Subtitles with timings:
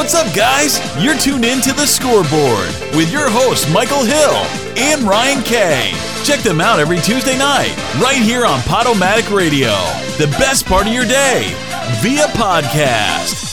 [0.00, 0.80] What's up, guys?
[1.04, 4.32] You're tuned in to the scoreboard with your hosts, Michael Hill
[4.78, 5.92] and Ryan Kay.
[6.24, 9.68] Check them out every Tuesday night, right here on Podomatic Radio.
[10.16, 11.52] The best part of your day
[12.00, 13.49] via podcast.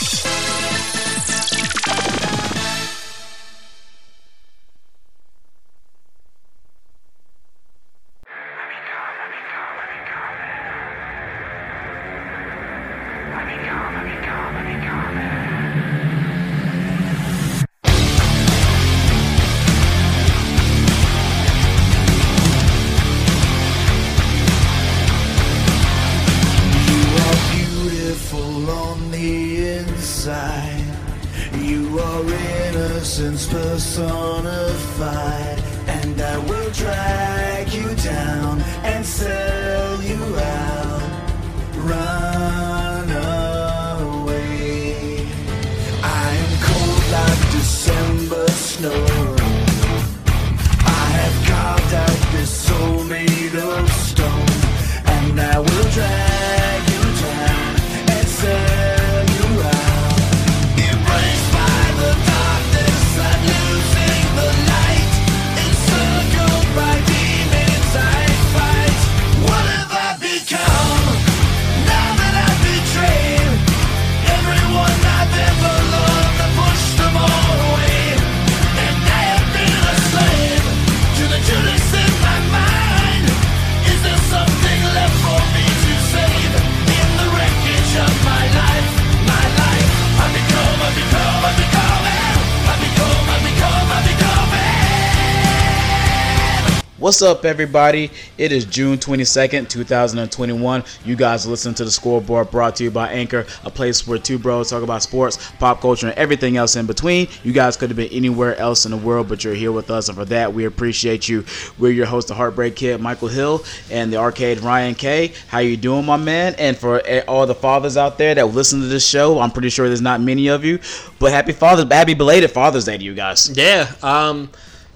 [97.07, 98.11] What's up, everybody?
[98.37, 100.83] It is June 22nd, 2021.
[101.05, 104.37] You guys listen to the scoreboard brought to you by Anchor, a place where two
[104.37, 107.29] bros talk about sports, pop culture, and everything else in between.
[107.45, 110.09] You guys could have been anywhere else in the world, but you're here with us,
[110.09, 111.45] and for that, we appreciate you.
[111.79, 115.31] We're your host, the Heartbreak Kid, Michael Hill, and the Arcade, Ryan K.
[115.47, 116.55] How you doing, my man?
[116.57, 119.69] And for eh, all the fathers out there that listen to this show, I'm pretty
[119.69, 120.79] sure there's not many of you,
[121.19, 123.49] but happy Father's, happy belated Father's Day to you guys.
[123.57, 124.49] Yeah, um,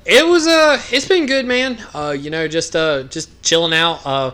[0.06, 1.78] it was uh, it's been good, man.
[1.94, 4.06] Uh, you know, just uh, just chilling out.
[4.06, 4.32] Uh,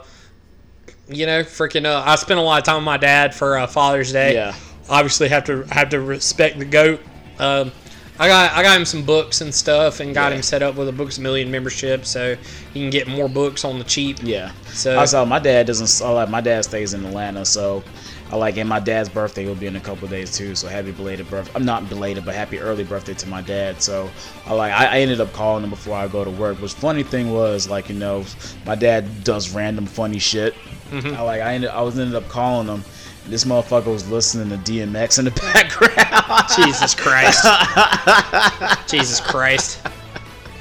[1.09, 1.85] you know, freaking.
[1.85, 4.33] Uh, I spent a lot of time with my dad for uh, Father's Day.
[4.33, 4.55] Yeah.
[4.89, 7.01] Obviously, have to have to respect the goat.
[7.39, 7.71] Um,
[8.19, 10.37] I got I got him some books and stuff, and got Yeah.
[10.37, 12.35] him set up with a Books a Million membership, so
[12.73, 14.17] he can get more books on the cheap.
[14.23, 14.51] Yeah.
[14.67, 16.05] So- I saw my dad doesn't.
[16.13, 17.83] Like my dad stays in Atlanta, so
[18.29, 18.57] I like.
[18.57, 20.55] And my dad's birthday will be in a couple days too.
[20.55, 21.51] So happy belated birthday.
[21.55, 23.81] I'm not belated, but happy early birthday to my dad.
[23.81, 24.09] So
[24.45, 24.71] I like.
[24.73, 26.59] I, I ended up calling him before I go to work.
[26.61, 28.25] Which funny thing was like you know,
[28.65, 30.53] my dad does random funny shit.
[30.89, 31.15] Mm-hmm.
[31.15, 31.41] I like.
[31.41, 31.69] I ended.
[31.69, 32.83] I was ended up calling him.
[33.23, 36.47] and This motherfucker was listening to DMX in the background.
[36.55, 37.45] Jesus Christ.
[38.89, 39.79] Jesus Christ.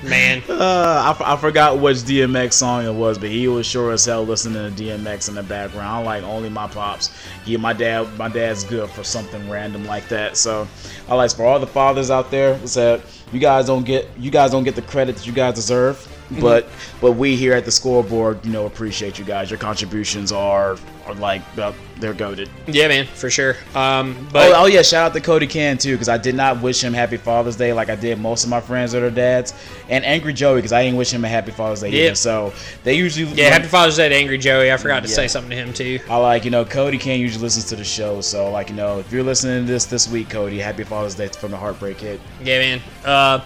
[0.02, 0.42] Man.
[0.48, 4.24] Uh, I, I forgot which DMX song it was, but he was sure as hell
[4.24, 5.88] listening to DMX in the background.
[5.88, 7.10] I'm like only my pops.
[7.44, 10.36] He, my dad, my dad's good for something random like that.
[10.36, 10.68] So,
[11.08, 13.02] I like for all the fathers out there that
[13.32, 16.12] you guys don't get, you guys don't get the credit that you guys deserve.
[16.40, 16.66] But
[17.00, 19.48] but we here at the scoreboard, you know, appreciate you guys.
[19.50, 20.76] Your contributions are
[21.06, 22.50] are like uh, they're goaded.
[22.66, 23.56] Yeah, man, for sure.
[23.76, 26.60] Um, but Oh, oh yeah, shout out to Cody Can too, because I did not
[26.60, 29.54] wish him Happy Father's Day like I did most of my friends that are dads,
[29.88, 32.06] and Angry Joey because I didn't wish him a Happy Father's Day Yeah.
[32.06, 32.14] either.
[32.16, 34.72] So they usually yeah, happy Father's Day to Angry Joey.
[34.72, 35.14] I forgot to Yeah.
[35.14, 36.00] say something to him too.
[36.10, 38.98] I like you know Cody Can usually listens to the show, so like you know
[38.98, 42.20] if you're listening to this this week, Cody, Happy Father's Day from the Heartbreak Kid.
[42.42, 42.80] Yeah, man.
[43.04, 43.40] Uh,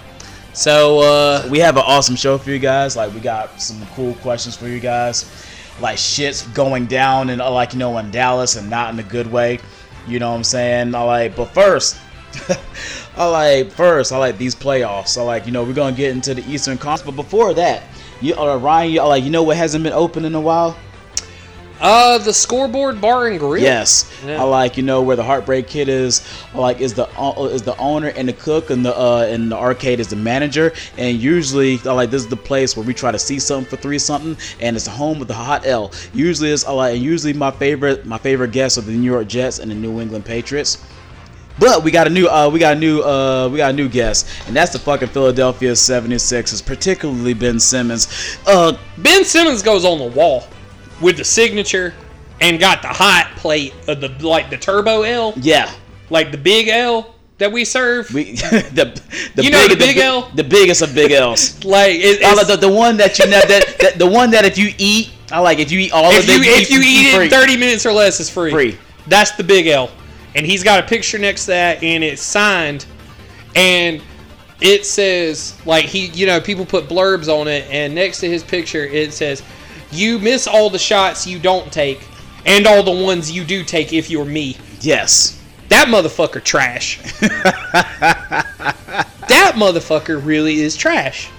[0.52, 2.96] so uh, We have an awesome show for you guys.
[2.96, 5.46] Like we got some cool questions for you guys.
[5.80, 9.04] Like shit's going down and uh, like you know in Dallas and not in a
[9.04, 9.60] good way.
[10.06, 10.94] You know what I'm saying?
[10.94, 11.96] I like, but first.
[13.16, 14.12] I like first.
[14.12, 15.18] I like these playoffs.
[15.18, 17.82] I like you know we're gonna get into the Eastern Conference, but before that,
[18.20, 20.76] you uh, Ryan, you, like you know what hasn't been open in a while?
[21.80, 23.62] Uh, the scoreboard bar and grill.
[23.62, 24.40] Yes, Yeah.
[24.40, 26.22] I like you know where the Heartbreak Kid is.
[26.54, 29.50] I like is the uh, is the owner and the cook and the uh, and
[29.50, 30.72] the arcade is the manager.
[30.98, 33.76] And usually I like this is the place where we try to see something for
[33.76, 35.92] three something, and it's the home of the hot L.
[36.12, 39.26] Usually it's I like and usually my favorite my favorite guests are the New York
[39.28, 40.84] Jets and the New England Patriots.
[41.58, 43.88] But we got a new uh, we got a new uh, we got a new
[43.88, 48.38] guest, and that's the fucking Philadelphia 76ers, particularly Ben Simmons.
[48.46, 50.44] Uh, Ben Simmons goes on the wall
[51.00, 51.94] with the signature
[52.40, 55.70] and got the hot plate of the like the turbo L, yeah,
[56.10, 58.12] like the big L that we serve.
[58.12, 59.00] we the
[59.34, 60.30] the You know the big- big bi- L?
[60.34, 61.62] the biggest of big L's.
[61.64, 64.30] like it, I it's, like the, the one that you know that, that the one
[64.30, 66.70] that if you eat, I like if you eat all if of you it, if
[66.70, 68.50] you eat it in 30 minutes or less, it's free.
[68.50, 68.78] Free.
[69.06, 69.90] That's the big L,
[70.34, 72.84] and he's got a picture next to that, and it's signed
[73.56, 74.02] and
[74.60, 78.42] it says like he, you know, people put blurbs on it, and next to his
[78.44, 79.42] picture it says,
[79.92, 82.00] "You miss all the shots you don't take,
[82.46, 85.40] and all the ones you do take if you're me." Yes.
[85.68, 86.98] That motherfucker trash.
[87.20, 88.44] that
[89.54, 91.30] motherfucker really is trash.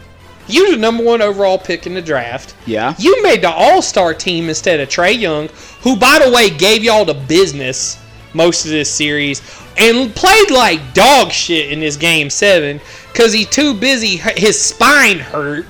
[0.48, 2.56] You the number one overall pick in the draft.
[2.66, 2.96] Yeah.
[2.98, 5.50] You made the All Star team instead of Trae Young,
[5.82, 7.98] who, by the way, gave y'all the business
[8.34, 9.42] most of this series
[9.78, 12.80] and played like dog shit in this game seven
[13.12, 14.18] because he's too busy.
[14.38, 15.66] His spine hurt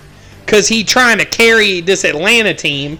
[0.46, 3.00] because he trying to carry this Atlanta team.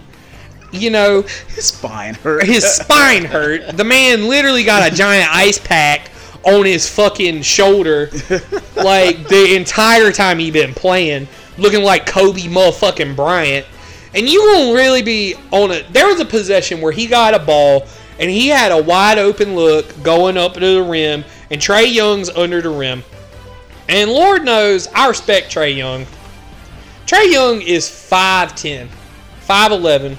[0.72, 2.44] You know, His spine hurt.
[2.46, 3.76] his spine hurt.
[3.76, 6.10] The man literally got a giant ice pack
[6.44, 8.08] on his fucking shoulder,
[8.76, 11.28] like the entire time he been playing,
[11.58, 13.66] looking like Kobe motherfucking Bryant.
[14.14, 15.92] And you won't really be on it.
[15.92, 17.86] There was a possession where he got a ball
[18.18, 22.28] and he had a wide open look going up to the rim, and Trae Young's
[22.30, 23.02] under the rim.
[23.88, 26.06] And Lord knows, I respect Trae Young.
[27.06, 28.88] Trae Young is 5'10,
[29.46, 30.16] 5'11,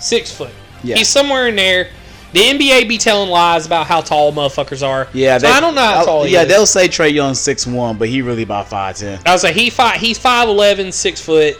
[0.00, 0.50] 6 foot.
[0.82, 0.96] Yeah.
[0.96, 1.88] He's somewhere in there.
[2.32, 5.08] The NBA be telling lies about how tall motherfuckers are.
[5.12, 6.48] Yeah, so I don't know how tall he yeah, is.
[6.48, 9.18] they'll say Trae Young six one, but he really about five ten.
[9.26, 11.58] I was like, he five, he's 5'11", 6 foot.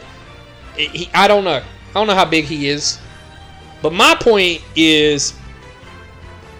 [0.77, 1.57] He, I don't know.
[1.61, 3.01] I don't know how big he is.
[3.83, 5.35] But my point is,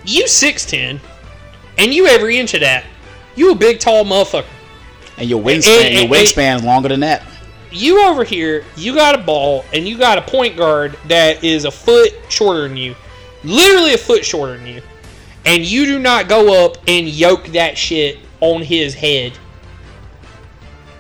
[0.05, 0.99] you 6'10",
[1.79, 2.85] and you every inch of that.
[3.37, 4.45] You a big, tall motherfucker.
[5.19, 7.23] And your wingspan, and- your and- wingspan is longer than that.
[7.73, 11.65] You over here, you got a ball, and you got a point guard that is
[11.65, 12.95] a foot shorter than you,
[13.45, 14.83] literally a foot shorter than you,
[15.47, 19.39] and you do not go up and yoke that shit on his head.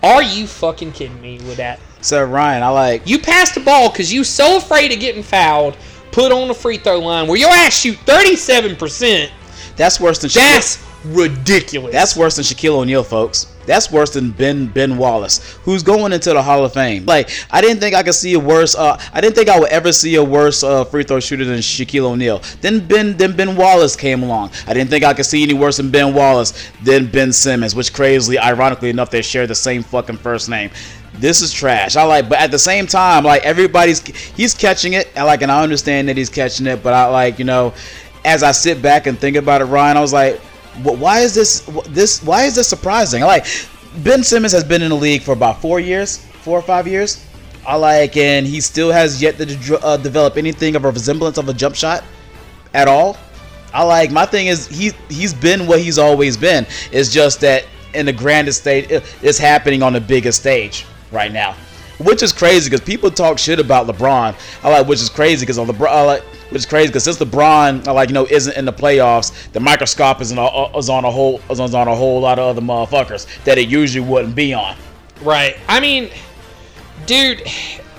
[0.02, 1.78] Are you fucking kidding me with that?
[2.00, 3.06] So Ryan, I like.
[3.06, 5.76] You passed the ball because you so afraid of getting fouled,
[6.12, 9.30] put on the free throw line where your ass shoot thirty seven percent.
[9.76, 11.92] That's worse than Shaquille, That's ridiculous.
[11.92, 13.54] that's worse than Shaquille O'Neal, folks.
[13.70, 17.06] That's worse than Ben Ben Wallace, who's going into the Hall of Fame.
[17.06, 18.74] Like I didn't think I could see a worse.
[18.74, 21.58] Uh, I didn't think I would ever see a worse uh, free throw shooter than
[21.60, 22.42] Shaquille O'Neal.
[22.62, 24.50] Then Ben then Ben Wallace came along.
[24.66, 27.92] I didn't think I could see any worse than Ben Wallace than Ben Simmons, which
[27.92, 30.70] crazily, ironically enough, they share the same fucking first name.
[31.14, 31.94] This is trash.
[31.94, 35.16] I like, but at the same time, like everybody's he's catching it.
[35.16, 37.72] I like, and I understand that he's catching it, but I like, you know,
[38.24, 40.40] as I sit back and think about it, Ryan, I was like,
[40.82, 43.22] why is this this why is this surprising?
[43.22, 43.46] Like
[43.98, 47.26] Ben Simmons has been in the league for about four years, four or five years.
[47.66, 51.48] I like, and he still has yet to uh, develop anything of a resemblance of
[51.48, 52.04] a jump shot
[52.72, 53.18] at all.
[53.72, 56.66] I like my thing is he he's been what he's always been.
[56.90, 61.54] It's just that in the grandest stage, it's happening on the biggest stage right now,
[62.00, 64.34] which is crazy because people talk shit about LeBron.
[64.62, 67.18] I like, which is crazy because on LeBron, I like, which is crazy because since
[67.18, 71.04] LeBron, I like, you know, isn't in the playoffs, the microscope is, a, is on
[71.04, 74.52] a whole is on a whole lot of other motherfuckers that it usually wouldn't be
[74.54, 74.76] on.
[75.22, 75.56] Right.
[75.68, 76.10] I mean,
[77.06, 77.42] dude,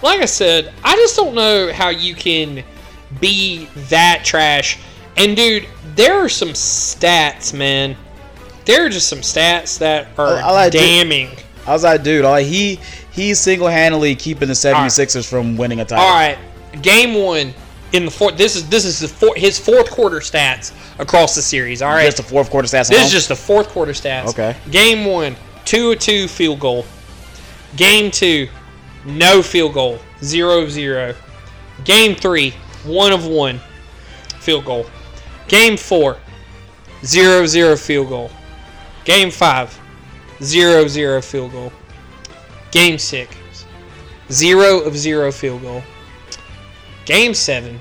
[0.01, 2.63] like I said, I just don't know how you can
[3.19, 4.79] be that trash.
[5.17, 7.95] And dude, there are some stats, man.
[8.65, 11.29] There are just some stats that are I like- dude- damning.
[11.67, 12.79] I was like, dude, like he
[13.11, 16.03] he's single handedly keeping the 76ers from winning a title.
[16.03, 16.37] All right,
[16.81, 17.53] game one
[17.93, 18.37] in the fourth.
[18.37, 21.81] This is this is the four, his fourth quarter stats across the series.
[21.81, 22.89] All right, Just the fourth quarter stats.
[22.89, 23.05] This alone?
[23.05, 24.29] is just the fourth quarter stats.
[24.29, 24.55] Okay.
[24.71, 25.35] Game one,
[25.65, 26.85] two of two field goal.
[27.75, 28.47] Game two,
[29.05, 31.13] no field goal, zero zero.
[31.85, 32.51] Game three,
[32.83, 33.59] one of one,
[34.39, 34.85] field goal.
[35.47, 36.17] Game four,
[37.05, 38.31] zero zero field goal.
[39.03, 39.77] Game five,
[40.41, 41.71] zero of zero field goal.
[42.71, 43.35] Game 6,
[44.31, 45.83] 0 of zero field goal.
[47.05, 47.73] Game seven.
[47.73, 47.79] You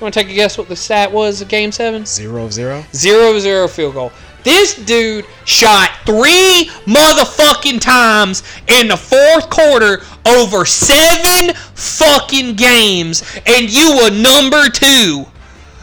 [0.00, 2.06] want to take a guess what the stat was of game seven?
[2.06, 2.82] zero of zero.
[2.94, 4.12] Zero zero field goal.
[4.42, 13.68] This dude shot three motherfucking times in the fourth quarter over seven fucking games, and
[13.70, 15.26] you were number two.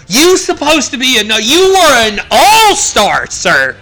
[0.07, 1.37] You supposed to be a no.
[1.37, 3.75] You were an all star, sir.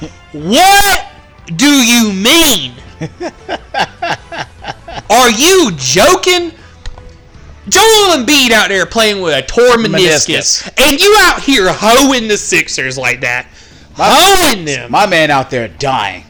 [0.32, 1.11] What
[1.46, 2.74] do you mean?
[5.10, 6.52] Are you joking?
[7.68, 10.90] Joel Embiid out there playing with a torn meniscus, Meniscus.
[10.90, 13.46] and you out here hoeing the Sixers like that,
[13.94, 14.90] hoeing them.
[14.90, 16.24] My man out there dying.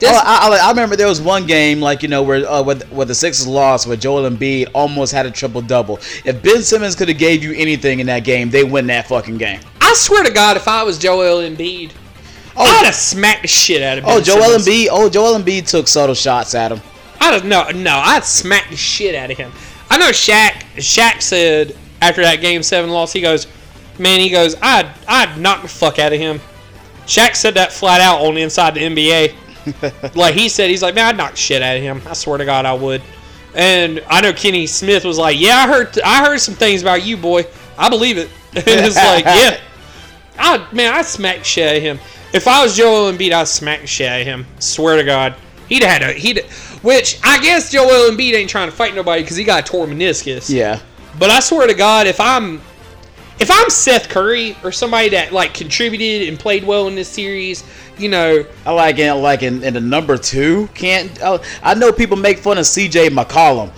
[0.00, 2.76] This- I, I, I remember there was one game like you know where uh, where,
[2.90, 5.98] where the Sixers lost, where Joel Embiid almost had a triple double.
[6.24, 9.38] If Ben Simmons could have gave you anything in that game, they win that fucking
[9.38, 9.60] game.
[9.80, 11.92] I swear to God, if I was Joel Embiid,
[12.56, 14.58] Oh, I'd have smacked the shit out of Ben Oh, Joel.
[14.58, 14.88] Embiid.
[14.90, 16.80] Oh, Joel Embiid took subtle shots at him.
[17.20, 17.68] I don't know.
[17.70, 19.52] No, I'd smack the shit out of him.
[19.90, 20.62] I know Shaq.
[20.76, 23.46] Shaq said after that Game Seven loss, he goes,
[23.98, 26.40] "Man, he goes, I'd I'd knock the fuck out of him."
[27.06, 30.14] Shaq said that flat out on the Inside the NBA.
[30.14, 32.02] like he said, he's like, man, I'd knock shit out of him.
[32.06, 33.02] I swear to God, I would.
[33.54, 37.04] And I know Kenny Smith was like, yeah, I heard, I heard some things about
[37.04, 37.44] you, boy.
[37.78, 38.28] I believe it.
[38.54, 39.60] and it's like, yeah,
[40.38, 41.98] I man, I'd smack shit out of him.
[42.32, 44.46] If I was Joel Embiid, I'd smack shit out of him.
[44.58, 45.36] Swear to God,
[45.68, 46.44] he'd had a he'd.
[46.82, 49.90] Which I guess Joel Embiid ain't trying to fight nobody because he got a torn
[49.90, 50.50] meniscus.
[50.50, 50.80] Yeah.
[51.18, 52.60] But I swear to God, if I'm
[53.38, 57.64] if I'm Seth Curry or somebody that like contributed and played well in this series,
[57.98, 59.12] you know, I like it.
[59.14, 60.68] like in, in the number two.
[60.74, 63.10] Can't I, I know people make fun of C.J.
[63.10, 63.70] McCollum,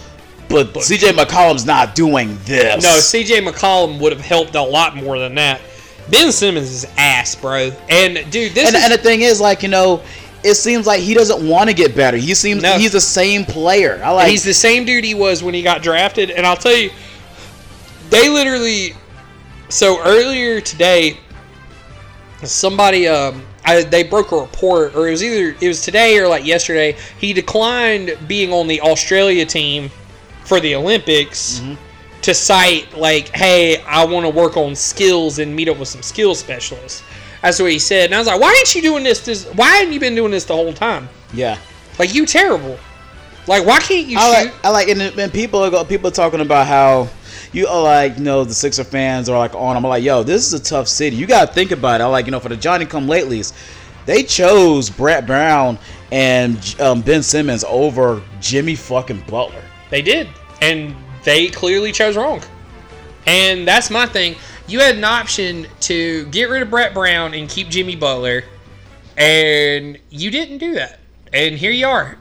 [0.49, 1.13] but, C.J.
[1.13, 2.83] McCollum's not doing this.
[2.83, 5.61] no, CJ McCollum would have helped a lot more than that.
[6.11, 7.71] Ben Simmons is ass, bro.
[7.89, 10.03] And dude, this and, is and the thing is, like you know,
[10.43, 12.17] it seems like he doesn't want to get better.
[12.17, 12.79] He seems No.
[12.79, 14.01] he's the same player.
[14.05, 14.29] I like.
[14.31, 16.31] he's the same dude he was when he got drafted.
[16.31, 16.91] And I'll tell you,
[18.11, 18.95] they literally.
[19.69, 21.19] So earlier today,
[22.43, 26.27] somebody um, I, they broke a report, or it was either it was today or
[26.29, 26.97] like yesterday.
[27.19, 29.91] He declined being on the Australia team
[30.45, 31.61] for the Olympics
[32.29, 36.03] to cite like, "Hey, I want to work on skills and meet up with some
[36.03, 37.03] skill specialists."
[37.43, 39.25] That's what he said, and I was like, "Why ain't you doing this?
[39.25, 41.09] This why haven't you been doing this the whole time?
[41.33, 41.59] yeah.
[41.99, 42.79] Like you terrible.
[43.47, 46.09] Like why can't you I shoot?" like, I like, and, and people are go- people
[46.09, 47.09] are talking about how
[47.53, 49.77] you are like, you know, the Sixer fans are like on.
[49.77, 51.17] I'm like, yo, this is a tough city.
[51.17, 52.05] You gotta think about it.
[52.05, 53.55] I like, you know, for the Johnny Come Latelys,
[54.05, 55.79] they chose Brett Brown
[56.13, 59.63] and um, Ben Simmons over Jimmy fucking Butler.
[59.91, 60.29] They did.
[60.61, 60.95] And
[61.29, 62.41] they clearly chose wrong.
[63.27, 64.35] And that's my thing.
[64.67, 68.45] You had an option to get rid of Brett Brown and keep Jimmy Butler,
[69.17, 71.01] and you didn't do that.
[71.35, 72.17] And here you are.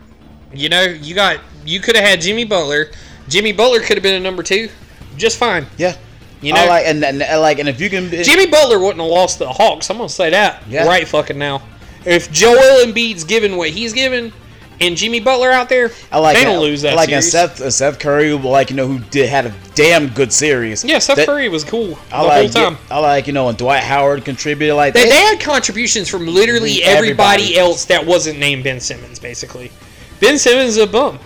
[0.54, 2.92] You know, you got you could have had Jimmy Butler.
[3.30, 4.70] Jimmy Butler could have been a number two,
[5.16, 5.66] just fine.
[5.78, 5.96] Yeah,
[6.42, 9.00] You know, I like, and, and, and like, and if you can, Jimmy Butler wouldn't
[9.02, 9.90] have lost to the Hawks.
[9.90, 10.86] I'm gonna say that Yeah.
[10.86, 11.62] right fucking now.
[12.06, 14.32] If Joel Embiid's given what he's given,
[14.82, 17.32] and Jimmy Butler out there, I like they don't lose that I like series.
[17.32, 20.84] Seth uh, Seth Curry, like you know, who did had a damn good series.
[20.84, 22.78] yeah, Seth That- Curry was cool the I like, whole time.
[22.92, 26.26] I like you know, and Dwight Howard contributed like They, they- they had contributions from
[26.28, 27.58] literally everybody, Everybody.
[27.58, 29.72] else that wasn't named Ben Simmons, basically.
[30.20, 31.20] Ben Simmons is a bum.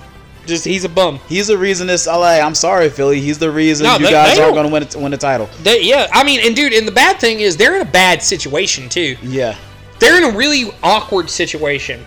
[0.47, 1.19] Just he's a bum.
[1.29, 2.07] He's the reason this.
[2.07, 2.41] I like.
[2.43, 3.21] I'm sorry, Philly.
[3.21, 5.47] He's the reason No, you they- guys aren't going to win win the title.
[5.61, 8.23] They, yeah, I mean, and dude, and the bad thing is they're in a bad
[8.23, 9.15] situation too.
[9.21, 9.55] Yeah,
[9.99, 12.03] They're in a really awkward situation.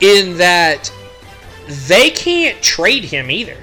[0.00, 0.90] In that
[1.86, 3.56] they can't trade him either.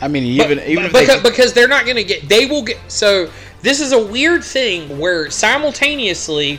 [0.00, 2.28] I mean, But- even even but- if they, because, because they're not going to get
[2.28, 3.30] they will get so
[3.62, 6.58] this is a weird thing where simultaneously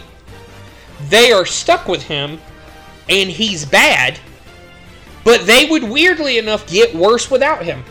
[1.10, 2.40] they are stuck with him
[3.10, 4.20] and he's bad
[5.24, 7.84] but they would weirdly enough get worse without him.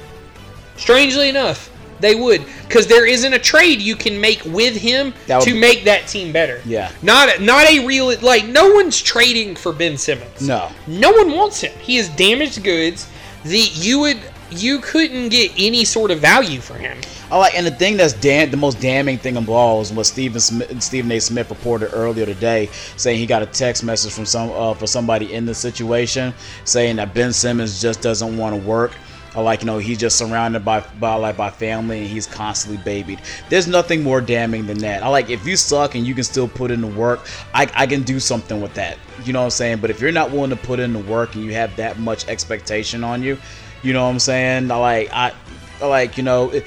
[0.76, 1.70] Strangely enough
[2.00, 5.84] they would because there isn't a trade you can make with him to be- make
[5.84, 6.90] that team better Yeah.
[7.02, 10.70] not not a real like no one's trading for ben simmons no.
[10.86, 11.72] no one wants him.
[11.80, 13.08] He is damaged goods.
[13.44, 14.18] The you would
[14.50, 16.98] you couldn't get any sort of value for him.
[17.30, 20.06] I like, and the thing that's damn, the most damning thing of all is what
[20.06, 21.20] Stephen Smith, Stephen A.
[21.20, 25.32] Smith reported earlier today, saying he got a text message from some uh, for somebody
[25.32, 28.90] in the situation, saying that Ben Simmons just doesn't want to work.
[29.36, 33.20] Like, you know, he's just surrounded by by like by family, and he's constantly babied.
[33.48, 35.02] There's nothing more damning than that.
[35.02, 37.86] I like, if you suck and you can still put in the work, I, I
[37.86, 38.98] can do something with that.
[39.24, 39.78] You know what I'm saying?
[39.78, 42.26] But if you're not willing to put in the work and you have that much
[42.26, 43.38] expectation on you,
[43.82, 44.70] you know what I'm saying?
[44.70, 45.32] I like, I,
[45.80, 46.50] I like, you know.
[46.50, 46.66] It,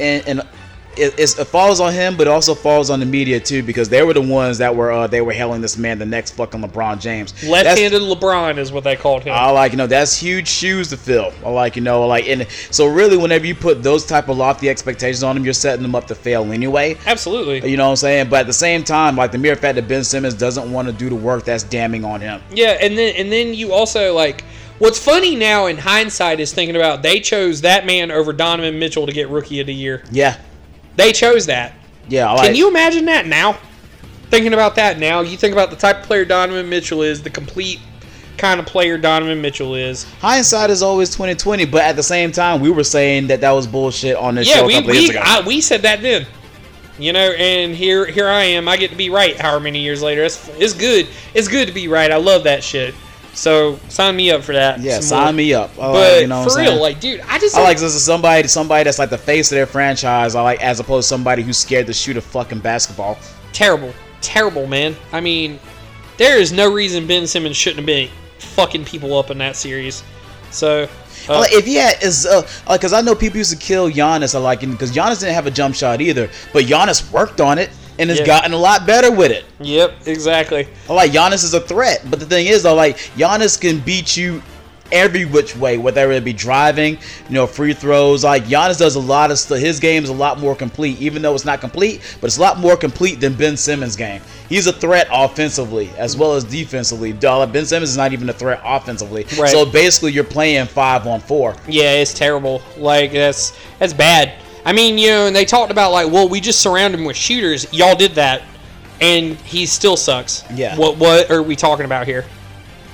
[0.00, 0.42] and, and
[0.98, 4.02] it, it falls on him, but it also falls on the media too because they
[4.02, 7.00] were the ones that were uh, they were hailing this man the next fucking LeBron
[7.00, 7.32] James.
[7.46, 9.34] Left-handed LeBron is what they called him.
[9.34, 11.32] I like you know that's huge shoes to fill.
[11.44, 14.68] I like you know like and so really whenever you put those type of lofty
[14.68, 16.96] expectations on them, you're setting them up to fail anyway.
[17.06, 17.70] Absolutely.
[17.70, 18.30] You know what I'm saying?
[18.30, 20.92] But at the same time, like the mere fact that Ben Simmons doesn't want to
[20.92, 22.42] do the work, that's damning on him.
[22.50, 24.44] Yeah, and then and then you also like
[24.78, 29.06] what's funny now in hindsight is thinking about they chose that man over Donovan Mitchell
[29.06, 30.02] to get rookie of the year.
[30.10, 30.38] Yeah,
[30.96, 31.72] They chose that.
[32.08, 32.30] yeah.
[32.32, 33.58] Like, Can you imagine that now?
[34.30, 37.30] Thinking about that now, you think about the type of player Donovan Mitchell is, the
[37.30, 37.78] complete
[38.36, 40.04] kind of player Donovan Mitchell is.
[40.20, 43.66] hindsight is always 2020, but at the same time, we were saying that that was
[43.66, 45.22] bullshit on this Yeah, show a we couple of years we, ago.
[45.24, 46.26] I, we said that then.
[46.98, 48.68] You know, and here here I am.
[48.68, 49.36] I get to be right.
[49.36, 51.08] However many years later, it's, it's good.
[51.34, 52.10] It's good to be right.
[52.10, 52.94] I love that shit.
[53.34, 54.80] So sign me up for that.
[54.80, 55.32] yeah, sign more.
[55.34, 55.70] me up.
[55.78, 57.94] I like, But you know what for real, like, dude, I just I like this
[57.94, 60.34] is somebody somebody that's like the face of their franchise.
[60.34, 63.18] I like as opposed to somebody who's scared to shoot a fucking basketball.
[63.52, 64.96] terrible, terrible, man.
[65.12, 65.58] I mean,
[66.16, 70.02] there is no reason Ben Simmons shouldn't have been fucking people up in that series.
[70.50, 70.88] So,
[71.28, 73.90] uh, Like, if he had is uh, like, cause I know people used to kill
[73.90, 74.36] Giannis.
[74.36, 77.70] I like because Giannis didn't have a jump shot either, but Giannis worked on it.
[77.98, 78.26] And has Yeah.
[78.26, 79.44] gotten a lot better with it.
[79.60, 80.66] Yep, exactly.
[80.88, 84.16] I Like Giannis is a threat, but the thing is though, like Giannis can beat
[84.16, 84.42] you
[84.92, 86.94] every which way, whether it be driving,
[87.28, 88.22] you know, free throws.
[88.22, 89.58] Like Giannis does a lot of stuff.
[89.58, 92.40] His game is a lot more complete, even though it's not complete, but it's a
[92.40, 94.20] lot more complete than Ben Simmons' game.
[94.48, 97.12] He's a threat offensively as well as defensively.
[97.12, 99.26] Ben Simmons is not even a threat offensively.
[99.38, 99.50] Right.
[99.50, 101.56] So basically, you're playing five on four.
[101.66, 102.62] Yeah, it's terrible.
[102.76, 104.34] Like that's that's bad.
[104.64, 107.16] I mean, you know, and they talked about like, well, we just surround him with
[107.16, 107.72] shooters.
[107.72, 108.42] Y'all did that,
[109.00, 110.44] and he still sucks.
[110.52, 110.76] Yeah.
[110.76, 112.24] What what are we talking about here?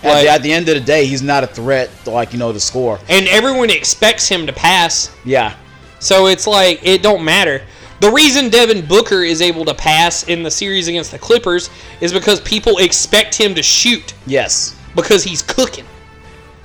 [0.02, 2.38] At, Like- the, at the end of the day, he's not a threat, like you
[2.38, 2.98] know, to score.
[3.08, 5.14] And everyone expects him to pass.
[5.24, 5.54] Yeah,
[5.98, 7.62] So it's like it don't matter.
[8.00, 11.68] The reason Devin Booker is able to pass in the series against the Clippers
[12.00, 14.74] is because people expect him to shoot yes.
[14.96, 15.84] because he's cooking.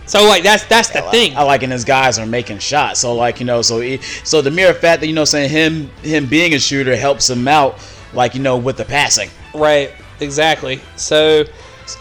[0.05, 1.35] So like that's that's the thing.
[1.35, 2.99] I like, and his guys are making shots.
[2.99, 5.89] So like you know, so he, so the mere fact that you know, saying him
[6.01, 7.79] him being a shooter helps him out,
[8.13, 9.29] like you know, with the passing.
[9.53, 9.91] Right.
[10.19, 10.79] Exactly.
[10.95, 11.43] So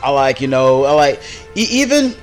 [0.03, 1.23] I like you know, I like
[1.55, 2.15] even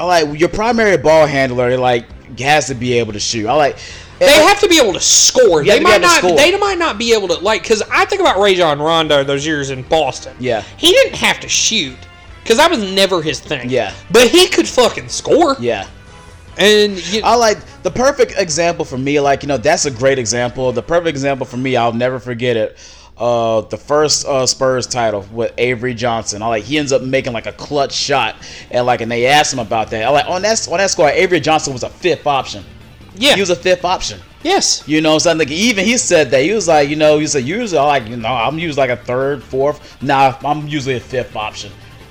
[0.00, 2.06] I like your primary ball handler like
[2.38, 3.46] has to be able to shoot.
[3.46, 3.78] I like
[4.18, 5.62] they have to be able to score.
[5.62, 6.22] They have to be might not.
[6.22, 9.70] They might not be able to like because I think about Rajon Rondo those years
[9.70, 10.34] in Boston.
[10.40, 10.62] Yeah.
[10.78, 11.96] He didn't have to shoot
[12.46, 13.68] because that was never his thing.
[13.68, 13.92] Yeah.
[14.10, 15.56] But he could fucking score.
[15.58, 15.86] yeah.
[16.58, 19.20] And you, I like the perfect example for me.
[19.20, 20.72] Like you know, that's a great example.
[20.72, 22.78] The perfect example for me, I'll never forget it.
[23.18, 26.40] Uh, the first uh, Spurs title with Avery Johnson.
[26.42, 28.36] I like he ends up making like a clutch shot,
[28.70, 30.04] and like and they asked him about that.
[30.04, 32.64] I like on that on that squad, Avery Johnson was a fifth option.
[33.16, 33.34] yeah.
[33.34, 34.18] He was a fifth option.
[34.42, 34.82] yes.
[34.88, 37.18] You know, what I'm saying like even he said that he was like, you know,
[37.18, 40.02] he said usually I like you know I'm usually like a third, fourth.
[40.02, 41.70] Nah, I'm usually a fifth option.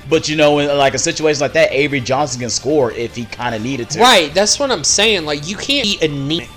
[0.10, 3.26] But you know, in like a situation like that, Avery Johnson can score if he
[3.26, 4.00] kind of needed to.
[4.00, 5.26] Right, that's what I'm saying.
[5.26, 6.50] Like you can't be anemic.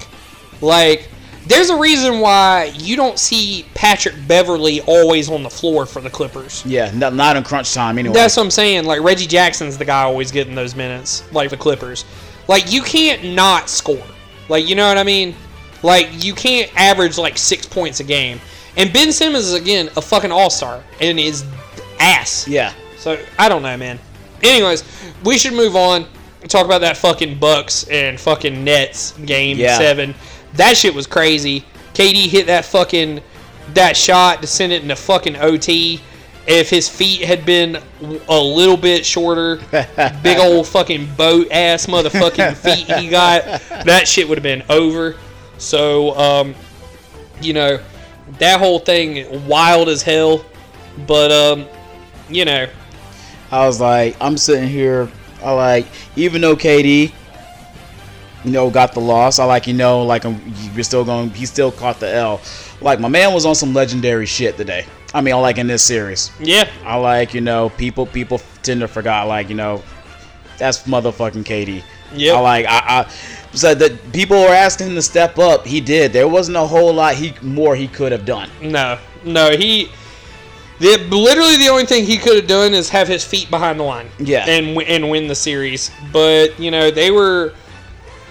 [0.61, 1.09] Like
[1.47, 6.11] there's a reason why you don't see Patrick Beverley always on the floor for the
[6.11, 6.63] Clippers.
[6.67, 8.15] Yeah, not, not in crunch time anyway.
[8.15, 8.85] That's what I'm saying.
[8.85, 12.05] Like Reggie Jackson's the guy always getting those minutes, like the Clippers.
[12.49, 14.05] Like you can't not score.
[14.51, 15.35] Like you know what I mean?
[15.83, 18.41] Like you can't average like six points a game.
[18.77, 21.45] And Ben Simmons is again a fucking all star and is
[21.99, 22.47] ass.
[22.47, 22.73] yeah.
[23.09, 23.99] So I don't know, man.
[24.43, 24.85] Anyways,
[25.25, 26.05] we should move on.
[26.43, 29.79] and Talk about that fucking Bucks and fucking Nets game Yeah.
[29.79, 30.15] seven.
[30.55, 31.65] That shit was crazy.
[31.95, 33.23] KD hit that fucking
[33.73, 36.03] that shot to send it into fucking OT.
[36.47, 37.79] If his feet had been
[38.29, 39.57] a little bit shorter,
[40.23, 43.45] big old fucking boat ass motherfucking feet he got,
[43.87, 45.17] that shit would have been over.
[45.57, 46.55] So, um,
[47.41, 47.81] you know,
[48.39, 50.45] that whole thing wild as hell.
[51.07, 51.67] But um,
[52.31, 52.67] you know,
[53.51, 55.11] I was like, I'm sitting here.
[55.43, 57.13] I like, even though KD,
[58.45, 59.39] you know, got the loss.
[59.39, 60.41] I like, you know, like um,
[60.75, 61.31] you're still going.
[61.31, 62.41] He still caught the L.
[62.81, 64.87] Like my man was on some legendary shit today.
[65.15, 66.31] I mean, I like in this series.
[66.39, 69.27] yeah, I like, you know, people people tend to forget.
[69.27, 69.83] Like, you know,
[70.59, 71.83] that's motherfucking KD.
[72.15, 72.37] Yep.
[72.37, 72.67] I like.
[72.67, 73.11] I, I
[73.57, 75.67] said that people were asking him to step up.
[75.67, 76.13] He did.
[76.13, 78.51] There wasn't a whole lot he more he could have done.
[78.61, 79.91] No, no, he.
[80.81, 83.85] The, literally, the only thing he could have done is have his feet behind the
[83.85, 84.09] line.
[84.19, 84.47] Yeah.
[84.49, 85.91] And and win the series.
[86.13, 87.53] But you know they were.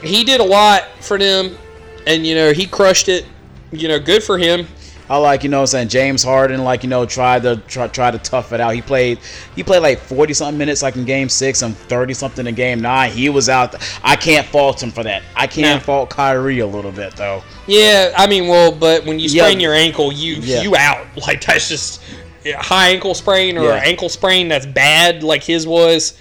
[0.01, 1.57] He did a lot for them,
[2.05, 3.25] and you know he crushed it.
[3.71, 4.67] You know, good for him.
[5.09, 7.87] I like, you know, what I'm saying James Harden, like, you know, tried to try,
[7.87, 8.75] try to tough it out.
[8.75, 9.19] He played,
[9.55, 12.81] he played like 40 something minutes, like in Game Six, and 30 something in Game
[12.81, 13.11] Nine.
[13.11, 13.75] He was out.
[14.03, 15.23] I can't fault him for that.
[15.33, 15.85] I can't No.
[15.85, 17.41] fault Kyrie a little bit though.
[17.67, 19.47] Yeah, I mean, well, but when you Yeah.
[19.47, 20.61] your ankle, you Yeah.
[20.61, 21.07] you out.
[21.25, 22.01] Like that's just
[22.53, 23.81] high ankle sprain or Yeah.
[23.83, 26.13] ankle sprain that's bad, like his was.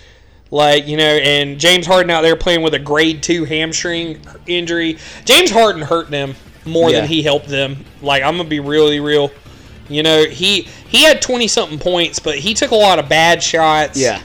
[0.51, 4.97] Like you know, and James Harden out there playing with a grade two hamstring injury.
[5.25, 7.01] James Harden hurt them more Yeah.
[7.01, 7.85] than he helped them.
[8.01, 9.33] Like I'm gonna be really real.
[9.89, 13.43] You know, he he had twenty something points, but he took a lot of bad
[13.43, 13.99] shots.
[13.99, 14.21] Yeah.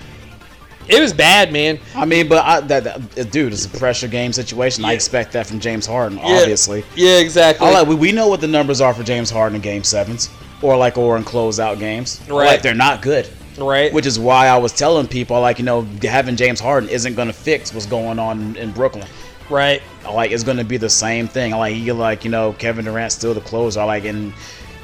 [0.88, 1.80] it was bad, man.
[1.96, 4.84] I mean, but I, that, that uh, dude, it's a pressure game situation.
[4.84, 6.40] I expect that from James Harden, Yeah.
[6.40, 6.84] obviously.
[6.96, 7.66] Yeah, exactly.
[7.66, 10.30] I like, we, we know what the numbers are for James Harden in Game Sevens,
[10.62, 12.22] or like, or in closeout games.
[12.28, 12.46] Right.
[12.46, 13.28] Like, they're not good.
[13.58, 13.92] right?
[13.94, 17.28] Which is why I was telling people, like, you know, having James Harden isn't going
[17.28, 19.08] to fix what's going on in Brooklyn.
[19.50, 19.82] right.
[20.12, 21.52] like it's gonna be the same thing.
[21.52, 23.84] Like you like you know Kevin Durant still the closer.
[23.86, 24.34] Like and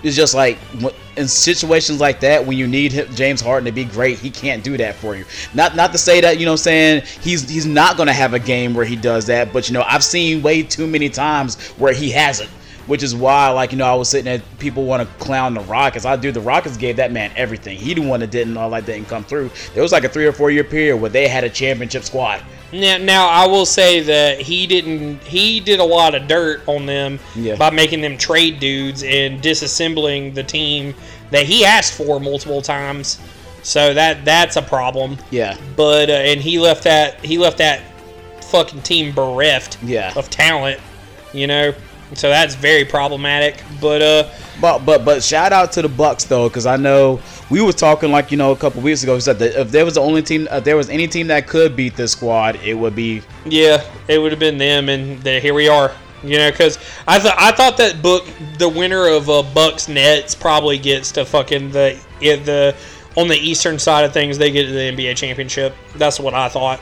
[0.03, 0.57] it's just like
[1.15, 4.63] in situations like that when you need him, James Harden to be great, he can't
[4.63, 5.25] do that for you.
[5.53, 8.39] Not not to say that you know I'm saying he's he's not gonna have a
[8.39, 11.93] game where he does that, but you know I've seen way too many times where
[11.93, 12.49] he hasn't.
[12.87, 14.41] Which is why, like you know, I was sitting there.
[14.59, 16.05] People want to clown the Rockets.
[16.05, 16.31] I do.
[16.31, 17.77] The Rockets gave that man everything.
[17.77, 19.51] He the one that didn't all that didn't come through.
[19.73, 22.41] There was like a three or four year period where they had a championship squad.
[22.71, 25.21] Now, now I will say that he didn't.
[25.23, 27.55] He did a lot of dirt on them Yeah.
[27.55, 30.93] by making them trade dudes and disassembling the team
[31.31, 33.19] that he asked for multiple times.
[33.63, 35.17] So that that's a problem.
[35.29, 35.57] Yeah.
[35.75, 37.81] But uh, and he left that he left that
[38.45, 40.13] fucking team bereft Yeah.
[40.15, 40.79] of talent.
[41.33, 41.73] You know,
[42.13, 43.63] so that's very problematic.
[43.81, 44.29] But uh,
[44.61, 48.11] But but but shout out to the Bucks though, because I know we were talking
[48.11, 49.15] like you know a couple weeks ago.
[49.15, 51.47] We said that if there was the only team, if there was any team that
[51.47, 55.39] could beat this squad, it would be Yeah, it would have been them, and the,
[55.39, 55.91] here we are.
[56.23, 58.25] You know, because I thought I thought that book
[58.57, 62.75] the winner of uh, Bucks Nets probably gets to fucking the the
[63.15, 65.75] on the eastern side of things they get to the NBA championship.
[65.95, 66.81] That's what I thought.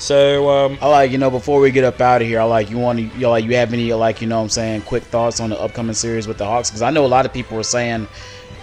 [0.00, 2.70] So um, I like you know before we get up out of here, I like
[2.70, 5.02] you want to you like you have any like you know what I'm saying quick
[5.04, 7.56] thoughts on the upcoming series with the Hawks because I know a lot of people
[7.56, 8.08] were saying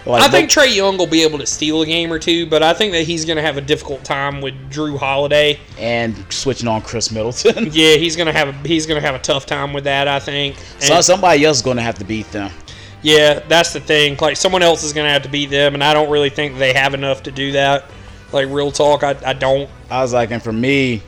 [0.05, 2.63] like I think Trae Young will be able to steal a game or two, but
[2.63, 5.59] I think that he's going to have a difficult time with Jrue Holiday.
[5.77, 7.69] and switching on Khris Middleton.
[7.71, 10.07] Yeah, he's going to have a, he's going to have a tough time with that.
[10.07, 10.55] I think.
[10.79, 12.51] so somebody else is going to have to beat them.
[13.03, 14.17] Yeah, that's the thing.
[14.19, 16.73] Like someone else is gonna have to beat them, and I don't really think they
[16.73, 17.85] have enough to do that.
[18.31, 19.69] Like real talk, I, I don't.
[19.89, 21.01] I was like, and for me,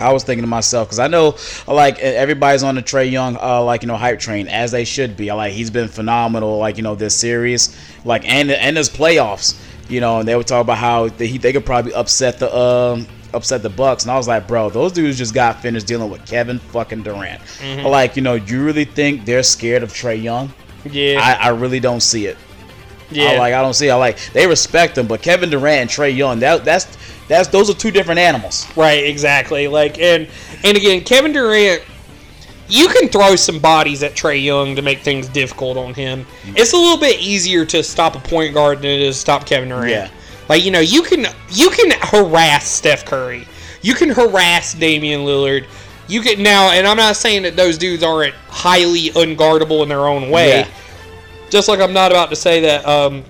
[0.00, 1.36] I was thinking to myself because I know,
[1.68, 5.16] like, everybody's on the Trae Young, uh, like you know, hype train as they should
[5.16, 5.32] be.
[5.32, 9.60] Like, he's been phenomenal, like you know, this series, like, and and his playoffs.
[9.88, 13.06] You know, and they would talk about how they, they could probably upset the um
[13.34, 16.24] upset the Bucks, and I was like, bro, those dudes just got finished dealing with
[16.26, 17.42] Kevin fucking Durant.
[17.84, 20.52] Like, you know, you really think they're scared of Trae Young?
[20.84, 22.36] Yeah, I, I really don't see it.
[23.10, 23.30] yeah.
[23.32, 23.90] I like I don't see.
[23.90, 26.86] I like they respect him, but Kevin Durant and Trae Young, that that's
[27.28, 28.66] that's those are two different animals.
[28.76, 29.68] right, exactly.
[29.68, 30.28] Like and
[30.62, 31.82] and again, Kevin Durant,
[32.68, 36.26] you can throw some bodies at Trae Young to make things difficult on him.
[36.44, 39.46] It's a little bit easier to stop a point guard than it is to stop
[39.46, 39.90] Kevin Durant.
[39.90, 40.10] Yeah.
[40.48, 43.46] Like you know, you can you can harass Steph Curry,
[43.82, 45.66] you can harass Damian Lillard.
[46.06, 50.06] You can now, and I'm not saying that those dudes aren't highly unguardable in their
[50.06, 50.60] own way.
[50.60, 50.68] Yeah.
[51.48, 53.24] Just like I'm not about to say that, um,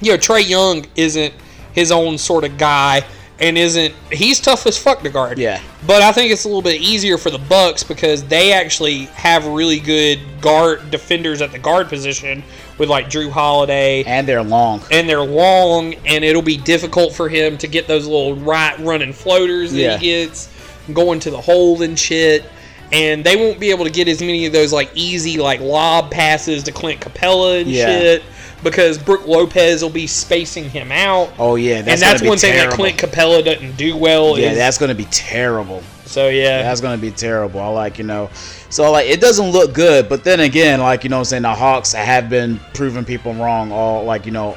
[0.00, 1.34] you know, Trae Young isn't
[1.72, 3.02] his own sort of guy
[3.40, 5.36] and isn't he's tough as fuck to guard.
[5.38, 5.60] Yeah.
[5.86, 9.46] But I think it's a little bit easier for the Bucks because they actually have
[9.46, 12.44] really good guard defenders at the guard position
[12.78, 14.80] with like Jrue Holiday And they're long.
[14.92, 19.12] and they're long, and it'll be difficult for him to get those little right running
[19.12, 19.98] floaters that Yeah.
[19.98, 20.48] he gets
[20.92, 22.44] going to the hole and shit.
[22.92, 26.10] And they won't be able to get as many of those like easy like lob
[26.12, 27.86] passes to Clint Capela and Yeah.
[27.98, 28.22] shit
[28.62, 31.32] because Brook Lopez will be spacing him out.
[31.38, 32.72] Oh yeah, that's and that's one thing that.
[32.72, 34.38] Clint Capela doesn't do well.
[34.38, 35.82] Yeah, is, that's gonna be terrible.
[36.04, 36.62] so yeah.
[36.62, 37.60] That's gonna be terrible.
[37.60, 38.30] I like you know,
[38.70, 40.08] so like it doesn't look good.
[40.08, 43.34] But then again, like you know, what I'm saying the Hawks have been proving people
[43.34, 44.56] wrong all like you know,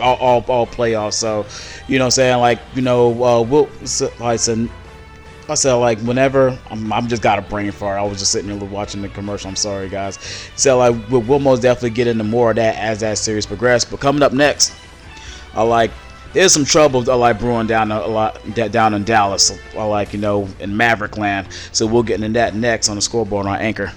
[0.00, 1.14] all all, all playoffs.
[1.14, 1.46] So
[1.88, 4.68] you know, I'm saying like you know, uh, we'll so, like said.
[5.48, 7.98] I said like whenever I'm, I'm just got a brain fart.
[7.98, 9.48] I was just sitting here watching the commercial.
[9.48, 10.18] I'm sorry guys.
[10.56, 13.88] So like we'll, most definitely get into more of that as that series progresses.
[13.88, 14.72] But coming up next,
[15.54, 15.92] I like
[16.32, 19.56] there's some trouble I like brewing down a lot down in Dallas.
[19.76, 21.48] I like you know in Maverick Land.
[21.72, 23.92] So we'll get into that next on the scoreboard on Anchor.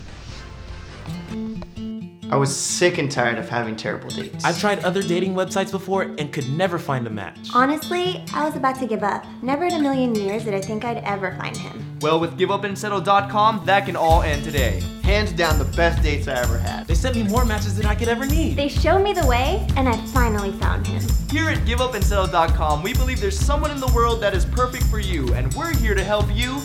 [2.31, 4.45] I was sick and tired of having terrible dates.
[4.45, 7.49] I've tried other dating websites before and could never find a match.
[7.55, 9.25] Honestly, I was about to give up.
[9.41, 11.97] Never in a million years did I think I'd ever find him.
[12.01, 14.79] Well, with giveupandsettle.com, that can all end today.
[15.01, 16.85] Hands down, the best dates I ever had.
[16.85, 18.55] They sent me more matches than I could ever need.
[18.55, 21.01] They showed me the way, and I finally found him.
[21.31, 25.33] Here at giveupandsettle.com, we believe there's someone in the world that is perfect for you,
[25.33, 26.61] and we're here to help you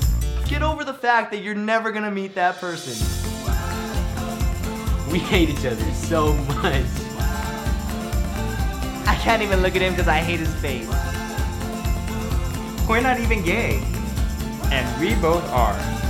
[0.46, 3.23] get over the fact that you're never gonna meet that person.
[5.14, 6.84] We hate each other so much.
[9.06, 10.88] I can't even look at him because I hate his face.
[12.88, 13.80] We're not even gay.
[14.72, 16.03] And we both are.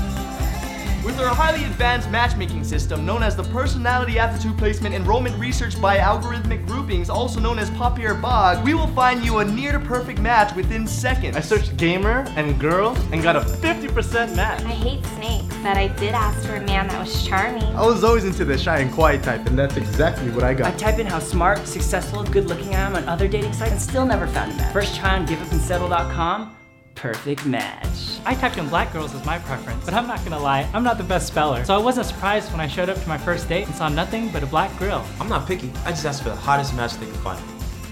[1.05, 5.99] With our highly advanced matchmaking system known as the Personality Aptitude Placement Enrollment Research by
[5.99, 10.19] Algorithmic Groupings, also known as Papier Bog, we will find you a near to perfect
[10.19, 11.37] match within seconds.
[11.37, 14.63] I searched gamer and girl and got a 50% match.
[14.63, 17.65] I hate snakes, but I did ask for a man that was charming.
[17.77, 20.73] I was always into the shy and quiet type, and that's exactly what I got.
[20.73, 23.81] I type in how smart, successful, good looking I am on other dating sites and
[23.81, 24.73] still never found a match.
[24.73, 26.57] First try on giveupandsettle.com,
[26.95, 28.19] perfect match.
[28.25, 30.99] I typed in black girls as my preference, but I'm not gonna lie, I'm not
[30.99, 31.65] the best speller.
[31.65, 34.31] So I wasn't surprised when I showed up to my first date and saw nothing
[34.31, 35.05] but a black grill.
[35.21, 35.71] I'm not picky.
[35.85, 37.43] I just asked for the hottest match they could find.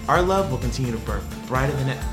[0.08, 2.08] Our love will continue to burn brighter than ever.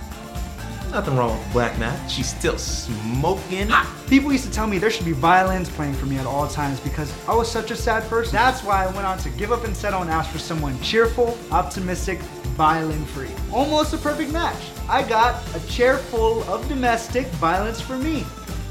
[0.92, 2.10] Nothing wrong with Black Matt.
[2.10, 3.70] She's still smoking.
[4.08, 6.80] People used to tell me there should be violins playing for me at all times
[6.80, 8.34] because I was such a sad person.
[8.34, 11.38] That's why I went on to give up and settle and ask for someone cheerful,
[11.52, 12.20] optimistic,
[12.60, 13.32] violin free.
[13.54, 14.62] Almost a perfect match.
[14.90, 18.26] I got a chair full of domestic violence for me.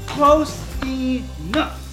[0.05, 1.88] Close enough.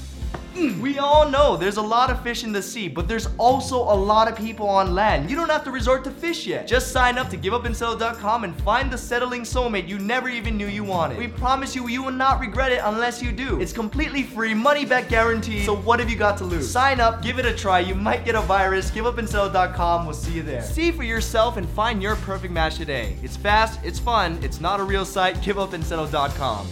[0.56, 0.80] Mm.
[0.80, 3.94] We all know there's a lot of fish in the sea, but there's also a
[3.94, 5.28] lot of people on land.
[5.28, 6.66] You don't have to resort to fish yet.
[6.66, 10.82] Just sign up to giveupandsettle.com and find the settling soulmate you never even knew you
[10.82, 11.18] wanted.
[11.18, 13.60] We promise you, you will not regret it unless you do.
[13.60, 15.64] It's completely free, money back guarantee.
[15.64, 16.70] So what have you got to lose?
[16.70, 17.80] Sign up, give it a try.
[17.80, 18.90] You might get a virus.
[18.90, 20.06] Giveupandsettle.com.
[20.06, 20.62] We'll see you there.
[20.62, 23.16] See for yourself and find your perfect match today.
[23.22, 25.36] It's fast, it's fun, it's not a real site.
[25.36, 26.66] Giveupandsettle.com.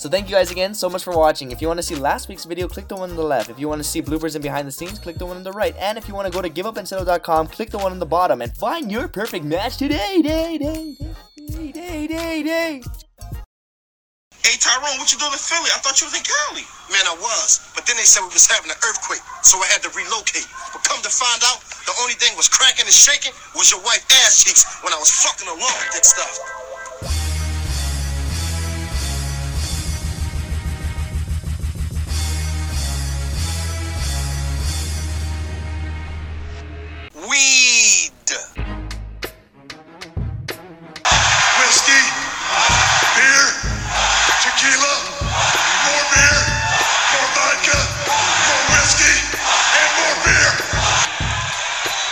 [0.00, 1.52] So thank you guys again so much for watching.
[1.52, 3.52] If you want to see last week's video, click the one on the left.
[3.52, 5.52] If you want to see bloopers and behind the scenes, click the one on the
[5.52, 5.76] right.
[5.76, 8.48] And if you want to go to giveupandsettle.com, click the one on the bottom and
[8.56, 10.24] find your perfect match today.
[10.24, 10.96] Day, day,
[11.36, 12.80] day, day, day, day.
[14.40, 15.68] Hey Tyrone, what you doing in Philly?
[15.68, 16.64] I thought you was in Cali.
[16.88, 19.84] Man, I was, but then they said we was having an earthquake, so I had
[19.84, 20.48] to relocate.
[20.72, 24.08] But come to find out, the only thing was cracking and shaking was your wife
[24.24, 27.39] ass cheeks when I was fucking along with that stuff.
[37.30, 38.10] Weed.
[41.62, 42.02] Whiskey,
[43.14, 43.46] beer,
[44.42, 44.94] tequila,
[45.86, 46.40] more beer,
[47.14, 47.78] more vodka,
[48.10, 50.50] more whiskey, and more beer.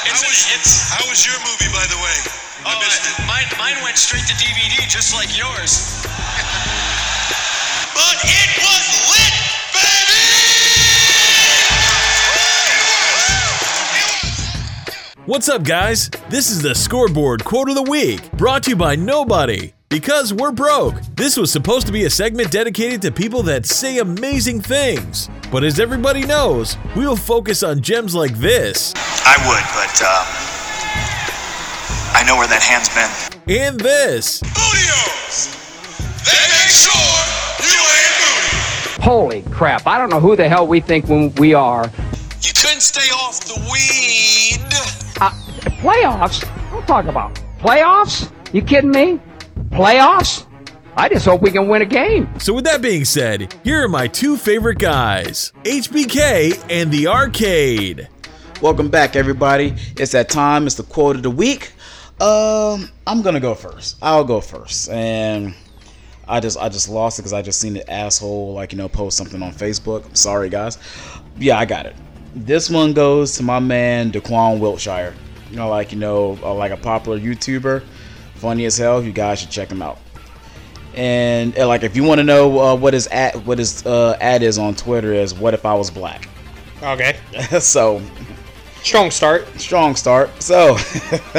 [0.07, 0.23] It's,
[0.55, 2.19] it's, how was your movie, by the way?
[2.63, 3.19] I oh, missed it.
[3.27, 5.99] Mine, mine went straight to DVD, just like yours.
[7.99, 9.38] but it was lit,
[15.29, 16.09] What's up, guys?
[16.31, 19.75] This is the Scoreboard Quote of the Week, brought to you by Nobody.
[19.91, 21.03] Because we're broke.
[21.17, 25.29] This was supposed to be a segment dedicated to people that say amazing things.
[25.53, 28.95] But as everybody knows, we'll focus on gems like this.
[28.97, 30.25] I would, but uh,
[32.17, 33.55] I know where that hand's been.
[33.55, 34.41] And this.
[36.25, 37.05] They make sure
[37.69, 41.85] you ain't Holy crap, I don't know who the hell we think when we are.
[42.41, 44.58] You couldn't stay off the weed.
[45.21, 45.31] Uh,
[45.81, 46.49] playoffs?
[46.71, 48.31] Don't talk about playoffs.
[48.53, 49.21] You kidding me?
[49.71, 50.47] Playoffs?
[50.97, 52.29] I just hope we can win a game.
[52.39, 58.09] So, with that being said, here are my two favorite guys HBK and the Arcade.
[58.63, 59.75] Welcome back, everybody.
[59.97, 60.67] It's that time.
[60.67, 61.73] It's the quote of the week.
[62.21, 63.97] Um, I'm gonna go first.
[64.03, 65.55] I'll go first, and
[66.29, 68.89] I just I just lost it because I just seen the asshole like you know
[68.89, 70.05] post something on Facebook.
[70.05, 70.79] I'm sorry, guys.
[71.39, 71.97] Yeah, I got it.
[72.35, 75.15] This one goes to my man Daquan Wiltshire.
[75.51, 77.83] You know, like you know, uh, like a popular YouTuber,
[78.35, 79.03] funny as hell.
[79.03, 79.99] You guys should check him out.
[80.95, 84.17] And, uh, like, if you want to know uh, what his at what his uh,
[84.21, 86.29] ad is on Twitter is, "What if I was black?"
[86.81, 87.17] Okay.
[87.59, 88.01] so
[88.83, 89.49] strong start.
[89.61, 90.31] Strong start.
[90.41, 90.77] So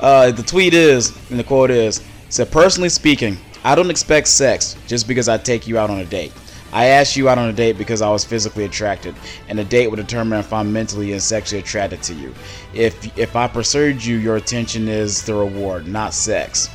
[0.00, 4.76] uh, the tweet is, and the quote is, said, personally speaking, I don't expect sex
[4.88, 6.32] just because I take you out on a date.
[6.72, 9.14] I asked you out on a date because I was physically attracted,
[9.48, 12.34] and the date would determine if I'm mentally and sexually attracted to you.
[12.74, 16.68] If if I pursued you, your attention is the reward, not sex.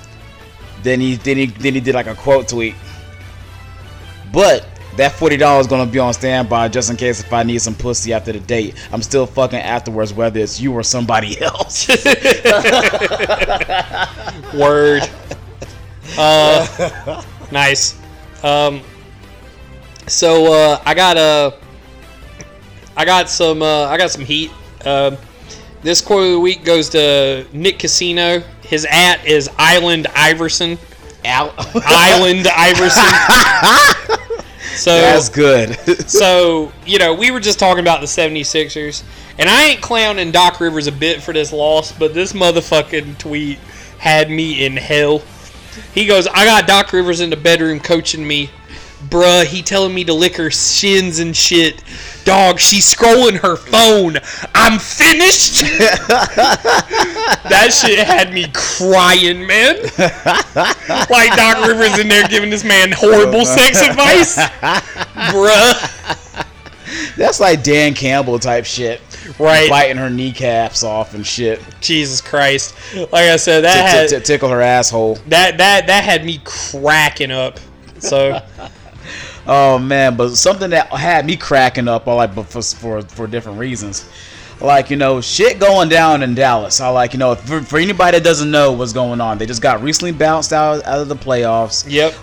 [0.82, 2.76] Then he then he then he did like a quote tweet.
[4.32, 7.60] But that forty dollars is gonna be on standby just in case if I need
[7.60, 8.76] some pussy after the date.
[8.92, 11.88] I'm still fucking afterwards, whether it's you or somebody else.
[14.54, 15.04] Word.
[16.16, 17.98] Uh, nice.
[18.44, 18.82] Um,
[20.08, 21.52] so uh, I got uh,
[22.96, 24.52] I got some uh, I got some heat.
[24.86, 25.18] Um,
[25.82, 28.40] this quote of the week goes to Nick Casino.
[28.62, 30.78] His at is Island Iverson.
[31.26, 31.54] Al-
[31.86, 34.20] Island Iverson.
[34.76, 35.78] So That's good.
[36.10, 39.04] so, you know, we were just talking about the 76ers,
[39.38, 43.60] and I ain't clowning Doc Rivers a bit for this loss, but this motherfucking tweet
[44.00, 45.22] had me in hell.
[45.94, 48.50] He goes, I got Doc Rivers in the bedroom coaching me.
[49.10, 51.84] Bruh, he telling me to lick her shins and shit.
[52.24, 54.18] Dog, she's scrolling her phone.
[54.56, 55.62] I'm finished.
[57.50, 59.76] that shit had me crying, man.
[61.10, 64.38] like Doc Rivers in there giving this man horrible oh, sex advice.
[65.32, 66.14] Bruh.
[67.18, 69.02] That's like Dan Campbell type shit.
[69.40, 69.70] Right.
[69.70, 71.62] Biting her kneecaps off and shit.
[71.82, 72.76] Jesus Christ.
[72.96, 75.16] Like I said, that had, tickle her asshole.
[75.28, 77.60] that that that had me cracking up.
[78.00, 78.40] So
[79.46, 83.28] Oh man, but something that had me cracking up, all like, but for for for
[83.28, 84.10] different reasons.
[84.62, 86.80] Like you know, shit going down in Dallas.
[86.80, 89.62] I like you know, for, for anybody that doesn't know what's going on, they just
[89.62, 91.86] got recently bounced out out of the playoffs.
[91.88, 92.14] Yep.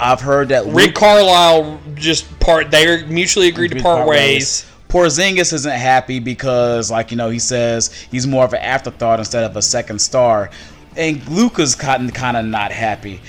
[0.00, 4.66] I've heard that Rick Carlisle just part they mutually agreed to part ways.
[4.88, 9.44] Porzingis isn't happy because, like you know, he says he's more of an afterthought instead
[9.44, 10.50] of a second star,
[10.96, 13.20] and Luka's kind kind of not happy.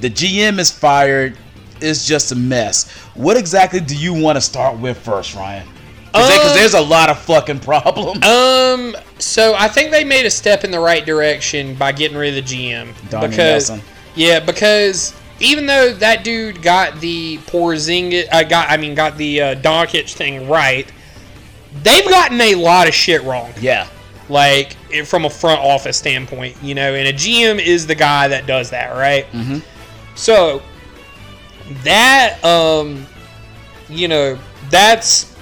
[0.00, 1.36] The GM is fired.
[1.80, 2.88] It's just a mess.
[3.14, 5.66] What exactly do you want to start with first, Ryan?
[6.06, 8.24] Because Um, there's a lot of fucking problems.
[8.24, 12.36] Um, so I think they made a step in the right direction by getting rid
[12.38, 13.86] of the GM Donnie because Nelson.
[14.14, 19.40] yeah, because even though that dude got the Porzingis, uh, got I mean got the
[19.40, 20.90] uh, Doncic thing right,
[21.82, 23.52] they've gotten a lot of shit wrong.
[23.60, 23.86] Yeah.
[24.30, 24.72] Like
[25.06, 28.70] from a front office standpoint, you know, and a GM is the guy that does
[28.70, 29.24] that, right?
[29.32, 29.58] Mm-hmm.
[30.16, 30.62] So
[31.84, 33.06] that um
[33.88, 34.38] you know,
[34.70, 35.34] that's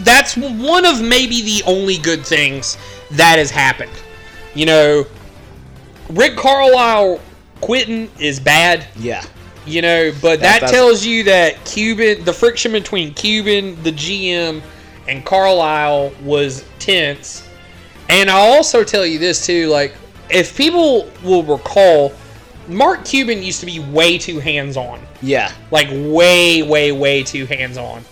[0.00, 2.76] that's one of maybe the only good things
[3.12, 3.92] that has happened.
[4.54, 5.06] You know,
[6.10, 7.20] Rick Carlisle
[7.60, 8.86] quitting is bad.
[8.96, 9.24] Yeah.
[9.66, 14.62] You know, but That- that, tells you that Cuban, the friction between Cuban, the GM,
[15.08, 17.42] and Carlisle was tense.
[18.08, 19.94] And I'll also tell you this too, like
[20.30, 22.12] if people will recall,
[22.68, 25.00] Mark Cuban used to be way too hands-on.
[25.22, 25.50] Yeah.
[25.70, 28.04] Like way, way, way too hands-on.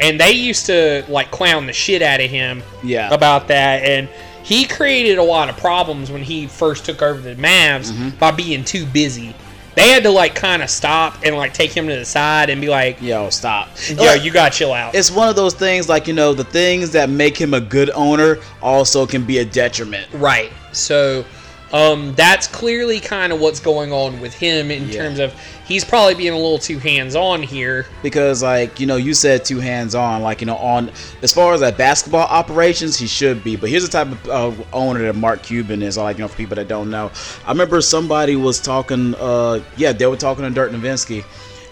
[0.00, 3.12] And they used to like clown the shit out of him Yeah.
[3.12, 4.08] about that and
[4.42, 8.08] he created a lot of problems when he first took over the Mavs Mm-hmm.
[8.18, 9.34] by being too busy.
[9.76, 12.60] They had to like kind of stop and like take him to the side and
[12.60, 13.68] be like, "Yo, stop!
[13.88, 16.42] Yo, you got to chill out." It's one of those things like you know the
[16.44, 20.08] things that make him a good owner also can be a detriment.
[20.12, 20.50] Right.
[20.72, 21.24] So
[21.72, 25.32] um, that's clearly kind of what's going on with him in terms of
[25.66, 27.86] he's probably being a little too hands on here.
[28.02, 30.90] because like you know you said two hands on like you know on
[31.22, 33.56] as far as like basketball operations he should be.
[33.56, 36.36] But here's the type of uh, owner that mark cuban is like you know for
[36.36, 37.10] people that don't know.
[37.46, 41.24] I remember somebody was talking uh yeah they were talking to dirk nowitzki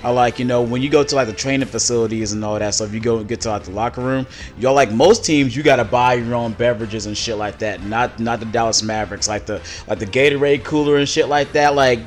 [0.03, 2.75] I like you know when you go to like the training facilities and all that
[2.75, 2.93] stuff.
[2.93, 4.27] You go and get to like the locker room.
[4.57, 7.83] You're like most teams, you gotta buy your own beverages and shit like that.
[7.83, 11.75] Not not the Dallas Mavericks, like the like the Gatorade cooler and shit like that.
[11.75, 12.01] Like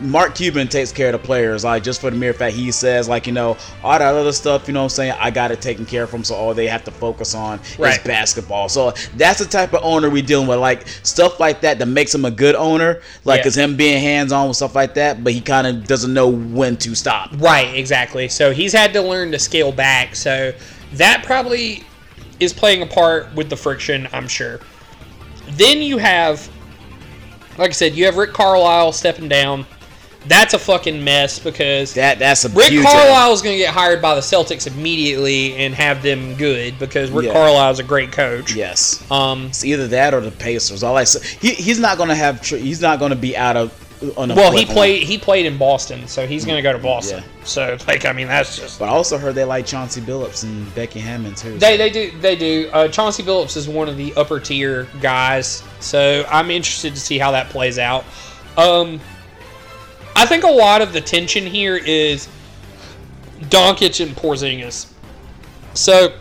[0.00, 3.08] Mark Cuban takes care of the players, like just for the mere fact he says,
[3.08, 5.14] like, you know, all that other stuff, you know what I'm saying?
[5.18, 7.98] I got it taken care of from, so all they have to focus on Right.
[7.98, 8.68] is basketball.
[8.68, 10.58] So that's the type of owner we dealing with.
[10.60, 13.48] Like stuff like that that makes him a good owner, like Yeah.
[13.48, 16.28] is him being hands on with stuff like that, but he kind of doesn't know
[16.28, 17.30] when to stop.
[17.36, 18.28] Right, exactly.
[18.28, 20.14] So he's had to learn to scale back.
[20.14, 20.52] So
[20.94, 21.84] that probably
[22.38, 24.60] is playing a part with the friction, I'm sure.
[25.52, 26.48] Then you have,
[27.56, 29.66] like I said, you have Rick Carlisle stepping down.
[30.26, 34.02] That's a fucking mess because that that's a Rick Carlisle is going to get hired
[34.02, 37.32] by the Celtics immediately and have them good because Rick Yeah.
[37.32, 38.54] Carlisle is a great coach.
[38.54, 39.08] Yes.
[39.10, 40.82] Um, it's either that or the Pacers.
[40.82, 42.44] All I say, he, he's not gonna have.
[42.44, 43.84] He's not gonna be out of.
[44.16, 46.78] On a Well, he played he played in Boston, so he's going to go to
[46.78, 47.20] Boston.
[47.20, 47.44] Yeah.
[47.44, 50.72] So like I mean that's just But I also heard they like Chauncey Billups and
[50.76, 51.58] Becky Hammon too.
[51.58, 52.70] They, they do they do.
[52.72, 57.18] Uh, Chauncey Billups is one of the upper tier guys, so I'm interested to see
[57.18, 58.04] how that plays out.
[58.56, 59.00] Um,
[60.18, 62.28] I think a lot of the tension here is
[63.42, 64.92] Doncic and Porzingis.
[65.74, 66.12] So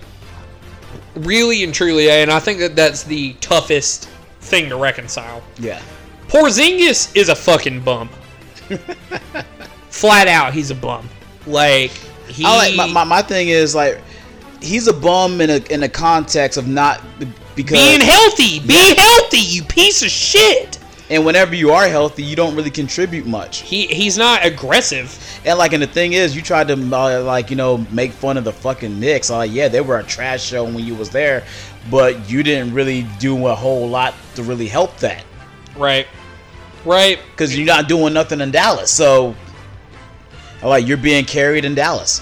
[1.15, 4.07] really and truly, and I think that that's the toughest
[4.41, 5.41] thing to reconcile.
[5.57, 5.81] Yeah.
[6.27, 8.09] Porzingis is a fucking bum.
[9.89, 11.09] Flat out, he's a bum.
[11.47, 11.89] Like
[12.27, 12.45] he.
[12.45, 13.99] I like my, my, my thing is like
[14.61, 17.01] he's a bum in a in a context of not
[17.55, 20.77] because Being healthy, be healthy, you piece of shit.
[21.09, 23.59] And whenever you are healthy, you don't really contribute much.
[23.59, 25.17] He he's not aggressive.
[25.45, 28.35] And like, and the thing is, you tried to uh, like you know make fun
[28.37, 29.29] of the fucking Knicks.
[29.29, 31.45] Like, yeah, they were a trash show when you was there,
[31.89, 35.23] but you didn't really do a whole lot to really help that.
[35.77, 36.07] Right.
[36.83, 37.19] Right.
[37.31, 38.91] Because you're not doing nothing in Dallas.
[38.91, 39.33] So,
[40.61, 42.21] like you're being carried in Dallas.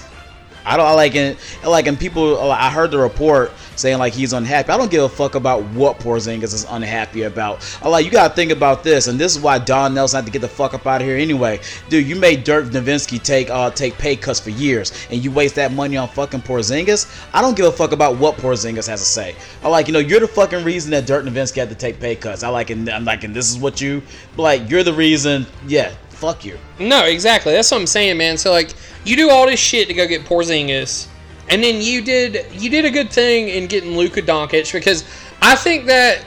[0.64, 2.50] I don't I like and like and people.
[2.50, 4.70] I heard the report saying like he's unhappy.
[4.70, 7.64] I don't give a fuck about what Porzingis is unhappy about.
[7.82, 10.32] I like you gotta think about this, and this is why Don Nelson had to
[10.32, 11.60] get the fuck up out of here anyway.
[11.88, 15.54] Dude, you made Dirk Nowitzki take uh take pay cuts for years, and you waste
[15.56, 17.06] that money on fucking Porzingis.
[17.32, 19.34] I don't give a fuck about what Porzingis has to say.
[19.62, 22.16] I like you know you're the fucking reason that Dirk Nowitzki had to take pay
[22.16, 22.42] cuts.
[22.42, 24.02] I like and I'm like and this is what you
[24.36, 24.68] like.
[24.70, 25.46] You're the reason.
[25.66, 26.58] Yeah, fuck you.
[26.78, 27.52] No, exactly.
[27.52, 28.38] That's what I'm saying, man.
[28.38, 31.06] So like, you do all this shit to go get Porzingis,
[31.48, 35.04] and then you did you did a good thing in getting Luka Doncic because
[35.42, 36.24] I think that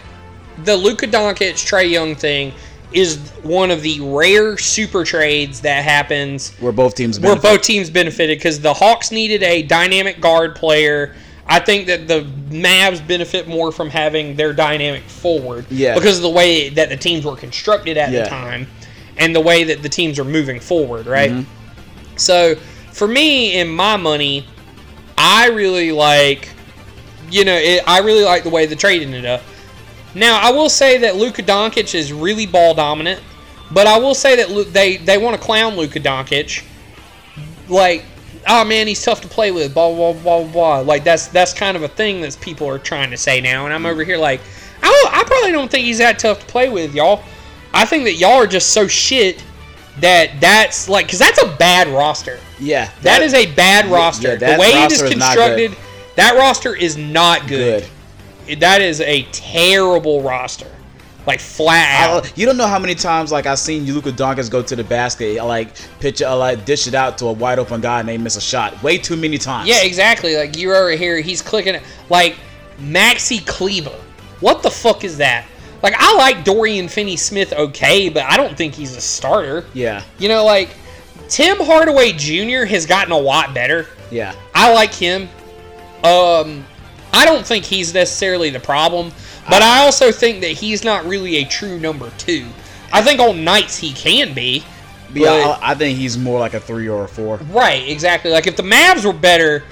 [0.64, 2.54] the Luka Doncic Trae Young thing
[2.92, 7.90] is one of the rare super trades that happens Where both teams where both teams
[7.90, 11.16] benefited because the Hawks needed a dynamic guard player.
[11.52, 15.96] I think that the Mavs benefit more from having their dynamic forward Yeah.
[15.96, 18.24] because of the way that the teams were constructed at Yeah.
[18.24, 18.68] the time
[19.18, 21.32] and the way that the teams are moving forward, right?
[21.32, 21.46] Mhm.
[22.18, 22.56] So
[22.92, 24.46] for me, in my money,
[25.20, 26.50] I really like
[27.32, 29.42] you know, it, I really like the way the trade ended up.
[30.16, 33.22] Now, I will say that Luka Doncic is really ball dominant,
[33.72, 36.64] but I will say that they they want to clown Luka Doncic,
[37.68, 38.04] like,
[38.48, 40.80] oh man, he's tough to play with, blah blah blah blah.
[40.80, 43.74] Like that's that's kind of a thing that people are trying to say now, and
[43.74, 44.42] I'm over here like,
[44.82, 47.24] I I probably don't think he's that tough to play with, y'all.
[47.72, 49.44] I think that y'all are just so shit
[50.02, 52.40] that that's like, cause that's a bad roster.
[52.60, 54.30] Yeah, that is a bad roster.
[54.30, 55.76] yeah, the that way it is roster is constructed,
[56.16, 57.86] that roster is not good.
[58.60, 60.68] That is a terrible roster.
[61.28, 62.26] Like flat out.
[62.26, 64.84] I- you don't know how many times like I've seen Luka Doncic go to the
[64.84, 68.18] basket, like pitch, uh, like dish it out to a wide open guy and they
[68.18, 68.82] miss a shot.
[68.82, 69.70] Way too many times.
[69.70, 70.36] Yeah, exactly.
[70.36, 71.84] Like you're over here, he's clicking it.
[72.10, 72.38] Like
[72.80, 73.96] Maxi Kleber.
[74.40, 75.46] What the fuck is that?
[75.82, 79.66] Like I like Dorian Finney Smith okay, but I don't think he's a starter.
[79.74, 80.04] Yeah.
[80.18, 80.70] You know, like
[81.30, 82.66] Tim Hardaway Jr.
[82.66, 83.88] has gotten a lot better.
[84.12, 84.36] Yeah.
[84.54, 85.30] I like him.
[86.04, 86.66] Um,
[87.14, 89.12] I don't think he's necessarily the problem,
[89.50, 92.48] but I also think that he's not really a true number two.
[92.92, 94.64] I think on nights he can be.
[95.10, 97.38] But yeah, I, I think he's more like a three or a four.
[97.38, 98.32] Right, exactly.
[98.32, 99.64] Like if the Mavs were better,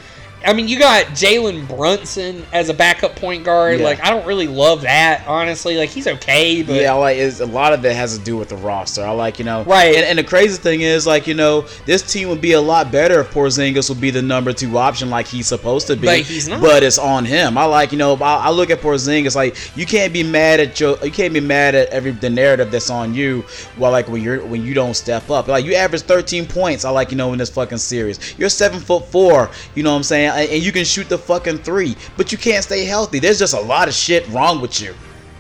[0.46, 3.80] I mean, you got Jalen Brunson as a backup point guard.
[3.80, 3.86] Yeah.
[3.86, 5.78] Like I don't really love that, honestly.
[5.78, 8.56] Like he's okay, but yeah, like a lot of it has to do with the
[8.58, 9.04] roster.
[9.04, 9.96] I like you know, Right.
[9.96, 12.92] And, and the crazy thing is, like you know, this team would be a lot
[12.92, 16.08] better if Porzingis would be the number two option, like he's supposed to be.
[16.08, 16.62] But he's not.
[16.62, 17.58] But it's on him.
[17.58, 20.80] I like you know, I, I look at Porzingis like you can't be mad at
[20.80, 23.42] your, you can't be mad at every the narrative that's on you.
[23.76, 26.86] While like when you're when you don't step up, like you average 13 points.
[26.86, 29.50] I like you know in this fucking series, you're seven foot four.
[29.76, 32.38] You know what I'm saying, and, and you can shoot the fucking three, but you
[32.38, 33.20] can't stay healthy.
[33.20, 34.94] There's just a lot of shit wrong with you.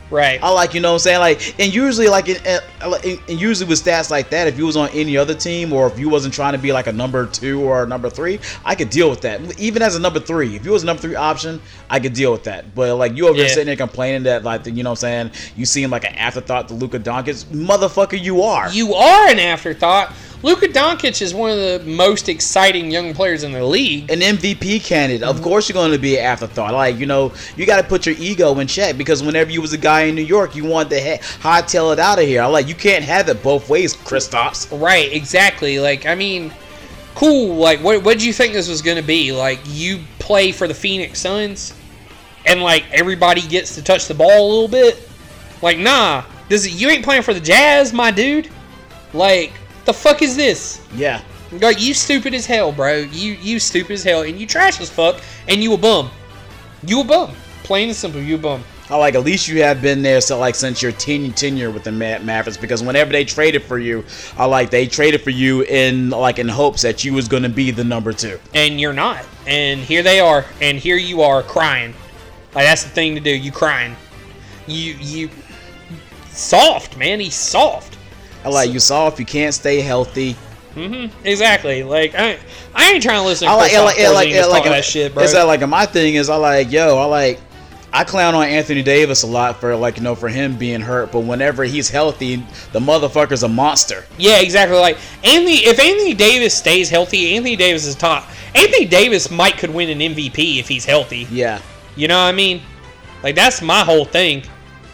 [0.10, 0.42] Right.
[0.42, 1.20] I like, you know what I'm saying?
[1.20, 5.18] Like, and usually, like, in usually with stats like that, if you was on any
[5.18, 7.88] other team or if you wasn't trying to be like a number two or a
[7.88, 9.60] number three, I could deal with that.
[9.60, 11.60] Even as a number three, if you was a number three option,
[11.90, 12.74] I could deal with that.
[12.74, 13.52] But like, you over there Yeah.
[13.54, 15.32] sitting there complaining that, like, you know what I'm saying?
[15.58, 17.44] You seem like an afterthought to Luka Doncic.
[17.46, 18.70] Motherfucker, you are.
[18.72, 20.14] you are an afterthought.
[20.44, 24.12] Luka Doncic is one of the most exciting young players in the league.
[24.12, 25.28] An MVP candidate.
[25.28, 26.74] Of course, you're going to be an afterthought.
[26.74, 29.74] Like you know, you got to put your ego in check because whenever you was
[29.74, 32.44] a guy in New York, you wanted to ha- hightail it out of here.
[32.44, 34.68] I like you can't have it both ways, Kristaps.
[34.80, 35.80] Right, exactly.
[35.80, 36.54] Like, I mean,
[37.16, 37.56] cool.
[37.56, 39.32] Like, what what did you think this was going to be?
[39.32, 41.74] Like, you play for the Phoenix Suns,
[42.46, 45.10] and like everybody gets to touch the ball a little bit.
[45.64, 48.50] Like, nah, this you ain't playing for the Jazz, my dude.
[49.14, 49.52] Like,
[49.88, 50.80] the fuck is this?
[50.96, 51.22] Yeah.
[51.52, 52.98] Like, you stupid as hell, bro.
[52.98, 56.12] You you stupid as hell, and you trash as fuck, and you a bum.
[56.86, 57.32] You a bum.
[57.64, 58.64] Plain and simple, you a bum.
[58.90, 61.84] I like at least you have been there so like since your ten- tenure with
[61.84, 64.06] the Ma- Mavericks because whenever they traded for you,
[64.38, 67.72] I like they traded for you in like in hopes that you was gonna be
[67.72, 68.40] the number two.
[68.54, 69.26] and you're not.
[69.46, 71.94] And here they are, and here you are crying.
[72.56, 73.36] Like that's the thing to do.
[73.36, 73.94] You crying.
[74.68, 75.30] You you
[76.30, 77.20] soft, man.
[77.20, 77.97] He's soft.
[78.48, 80.34] I like you saw if you can't stay healthy.
[80.74, 81.84] hmm Exactly.
[81.84, 82.40] Like I,
[82.74, 84.86] I ain't trying to listen to I like, I like, I like, I like, that
[84.86, 85.24] shit, bro.
[85.24, 87.42] It's that, like my thing is, I like, yo, I like,
[87.92, 91.12] I clown on Anthony Davis a lot for like, you know, for him being hurt,
[91.12, 92.38] but whenever he's healthy,
[92.72, 94.06] the motherfucker's a monster.
[94.18, 94.78] Yeah, exactly.
[94.78, 98.30] Like Anthony, if Anthony Davis stays healthy, Anthony Davis is top.
[98.56, 101.28] Anthony Davis might could win an MVP if he's healthy.
[101.30, 101.60] Yeah.
[101.98, 102.62] You know what I mean?
[103.24, 104.44] Like that's my whole thing.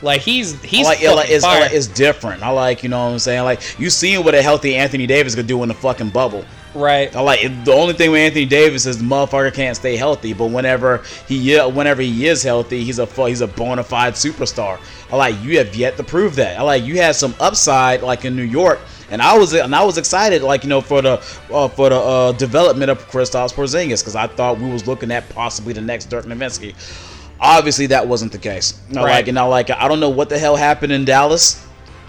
[0.04, 1.62] Like he's he's I like, fucking it's, I fire.
[1.62, 2.44] like, it's different.
[2.44, 3.44] I like, you know what I'm saying?
[3.44, 6.46] Like, you seen what a healthy Anthony Davis could do in the fucking bubble.
[6.76, 7.16] Right.
[7.16, 10.34] I like it, the only thing with Anthony Davis is the motherfucker can't stay healthy,
[10.34, 14.80] but whenever he yeah, whenever he is healthy, he's a he's a bona fide superstar.
[15.12, 16.60] I like you have yet to prove that.
[16.60, 18.80] I like you had some upside like in New York,
[19.12, 21.14] and I was and I was excited like you know for the
[21.52, 25.30] uh, for the uh, development of Kristaps Porzingis because I thought we was looking at
[25.30, 26.74] possibly the next Dirk Nowitzki.
[27.44, 28.74] Obviously, that wasn't the case.
[28.92, 29.04] I Right.
[29.12, 31.62] like and I like I don't know what the hell happened in Dallas.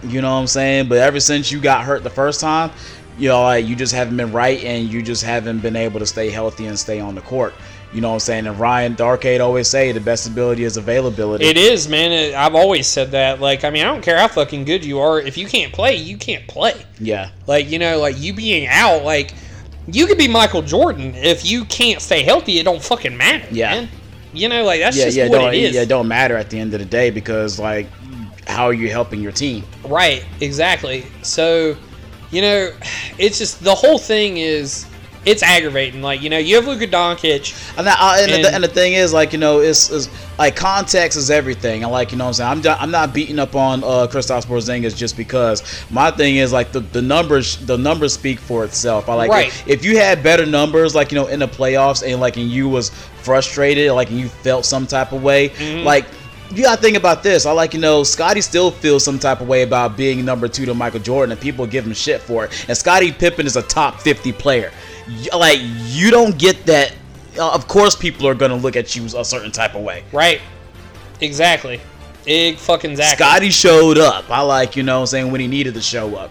[0.03, 0.89] You know what I'm saying?
[0.89, 2.71] But ever since you got hurt the first time,
[3.19, 6.07] you know, like you just haven't been right and you just haven't been able to
[6.07, 7.55] stay healthy and stay on the court.
[7.93, 8.47] You know what I'm saying?
[8.47, 11.45] And Ryan Darkade always say the best ability is availability.
[11.45, 12.35] It is, man.
[12.35, 13.41] I've always said that.
[13.41, 15.21] Like, I mean, I don't care how fucking good you are.
[15.21, 16.75] If you can't play, you can't play.
[16.99, 17.31] Yeah.
[17.47, 19.33] Like, you know, like you being out, like
[19.87, 21.15] you could be Michael Jordan.
[21.15, 23.47] If you can't stay healthy, it don't fucking matter.
[23.53, 23.71] Yeah.
[23.83, 23.89] Man.
[24.35, 25.75] You know, like that's yeah, just yeah, what it is.
[25.75, 27.89] yeah, it don't matter at the end of the day because like
[28.47, 29.65] how are you helping your team?
[29.85, 31.07] Right, exactly.
[31.23, 31.77] So,
[32.31, 32.73] you know,
[33.19, 34.87] it's just the whole thing is
[35.27, 36.03] it's aggravating.
[36.03, 38.69] Like you know, you have Luka Doncic, And, that, uh, and, And- the, and the
[38.69, 40.09] thing is, like you know, it's, it's
[40.39, 41.83] like context is everything.
[41.83, 44.07] And like you know, what I'm saying I'm not, I'm not beating up on uh,
[44.11, 45.63] Kristaps Porzingis just because.
[45.91, 49.09] My thing is like the, the numbers the numbers speak for itself.
[49.09, 49.49] I like Right.
[49.49, 52.49] if, if you had better numbers, like you know, in the playoffs, and like and
[52.51, 52.91] you was
[53.23, 55.85] frustrated, like and you felt some type of way, Mhm.
[55.85, 56.05] like.
[56.55, 57.47] You gotta think about this.
[57.47, 60.67] I like you know, Scotty still feels some type of way about being number two
[60.67, 62.67] to Michael Jordan, and people give him shit for it.
[62.69, 64.71] And Scottie Pippen is a top fifty player.
[65.35, 66.95] Like you don't get that
[67.39, 70.05] uh, of course people are gonna look at you a certain type of way.
[70.13, 70.41] right?
[71.21, 71.81] Exactly.
[72.25, 73.25] Big fucking exactly.
[73.25, 74.31] Scotty showed up.
[74.31, 76.31] I like, you know what I'm saying, when he needed to show up.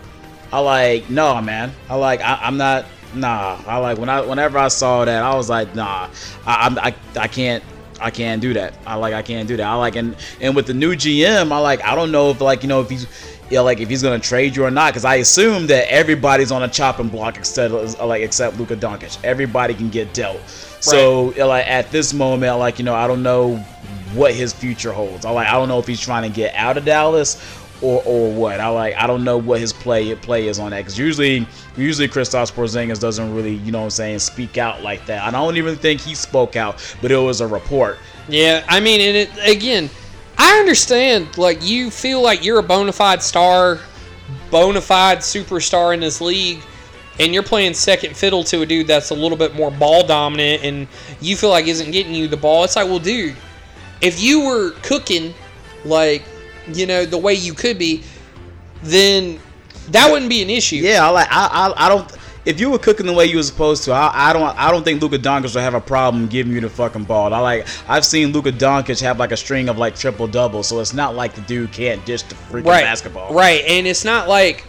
[0.52, 1.72] I like, no man.
[1.90, 3.60] I like I, I'm not nah.
[3.68, 6.10] I like when I whenever I saw that, I was like, nah.
[6.46, 7.64] I I I can't
[8.00, 8.76] I can't do that.
[8.86, 9.66] I like I can't do that.
[9.66, 12.64] I like and and with the new GM, I like I don't know if like
[12.64, 13.08] you know if he's
[13.54, 16.64] yeah, like if he's gonna trade you or not, because I assume that everybody's on
[16.64, 19.24] a chopping block except like except Luka Doncic.
[19.24, 20.42] Everybody can get dealt.
[20.80, 23.58] So yeah, like at this moment, like you know, I don't know
[24.16, 25.24] what his future holds.
[25.24, 27.40] I like I don't know if he's trying to get out of Dallas
[27.84, 28.60] or or what.
[28.60, 31.48] I like I don't know what his play play is on that because usually
[31.78, 35.22] usually Kristaps Porzingis doesn't really you know what I'm saying speak out like that.
[35.22, 38.00] I don't even think he spoke out, but it was a report.
[38.28, 39.92] Yeah, I mean, and it again,
[40.38, 41.38] I understand.
[41.38, 43.80] Like, you feel like you're a bona fide star,
[44.52, 46.62] bona fide superstar in this league,
[47.20, 50.64] and you're playing second fiddle to a dude that's a little bit more ball dominant,
[50.64, 50.88] and
[51.22, 52.64] you feel like isn't getting you the ball.
[52.64, 53.36] It's like, well, dude,
[54.02, 55.34] if you were cooking,
[55.86, 56.24] like,
[56.72, 58.04] you know, the way you could be,
[58.82, 59.40] then
[59.90, 60.78] that wouldn't be an issue.
[60.78, 62.18] Yeah, I like I I, I don't.
[62.46, 64.84] If you were cooking the way you were supposed to, I, I don't I don't
[64.84, 67.34] think Luka Doncic would have a problem giving you the fucking ball.
[67.34, 70.80] I like I've seen Luka Doncic have like a string of like triple doubles, so
[70.82, 73.34] it's not like the dude can't dish the freaking right, basketball.
[73.34, 74.66] Right, and it's not like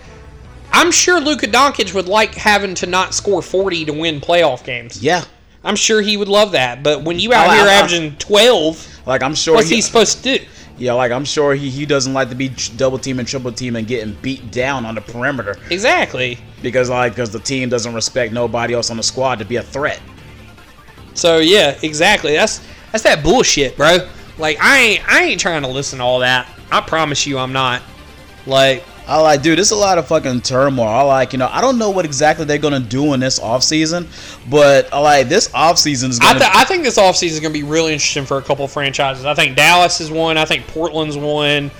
[0.72, 5.02] I'm sure Luka Doncic would like having to not score 40 to win playoff games.
[5.02, 5.24] Yeah.
[5.62, 6.82] I'm sure he would love that.
[6.82, 10.22] But when you out I- here I- averaging 12, Like I'm sure what's he supposed
[10.24, 10.44] to do?
[10.76, 13.76] Yeah, like I'm sure he, he doesn't like to be double team and triple team
[13.76, 16.38] and getting beat down on the perimeter Exactly.
[16.64, 19.62] Because like because the team doesn't respect nobody else on the squad to be a
[19.62, 20.00] threat.
[21.14, 22.32] So yeah, exactly.
[22.32, 23.98] That's that's that bullshit, bro.
[24.38, 26.50] Like I ain't I ain't trying to listen to all that.
[26.72, 27.82] I promise you I'm not.
[28.46, 30.88] Like I like, dude, there's a lot of fucking turmoil.
[30.88, 34.08] I like, you know, I don't know what exactly they're gonna do in this offseason,
[34.50, 36.38] but I like this offseason is I, gonna.
[36.40, 38.72] th- I think this offseason is going to be really interesting for a couple of
[38.72, 39.26] franchises.
[39.26, 40.38] I think Dallas is one.
[40.38, 41.70] I think Portland's one.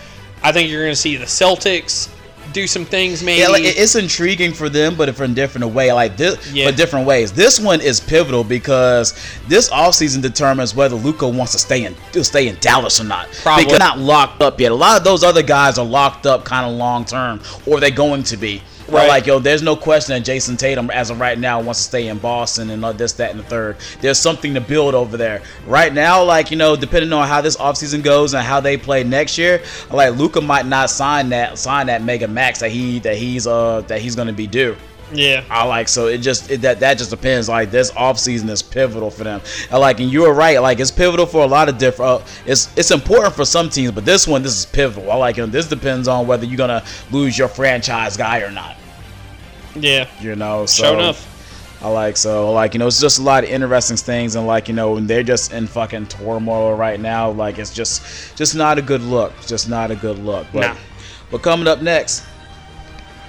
[0.43, 2.14] I think you're going to see the Celtics
[2.55, 3.41] do some things maybe.
[3.41, 5.93] yeah, like it's intriguing for them, but in a different way.
[5.93, 6.67] Like this, Yeah.
[6.67, 7.33] but different ways.
[7.33, 9.15] This one is pivotal because
[9.49, 13.29] this offseason determines whether Luka wants to stay in to stay in Dallas or not.
[13.43, 13.65] Probably.
[13.65, 14.73] Because not locked up yet.
[14.73, 17.91] A lot of those other guys are locked up kind of long term, or they're
[17.91, 18.63] going to be.
[18.89, 19.09] Right.
[19.09, 22.09] Like yo, there's no question that Jayson Tatum, as of right now, wants to stay
[22.09, 23.77] in Boston and all this, that, and the third.
[24.01, 25.43] There's something to build over there.
[25.67, 29.03] Right now, like you know, depending on how this offseason goes and how they play
[29.03, 33.17] next year, like Luka might not sign that sign that mega max that he that
[33.17, 34.77] he's uh that he's gonna be due.
[35.13, 35.45] Yeah.
[35.51, 37.49] I like so it just it, that that just depends.
[37.49, 39.41] Like this offseason is pivotal for them.
[39.71, 40.61] And like and you were right.
[40.61, 42.23] Like it's pivotal for a lot of different.
[42.23, 45.11] Uh, it's it's important for some teams, but this one this is pivotal.
[45.11, 45.53] I like it.
[45.53, 48.77] This depends on whether you're gonna lose your franchise guy or not.
[49.75, 50.09] Yeah.
[50.21, 50.67] You know.
[50.67, 51.31] So Sure enough.
[51.83, 54.69] I like so like you know it's just a lot of interesting things and like
[54.69, 57.31] you know when they're just in fucking turmoil right now.
[57.31, 59.33] Like it's just just not a good look.
[59.47, 60.47] Just not a good look.
[60.53, 60.77] But Nah.
[61.31, 62.25] but coming up next.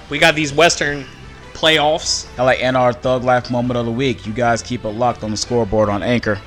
[0.08, 1.04] We got these Western
[1.56, 2.26] playoffs.
[2.38, 4.26] LA our Thug Life moment of the week.
[4.26, 6.38] You guys keep it locked on the scoreboard on Anchor.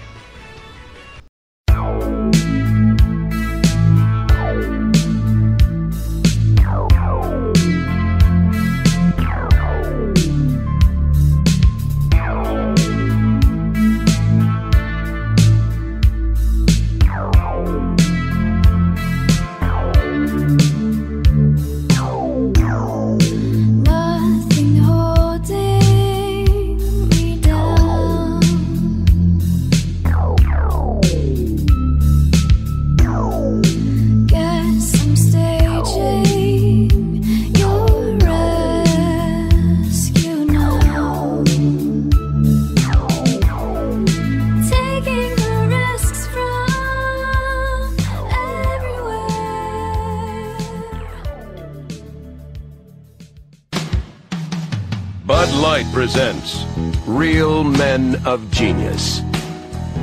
[56.00, 56.64] Presents
[57.06, 59.22] Real Men of Genius.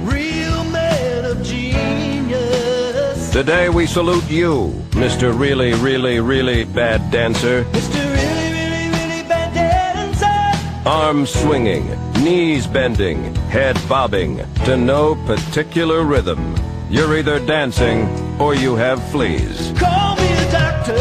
[0.03, 3.31] Real man of genius.
[3.31, 5.33] Today we salute you, Mr.
[5.33, 7.65] Really, Really, Really Bad Dancer.
[7.73, 8.05] Mr.
[8.15, 10.87] Really, really, really bad dancer.
[10.87, 11.89] Arms swinging,
[12.23, 16.55] knees bending, head bobbing, to no particular rhythm.
[16.91, 18.07] You're either dancing
[18.39, 19.73] or you have fleas.
[19.79, 20.99] Call me a doctor.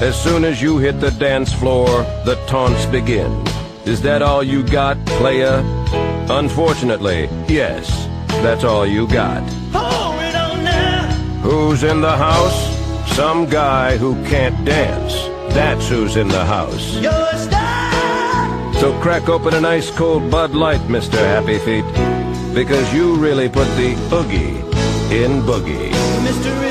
[0.00, 1.88] As soon as you hit the dance floor,
[2.24, 3.45] the taunts begin.
[3.86, 5.62] Is that all you got, playa?
[6.28, 7.88] Unfortunately, yes,
[8.42, 9.42] that's all you got.
[11.40, 12.58] Who's in the house?
[13.14, 15.14] Some guy who can't dance.
[15.54, 16.94] That's who's in the house.
[18.80, 21.18] So crack open an ice cold Bud Light, Mr.
[21.18, 21.86] Happy Feet,
[22.52, 24.58] because you really put the oogie
[25.14, 26.65] in boogie.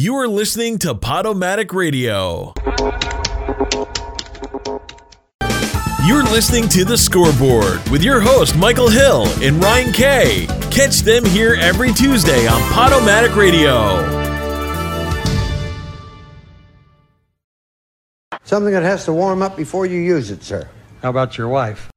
[0.00, 2.54] You are listening to Podomatic Radio.
[6.06, 10.46] You're listening to The Scoreboard with your host, Michael Hill and Ryan Kay.
[10.70, 13.98] Catch them here every Tuesday on Podomatic Radio.
[18.44, 20.66] Something that has to warm up before you use it, sir.
[21.02, 21.89] How about your wife?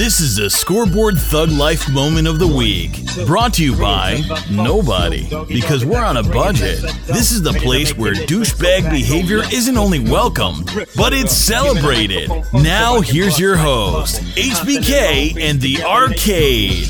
[0.00, 3.04] This is the Scoreboard Thug Life Moment of the Week.
[3.26, 5.28] Brought to you by Nobody.
[5.46, 6.80] Because we're on a budget.
[7.06, 10.64] This is the place where douchebag behavior isn't only welcome,
[10.96, 12.30] but it's celebrated.
[12.54, 16.88] Now, here's your host, HBK and the Arcade.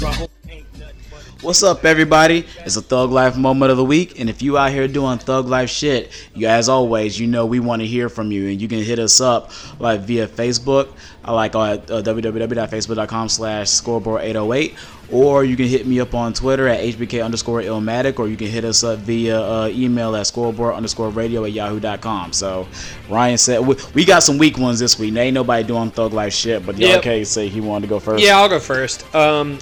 [1.43, 2.45] What's up, everybody?
[2.67, 5.47] It's a Thug Life moment of the week, and if you out here doing Thug
[5.47, 8.69] Life shit, you as always, you know we want to hear from you, and you
[8.69, 10.91] can hit us up like via Facebook,
[11.25, 14.75] I like uh, at uh, www.facebook.com/slash scoreboard 808,
[15.11, 18.49] or you can hit me up on Twitter at hbk underscore illmatic, or you can
[18.49, 22.35] hit us up via uh, email at scoreboard underscore radio at yahoo.com.
[22.35, 22.69] So
[23.09, 25.15] Ryan said we, we got some weak ones this week.
[25.15, 27.27] There ain't nobody doing Thug Life shit, but the Yep.
[27.27, 28.23] say he wanted to go first.
[28.23, 29.15] Yeah, I'll go first.
[29.15, 29.59] Um,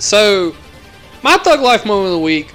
[0.00, 0.56] so
[1.22, 2.52] my thug life moment of the week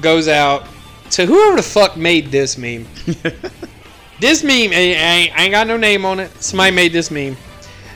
[0.00, 0.66] goes out
[1.10, 2.86] to whoever the fuck made this meme.
[4.20, 6.30] this meme, I ain't, I ain't got no name on it.
[6.42, 7.36] Somebody made this meme.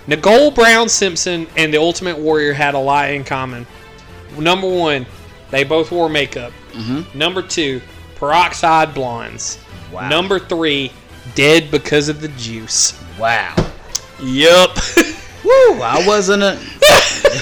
[0.07, 3.67] Nicole Brown Simpson and the Ultimate Warrior had a lot in common.
[4.39, 5.07] Number one,
[5.51, 6.53] they both wore makeup.
[6.73, 7.19] Mm-hmm.
[7.19, 7.81] Number two,
[8.17, 9.59] peroxide blondes.
[9.93, 10.09] Wow.
[10.09, 10.93] Number three,
[11.35, 13.01] dead because of the juice.
[13.19, 13.55] Wow.
[14.21, 14.77] Yup.
[15.45, 15.81] Woo!
[15.81, 16.59] I wasn't a.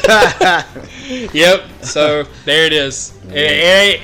[1.32, 1.64] yep.
[1.82, 3.18] So there it is.
[3.28, 4.02] It, it ain't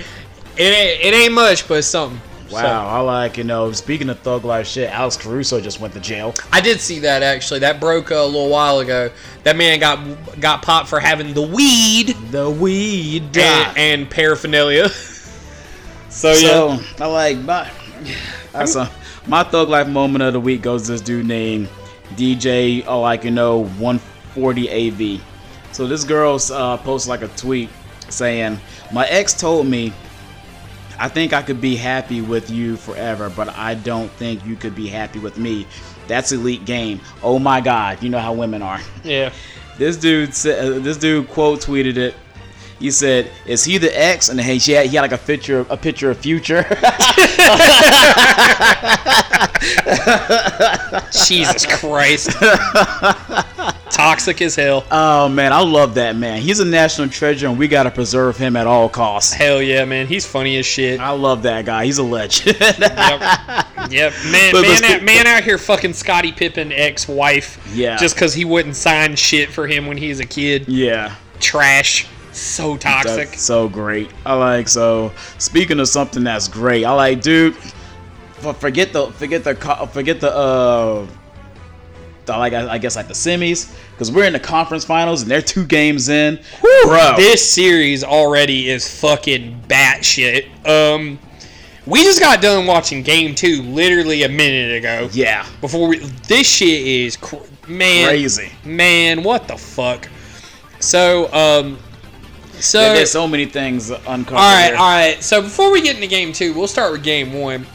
[0.56, 2.20] it ain't it ain't much, but it's something.
[2.50, 3.70] Wow, I like you know.
[3.72, 6.34] Speaking of thug life shit, Alex Caruso just went to jail.
[6.52, 7.60] I did see that actually.
[7.60, 9.10] That broke uh, a little while ago.
[9.44, 14.88] That man got got popped for having the weed, the weed, and, and paraphernalia.
[16.08, 17.70] so, So yeah, I like my.
[18.52, 18.90] That's a,
[19.26, 21.68] my thug life moment of the week goes to this dude named
[22.16, 22.84] DJ.
[22.86, 24.70] Oh, like you know, 140
[25.16, 25.22] AV.
[25.80, 27.70] So this girl uh, posted like a tweet
[28.10, 28.60] saying,
[28.92, 29.94] "My ex told me."
[30.98, 34.74] I think I could be happy with you forever, but I don't think you could
[34.74, 35.66] be happy with me.
[36.06, 37.00] That's elite game.
[37.22, 38.78] Oh my God, you know how women are.
[39.04, 39.32] yeah.
[39.78, 42.14] This dude said, uh, this dude quote tweeted it.
[42.78, 45.64] He said, "Is he the ex?" And hey, she had, he had like a picture,
[45.70, 46.62] a picture of Future.
[51.10, 52.36] Jesus Christ.
[53.90, 54.84] Toxic as hell.
[54.90, 56.40] Oh man, I love that man.
[56.40, 59.32] He's a national treasure, and we gotta preserve him at all costs.
[59.32, 60.06] Hell yeah, man.
[60.06, 61.00] He's funny as shit.
[61.00, 61.84] I love that guy.
[61.84, 62.56] He's a legend.
[62.60, 62.80] yep.
[62.80, 64.12] Yep.
[64.30, 67.58] Man, But- but man, spe- out, man out here fucking Scottie Pippen ex-wife.
[67.74, 67.96] Yeah.
[67.96, 70.68] Just because he wouldn't sign shit for him when he was a kid.
[70.68, 71.14] yeah.
[71.40, 72.06] Trash.
[72.32, 73.30] So toxic.
[73.30, 74.08] That's so great.
[74.24, 75.10] I like so.
[75.38, 77.56] Speaking of something that's great, I like, dude.
[78.34, 79.54] For, forget the forget the
[79.92, 81.06] forget the uh.
[82.28, 85.42] Like I, I guess like the semis because we're in the conference finals and they're
[85.42, 86.38] two games in.
[86.84, 90.46] Bro, This series already is fucking batshit.
[90.68, 91.18] Um,
[91.86, 95.08] we just got done watching game two literally a minute ago.
[95.12, 95.44] Yeah.
[95.60, 95.98] Before we,
[96.28, 98.52] this shit is cr- man Crazy.
[98.64, 100.08] Man, what the fuck?
[100.78, 101.78] So um,
[102.60, 104.34] so There- there's so many things uncovered.
[104.34, 104.76] all right, here.
[104.76, 105.22] all right.
[105.22, 107.66] So before we get into game two, we'll start with game one.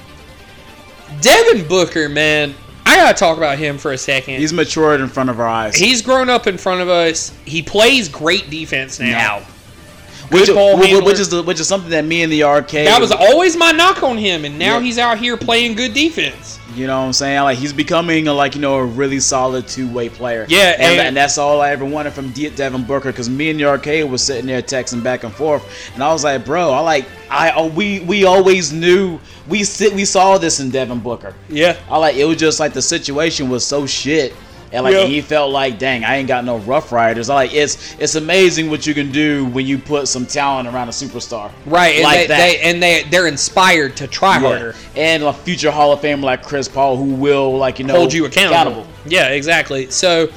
[1.21, 2.53] Devin Booker, man,
[2.86, 4.36] I gotta talk about him for a second.
[4.36, 5.75] He's matured in front of our eyes.
[5.75, 7.33] He's grown up in front of us.
[7.45, 9.41] He plays great defense now.
[10.32, 10.38] Now.
[10.38, 11.05] Good which, ball which, handler.
[11.05, 12.88] which is the, which is something that me in the arcade.
[12.88, 14.84] That was always my knock on him, and now Yeah.
[14.84, 16.59] he's out here playing good defense.
[16.76, 17.41] You know what I'm saying?
[17.43, 20.45] Like he's becoming a, like you know a really solid two way player.
[20.49, 23.11] Yeah, and, and- and that's all I ever wanted from De- Devin Booker.
[23.11, 25.63] Because me and the arcade was sitting there texting back and forth,
[25.93, 29.93] and I was like, bro, I like I oh, we we always knew we sit
[29.93, 31.34] we saw this in Devin Booker.
[31.47, 31.78] Yeah.
[31.89, 34.34] I like it was just like the situation was so shit
[34.76, 35.05] And like Yeah.
[35.05, 37.30] he felt like, dang, I ain't got no Rough Riders.
[37.30, 40.91] Like it's it's amazing what you can do when you put some talent around a
[40.91, 41.49] superstar.
[41.65, 42.38] Right, and like they, that.
[42.38, 44.39] they and they they're inspired to try Yeah.
[44.47, 44.76] harder.
[44.95, 48.11] And a future Hall of Famer like Chris Paul, who will like you know hold
[48.13, 48.86] you accountable.
[49.05, 49.89] Yeah, exactly.
[49.91, 50.28] So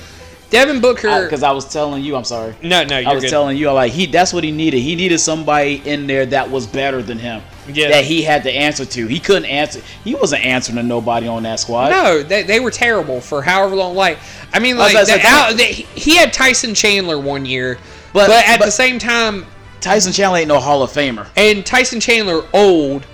[0.50, 2.54] Devin Booker Because I, was telling you, I'm sorry.
[2.62, 3.30] No, no, I you're was good.
[3.30, 4.80] telling you, like he, that's what he needed.
[4.80, 7.42] He needed somebody in there that was better than him.
[7.70, 7.88] Yeah.
[7.88, 9.06] That he had to answer to.
[9.06, 9.82] He couldn't answer.
[10.04, 11.90] He wasn't answering to nobody on that squad.
[11.90, 13.94] No, they, they were terrible for however long.
[13.94, 14.18] Like,
[14.54, 17.76] I mean, like about to the say, out, they, he had Tyson Chandler one year,
[18.14, 19.44] but, But- at but- the same time,
[19.82, 21.28] Tyson Chandler ain't no Hall of Famer.
[21.36, 23.06] and Tyson Chandler old,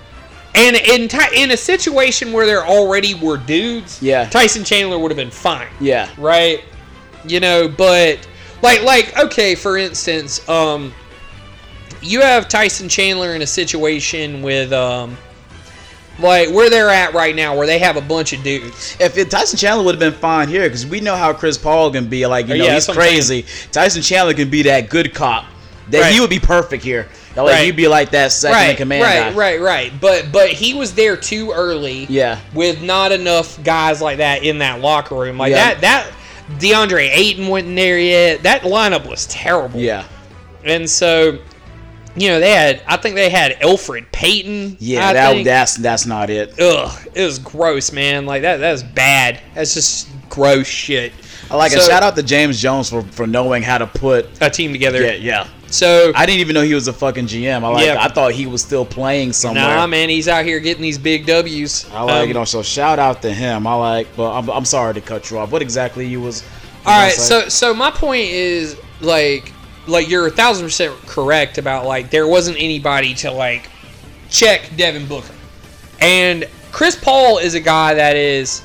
[0.55, 4.23] and in Ty- in a situation where there already were dudes, Yeah.
[4.29, 6.09] Tyson Chandler would have been fine, Yeah.
[6.17, 6.63] right?
[7.27, 8.27] You know, but
[8.61, 10.93] like like okay, for instance, um,
[12.01, 15.17] you have Tyson Chandler in a situation with um.
[16.17, 18.95] Like where they're at right now, where they have a bunch of dudes.
[19.01, 21.91] If it, Tyson Chandler would have been fine here, because we know how Chris Paul
[21.91, 22.25] can be.
[22.25, 23.45] Like you know, yeah, he's that's what I'm crazy.
[23.73, 25.43] Tyson Chandler can be that good cop.
[25.89, 26.13] That Right.
[26.13, 27.09] he would be perfect here.
[27.35, 27.65] Like Right.
[27.65, 29.37] he'd be like that second in command right, guy.
[29.37, 29.93] right, right.
[29.99, 32.05] But but he was there too early.
[32.05, 32.39] Yeah.
[32.53, 35.37] With not enough guys like that in that locker room.
[35.37, 35.73] Like Yeah.
[35.73, 36.07] that that
[36.53, 38.43] DeAndre Ayton wasn't there yet.
[38.43, 39.79] That lineup was terrible.
[39.79, 40.05] Yeah.
[40.63, 41.39] And so,
[42.15, 44.77] you know, they had I think they had Elfrid Payton.
[44.79, 46.59] Yeah, that, that's that's not it.
[46.59, 48.25] Ugh, it was gross, man.
[48.25, 49.39] Like that that's bad.
[49.53, 51.13] That's just gross shit.
[51.49, 51.79] I like it.
[51.79, 55.01] So- Shout out to James Jones for, for knowing how to put a team together.
[55.03, 55.47] Yeah, yeah.
[55.75, 57.63] So I didn't even know he was a fucking GM.
[57.63, 57.85] I like.
[57.85, 57.97] Yeah.
[57.99, 59.75] I thought he was still playing somewhere.
[59.75, 61.91] Nah, man, he's out here getting these big W's.
[61.91, 62.45] I like Um, you know.
[62.45, 63.67] So shout out to him.
[63.67, 64.07] I like.
[64.15, 65.51] But I'm, I'm sorry to cut you off.
[65.51, 66.43] What exactly you was?
[66.85, 69.51] All you right, so so my point is like
[69.87, 73.69] like you're a thousand percent correct about like there wasn't anybody to like
[74.29, 75.33] check Devin Booker,
[75.99, 78.61] and Chris Paul is a guy that is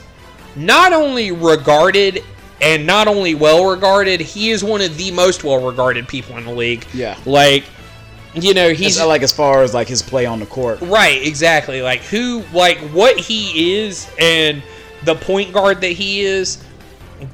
[0.55, 2.23] not only regarded
[2.61, 6.45] and not only well regarded, he is one of the most well regarded people in
[6.45, 6.87] the league.
[6.93, 7.19] Yeah.
[7.25, 7.65] Like,
[8.35, 10.81] you know, he's It's like as far as like his play on the court.
[10.81, 11.83] Right, exactly.
[11.83, 14.63] Like who, like what he is, and
[15.05, 16.63] the point guard that he is,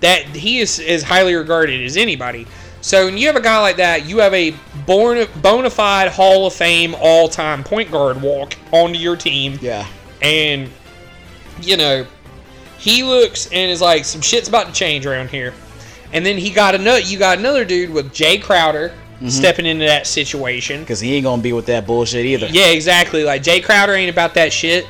[0.00, 2.46] that he is as highly regarded as anybody.
[2.80, 4.54] So when you have a guy like that, you have a
[4.86, 9.58] born bona fide Hall of Fame all time point guard walk onto your team.
[9.60, 9.86] Yeah.
[10.22, 10.70] And
[11.60, 12.06] you know,
[12.86, 15.52] he looks and is like some shit's about to change around here.
[16.12, 17.00] And then he got another.
[17.00, 19.30] You got another dude with Jae Crowder Mhm.
[19.30, 20.80] stepping into that situation.
[20.80, 22.46] Because he ain't gonna be with that bullshit either.
[22.50, 23.24] Yeah, exactly.
[23.24, 24.86] Like Jae Crowder ain't about that shit.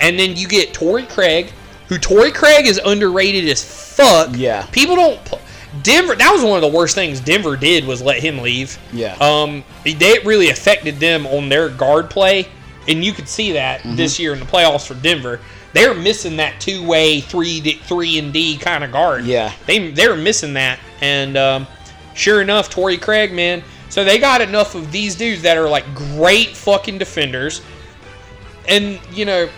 [0.00, 1.50] And then you get Torrey Craig,
[1.88, 4.30] who Torrey Craig is underrated as fuck.
[4.34, 4.62] Yeah.
[4.70, 5.24] People don't.
[5.24, 5.40] pl-
[5.82, 6.14] Denver.
[6.16, 8.76] That was one of the worst things Denver did was let him leave.
[8.92, 9.14] Yeah.
[9.20, 12.48] Um, it really affected them on their guard play,
[12.88, 13.96] and you could see that Mhm.
[13.96, 15.40] this year in the playoffs for Denver.
[15.72, 19.24] They're missing that two way three D, three and D kind of guard.
[19.24, 19.52] Yeah.
[19.66, 21.66] They they were missing that, and um,
[22.14, 23.62] sure enough, Torrey Craig, man.
[23.88, 27.62] So they got enough of these dudes that are like great fucking defenders,
[28.68, 29.48] and you know,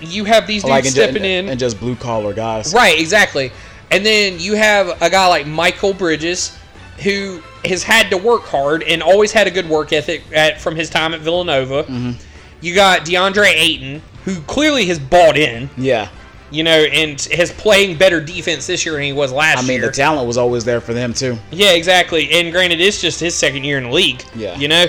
[0.00, 1.48] you have these dudes Like stepping in.
[1.48, 2.72] and just blue collar guys.
[2.74, 3.52] Right, exactly.
[3.90, 6.56] And then you have a guy like Mikal Bridges,
[7.02, 10.74] who has had to work hard and always had a good work ethic at, from
[10.76, 11.84] his time at Villanova.
[11.84, 12.12] Mm-hmm.
[12.60, 16.08] You got DeAndre Ayton, who clearly has bought in, Yeah.
[16.50, 19.64] you know, and has playing better defense this year than he was last year.
[19.64, 19.86] I mean, year.
[19.90, 21.38] the talent was always there for them too.
[21.50, 22.30] yeah, exactly.
[22.32, 24.22] And granted, it's just his second year in the league.
[24.34, 24.56] Yeah.
[24.56, 24.84] You know,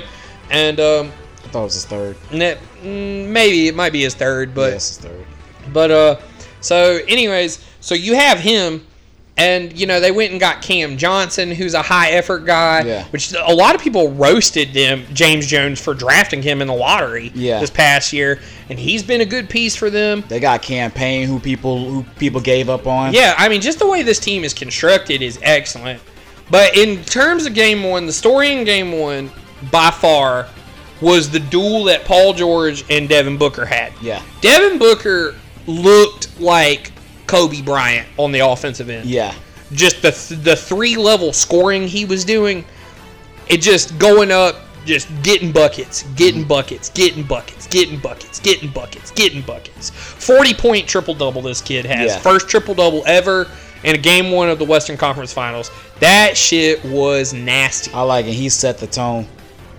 [0.51, 1.11] and um,
[1.43, 2.15] I thought it was his third.
[2.31, 5.25] mm, maybe it might be his third, but yes, his third.
[5.71, 6.19] but uh,
[6.61, 8.85] so anyways, so you have him,
[9.35, 12.81] and you know they went and got Cam Johnson, who's a high effort guy.
[12.81, 13.05] Yeah.
[13.05, 17.31] Which a lot of people roasted them, James Jones for drafting him in the lottery.
[17.33, 17.59] Yeah.
[17.59, 20.23] This past year, and he's been a good piece for them.
[20.27, 23.13] They got Cam Payne who people who people gave up on.
[23.13, 26.01] Yeah, I mean, just the way this team is constructed is excellent.
[26.51, 29.31] But in terms of game one, the story in game one,
[29.71, 30.47] by far,
[31.01, 33.93] was the duel that Paul George and Devin Booker had.
[34.01, 34.21] Yeah.
[34.41, 35.35] Devin Booker
[35.67, 36.92] looked like
[37.33, 39.09] Kobe Bryant on the offensive end.
[39.09, 39.33] Yeah.
[39.71, 42.63] Just the the three level scoring he was doing,
[43.47, 49.09] it just going up, just getting buckets, getting buckets, getting buckets, getting buckets, getting buckets,
[49.11, 49.89] getting buckets.
[49.89, 52.11] Forty point triple double this kid has.
[52.11, 52.19] Yeah.
[52.19, 53.49] First triple double ever
[53.83, 55.71] in a game one of the Western Conference Finals.
[56.01, 57.91] That shit was nasty.
[57.93, 58.33] I like it.
[58.33, 59.27] He set the tone.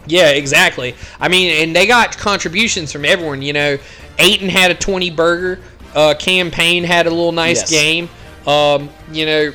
[0.07, 0.95] Yeah, exactly.
[1.21, 3.43] I mean, and they got contributions from everyone.
[3.43, 3.79] You know,
[4.19, 5.61] Ayton had a 20 burger.
[5.95, 7.71] Uh, Cam Payne had a little nice Yes.
[7.71, 8.09] game.
[8.47, 9.53] Um, you know,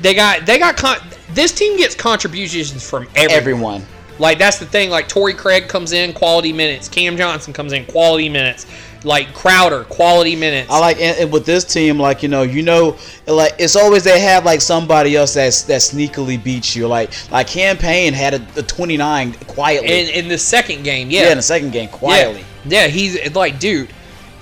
[0.00, 0.98] they got they got con-
[1.32, 3.36] this team gets contributions from everyone.
[3.36, 3.86] Everyone.
[4.18, 4.90] Like that's the thing.
[4.90, 6.88] Like Torrey Craig comes in quality minutes.
[6.88, 8.66] Cam Johnson comes in quality minutes.
[9.02, 10.70] Like Crowder, quality minutes.
[10.70, 12.96] I like and, and with this team, like you know, you know,
[13.26, 16.86] like it's always they have like somebody else that's that sneakily beats you.
[16.86, 21.24] Like like Cam Payne had a, a 29 quietly in in the second game, yeah.
[21.24, 22.44] Yeah, in the second game quietly.
[22.66, 23.90] Yeah, yeah, he's like, dude.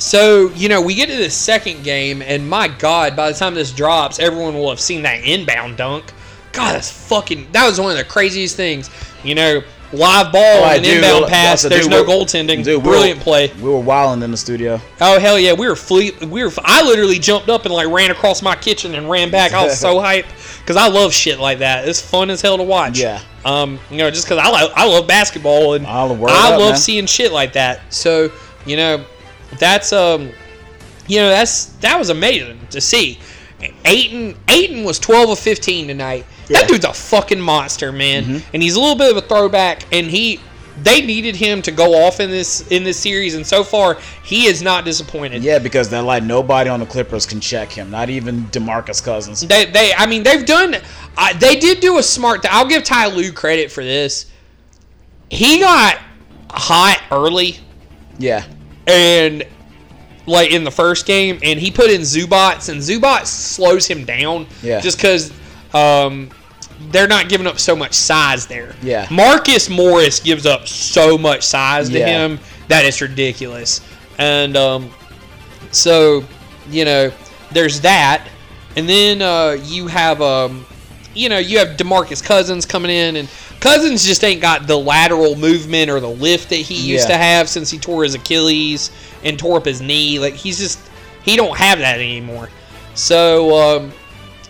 [0.02, 3.54] So you know, we get to the second game, and my God, by the time
[3.54, 6.12] this drops, everyone will have seen that inbound dunk.
[6.52, 7.48] God, that's fucking.
[7.52, 8.90] That was one of the craziest things.
[9.22, 10.96] You know, live ball Oh, and do.
[10.96, 11.62] inbound I pass.
[11.62, 12.64] There's dude, no we- goaltending.
[12.64, 13.52] dude, we Brilliant were- play.
[13.62, 14.80] We were wilding in the studio.
[15.00, 16.20] Oh hell yeah, we were fleet.
[16.20, 16.50] We were.
[16.64, 19.52] I literally jumped up and like ran across my kitchen and ran back.
[19.52, 21.86] I was so hyped because I love shit like that.
[21.88, 22.98] It's fun as hell to watch.
[22.98, 23.20] Yeah.
[23.44, 26.76] Um, you know, just because I love I love basketball and I word love up,
[26.76, 27.80] seeing shit like that.
[27.94, 28.32] So
[28.66, 29.04] you know,
[29.58, 30.30] that's um,
[31.06, 33.18] you know that's that was amazing to see.
[33.84, 36.26] Ayton Ayton was twelve of fifteen tonight.
[36.48, 38.50] That dude's a fucking monster, man, Mm-hmm.
[38.54, 39.84] and he's a little bit of a throwback.
[39.92, 40.40] And he
[40.82, 44.46] they needed him to go off in this in this series, and so far he
[44.46, 45.42] is not disappointed.
[45.44, 47.90] Yeah, because they're like nobody on the Clippers can check him.
[47.90, 49.40] Not even Demarcus Cousins.
[49.46, 50.76] They, they, I mean, they've done.
[51.16, 52.44] Uh, they did do a smart.
[52.50, 54.30] I'll give Ty Lue credit for this.
[55.30, 55.98] He got
[56.50, 57.58] hot early,
[58.18, 58.44] Yeah.
[58.86, 59.44] And
[60.26, 64.46] like in the first game, and he put in Zubac, and Zubac slows him down.
[64.62, 64.80] Yeah.
[64.80, 65.32] Just because
[65.74, 66.30] um,
[66.90, 68.74] they're not giving up so much size there.
[68.82, 69.06] Yeah.
[69.10, 72.06] Marcus Morris gives up so much size to Yeah.
[72.26, 73.80] him that it's ridiculous.
[74.18, 74.90] And um,
[75.70, 76.24] so,
[76.70, 77.12] you know,
[77.50, 78.26] there's that.
[78.76, 80.64] And then uh, you have, um,
[81.14, 83.28] you know, you have Demarcus Cousins coming in, and
[83.62, 87.16] Cousins just ain't got the lateral movement or the lift that he used Yeah.
[87.16, 88.90] to have since he tore his Achilles
[89.22, 90.18] and tore up his knee.
[90.18, 90.78] Like he's just
[91.22, 92.48] he don't have that anymore.
[92.94, 93.92] So um,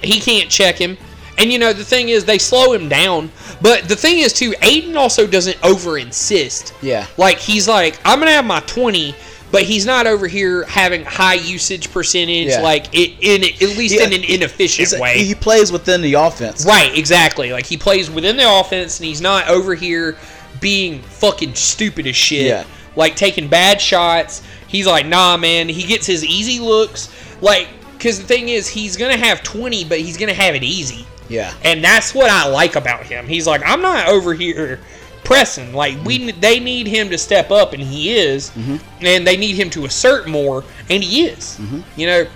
[0.03, 0.97] he can't check him.
[1.39, 3.31] And you know the thing is they slow him down.
[3.61, 6.75] But the thing is too, Ayton also doesn't over insist.
[6.83, 7.07] Yeah.
[7.19, 9.15] Like he's like, I'm gonna have my 20,
[9.53, 12.49] but he's not over here having high usage percentage.
[12.49, 12.63] Yeah.
[12.63, 15.23] Like it in at least Yeah, in an inefficient way.
[15.23, 16.65] He plays within the offense.
[16.65, 17.53] Right, exactly.
[17.53, 20.17] Like he plays within the offense, and he's not over here
[20.61, 22.47] being fucking stupid as shit.
[22.47, 22.65] Yeah.
[22.97, 24.43] Like taking bad shots.
[24.67, 25.69] He's like, nah, man.
[25.69, 27.15] He gets his easy looks.
[27.43, 31.07] Like, because the thing is, he's gonna have 20, but he's gonna have it easy.
[31.29, 31.53] Yeah.
[31.63, 33.27] And that's what I like about him.
[33.27, 34.81] He's like, I'm not over here
[35.25, 35.73] pressing.
[35.73, 36.41] Like we, mm-hmm.
[36.41, 38.51] they need him to step up, and he is.
[38.51, 39.05] Mm-hmm.
[39.05, 41.59] And they need him to assert more, and he is.
[41.59, 42.01] Mm-hmm.
[42.01, 42.27] You know.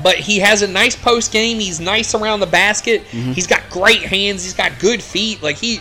[0.00, 1.58] But he has a nice post game.
[1.58, 3.02] He's nice around the basket.
[3.02, 4.44] He's got great hands.
[4.44, 5.42] He's got good feet.
[5.42, 5.80] Like he,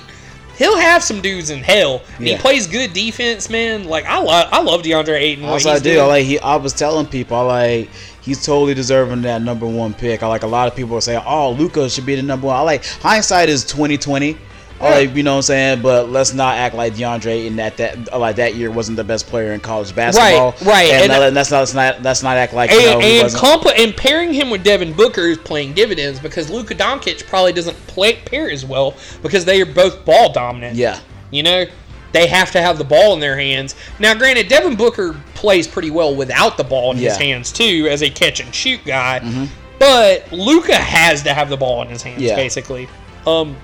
[0.58, 2.02] he'll have some dudes in hell.
[2.18, 2.36] And Yeah.
[2.36, 3.86] He plays good defense, man.
[3.86, 5.46] Like I love, I love DeAndre Ayton.
[5.46, 6.00] Also, I do.
[6.00, 6.26] I like.
[6.26, 6.40] He.
[6.40, 7.38] I was telling people.
[7.38, 7.90] I like.
[8.22, 10.24] He's totally deserving that number one pick.
[10.24, 10.44] I like.
[10.44, 12.86] A lot of people saying, "Oh, Luka should be the number one." I like.
[12.86, 14.36] Hindsight is twenty twenty.
[14.80, 15.16] Like.
[15.16, 15.82] You know what I'm saying?
[15.82, 19.28] But let's not act like DeAndre Ayton that that like that year wasn't the best
[19.28, 20.56] player in college basketball.
[20.66, 20.90] right.
[20.92, 21.60] And, And- that- that's not.
[21.60, 22.02] Let's not.
[22.04, 25.38] Let's not act like you and, know and, and pairing him with Devin Booker is
[25.38, 30.04] playing dividends because Luka Doncic probably doesn't play pair as well because they are both
[30.06, 30.76] ball dominant.
[30.76, 31.00] Yeah.
[31.32, 31.66] You know,
[32.14, 33.76] they have to have the ball in their hands.
[34.00, 37.12] Now, granted, Devin Booker plays pretty well without the ball in his Yeah.
[37.14, 37.22] Mm-hmm.
[37.22, 39.48] hands too, as a catch and shoot guy.
[39.80, 42.36] But Luka has to have the ball in his hands, Yeah.
[42.36, 42.88] basically.
[43.28, 43.56] Um,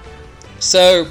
[0.63, 1.07] so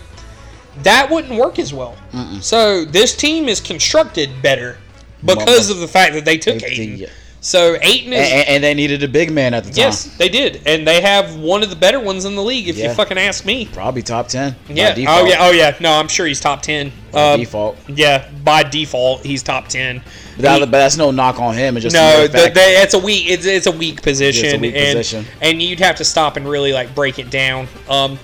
[0.82, 1.96] that wouldn't work as well.
[2.40, 4.78] So this team is constructed better
[5.24, 7.08] because of the fact that they took Ayton.
[7.44, 9.78] So Ayton And, is and- and they needed a big man at the time.
[9.78, 12.68] yes, they did, and they have one of the better ones in the league.
[12.68, 12.90] If Yeah.
[12.90, 13.64] you fucking ask me.
[13.72, 14.54] Probably top ten.
[14.68, 14.94] Yeah.
[15.08, 15.36] Oh yeah.
[15.40, 15.74] Oh yeah.
[15.80, 16.92] No, I'm sure he's top ten.
[17.10, 17.76] By Um, default.
[17.88, 20.02] Yeah, by default, he's top ten.
[20.36, 21.76] But, that- He- but that's no knock on him.
[21.76, 23.24] It's just no, the, they, it's a weak.
[23.28, 25.26] It's, it's a weak position, It's a weak and, position.
[25.40, 27.66] and you'd have to stop and really like break it down.
[27.88, 28.20] Um,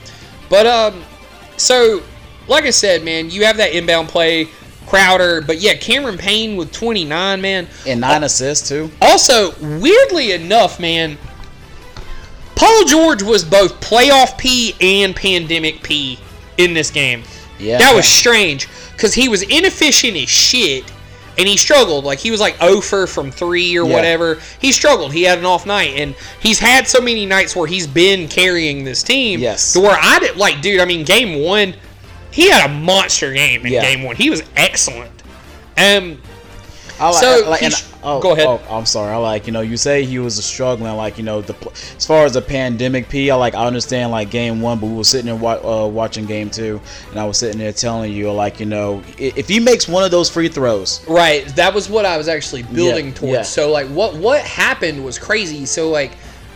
[0.49, 1.03] but um,
[1.59, 2.03] so
[2.49, 4.49] like I said, man, you have that inbound play,
[4.87, 8.91] Crowder, but yeah, Cameron Payne with 29, man, and nine assists too.
[9.03, 11.19] also, weirdly enough, man,
[12.57, 16.19] Paul George was both playoff P and pandemic P
[16.57, 17.23] in this game.
[17.59, 17.79] Yeah.
[17.79, 20.91] That was strange because he was inefficient as shit
[21.39, 22.05] and he struggled.
[22.05, 23.95] Like he was like over from three or Yeah.
[23.95, 24.41] whatever.
[24.61, 25.13] He struggled.
[25.13, 28.85] He had an off night and he's had so many nights where he's been carrying
[28.85, 29.41] this team.
[29.41, 29.73] Yes.
[29.73, 31.75] To where I did like, dude, I mean, game one,
[32.31, 33.83] he had a monster game in Yeah.
[33.83, 34.17] game one.
[34.17, 35.13] He was excellent.
[35.79, 36.21] Um,
[37.01, 38.47] I like, So, I like- sh- oh, go ahead.
[38.47, 39.13] Oh, I'm sorry.
[39.13, 41.55] I like you know you say he was struggling like you know the
[41.97, 43.31] as far as the pandemic P.
[43.31, 46.27] I like I understand like game one, but we were sitting there wa- uh, watching
[46.27, 46.81] game two,
[47.11, 50.11] and I was sitting there telling you like you know if he makes one of
[50.11, 51.47] those free throws, Right.
[51.57, 53.33] That was what I was actually building Yeah, towards.
[53.35, 53.43] yeah.
[53.43, 55.65] So like what what happened was crazy.
[55.67, 56.13] So like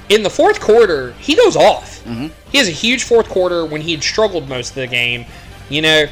[0.09, 2.03] in the fourth quarter, he goes off.
[2.05, 2.27] Mm-hmm.
[2.51, 5.25] He has a huge fourth quarter when he had struggled most of the game,
[5.71, 6.07] you know,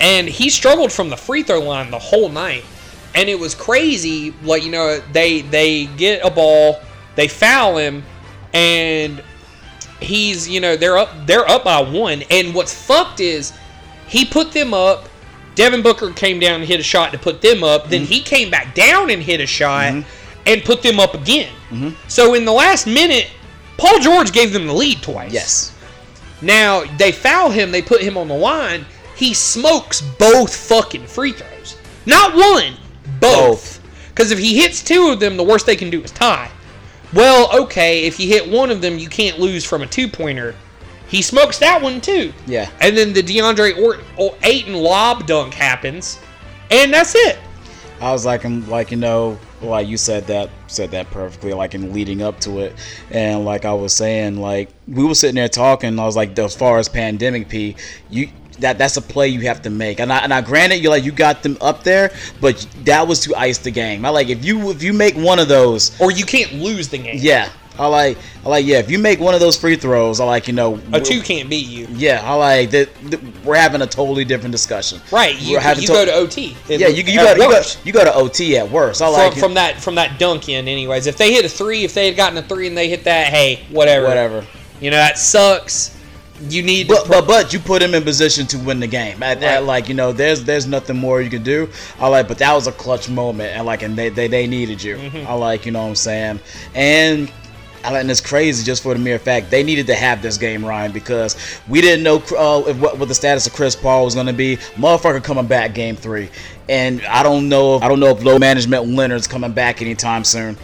[0.00, 2.64] and he struggled from the free throw line the whole night.
[3.16, 4.32] And it was crazy.
[4.42, 6.80] Like you know, they they get a ball,
[7.16, 8.04] they foul him,
[8.54, 9.22] and
[10.00, 12.22] he's you know they're up they're up by one.
[12.30, 13.52] And what's fucked is
[14.06, 15.08] he put them up.
[15.56, 17.88] Devin Booker came down and hit a shot to put them up.
[17.88, 18.12] Then mm-hmm.
[18.12, 20.42] he came back down and hit a shot mm-hmm.
[20.46, 21.52] and put them up again.
[21.70, 22.08] Mm-hmm.
[22.08, 23.30] So in the last minute,
[23.78, 25.32] Paul George gave them the lead twice.
[25.32, 25.74] Yes.
[26.42, 27.72] Now they foul him.
[27.72, 28.84] They put him on the line.
[29.16, 31.78] He smokes both fucking free throws.
[32.04, 32.76] Not one,
[33.20, 33.80] both.
[34.08, 36.50] Because if he hits two of them, the worst they can do is tie.
[37.12, 40.54] Well, okay, if you hit one of them, you can't lose from a two pointer.
[41.08, 42.32] He smokes that one too.
[42.46, 42.68] Yeah.
[42.80, 46.18] And then the DeAndre or- or Ayton lob dunk happens,
[46.70, 47.38] and that's it.
[48.00, 51.74] I was like, I'm like you know, like you said that said that perfectly, like
[51.74, 52.74] in leading up to it,
[53.10, 55.98] and like I was saying, like we were sitting there talking.
[55.98, 57.76] I was like, as far as pandemic P,
[58.10, 58.28] you
[58.60, 60.00] that that's a play you have to make.
[60.00, 63.20] And I, and I granted you like you got them up there, but that was
[63.20, 64.04] to ice the game.
[64.04, 66.98] I like if you if you make one of those, or you can't lose the
[66.98, 67.18] game.
[67.20, 67.48] Yeah.
[67.78, 68.78] I like, I like, yeah.
[68.78, 71.50] If you make one of those free throws, I like, you know, A two can't
[71.50, 71.86] beat you.
[71.90, 72.88] Yeah, I like that.
[73.44, 74.98] We're having a totally different discussion.
[75.12, 76.56] Right, you, you to- go to OT.
[76.68, 79.02] Yeah, you, you go, you go you go to OT at worst.
[79.02, 80.68] I like from, from that from that dunk in.
[80.68, 83.04] Anyways, if they hit a three, if they had gotten a three and they hit
[83.04, 84.46] that, hey, whatever, Whatever.
[84.80, 85.94] You know that sucks.
[86.48, 89.22] You need, But, but but you put him in position to win the game.
[89.22, 91.68] At, at, like you know, there's there's nothing more you can do.
[91.98, 94.82] I like, but that was a clutch moment, and like, and they they, they needed
[94.82, 94.96] you.
[94.96, 95.26] Mhm.
[95.26, 96.40] I like, you know what I'm saying,
[96.74, 97.30] and.
[97.84, 100.38] I like, and it's crazy just for the mere fact they needed to have this
[100.38, 101.36] game, Ryan, because
[101.68, 104.32] we didn't know uh, if, what, what the status of Chris Paul was going to
[104.32, 104.56] be.
[104.74, 106.28] Motherfucker coming back game three,
[106.68, 107.76] and I don't know.
[107.76, 110.56] If, I don't know if load management Leonard's coming back anytime soon.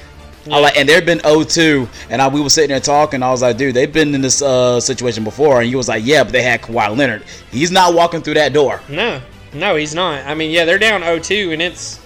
[0.51, 3.22] I like, and they've been 0-2, and I, we were sitting there talking.
[3.22, 6.05] I was like, dude, they've been in this uh, situation before, and he was like,
[6.05, 7.22] yeah, but they had Kawhi Leonard.
[7.51, 8.80] He's not walking through that door.
[8.88, 9.20] No,
[9.55, 10.26] no, he's not.
[10.26, 12.01] I mean, yeah, they're down 0-2, and it's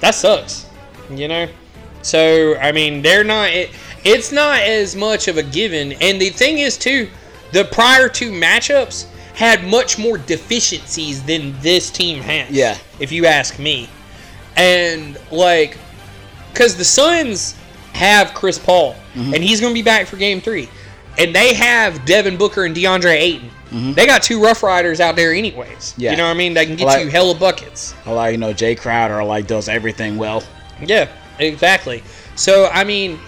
[0.00, 0.66] that sucks.
[1.10, 1.48] You know,
[2.02, 3.50] so I mean, they're not.
[3.50, 3.70] It,
[4.04, 5.92] it's not as much of a given.
[6.00, 7.08] And the thing is, too,
[7.52, 12.50] the prior two matchups had much more deficiencies than this team has.
[12.50, 12.78] Yeah.
[13.00, 13.88] if you ask me.
[14.56, 15.76] And like,
[16.52, 17.56] because the Suns
[17.94, 19.34] have Chris Paul, Mm-hmm.
[19.34, 20.68] and he's going to be back for Game Three,
[21.18, 23.50] and they have Devin Booker and DeAndre Ayton.
[23.94, 25.68] They got two Rough Riders out there, anyways.
[25.92, 26.00] Mm-hmm.
[26.00, 26.10] Yeah.
[26.12, 26.54] You know what I mean?
[26.54, 27.92] They can get Like- you hella buckets.
[28.06, 30.44] I like, you know, Jae Crowder like does everything well.
[30.80, 31.08] Yeah,
[31.40, 32.02] exactly.
[32.36, 33.18] So I mean,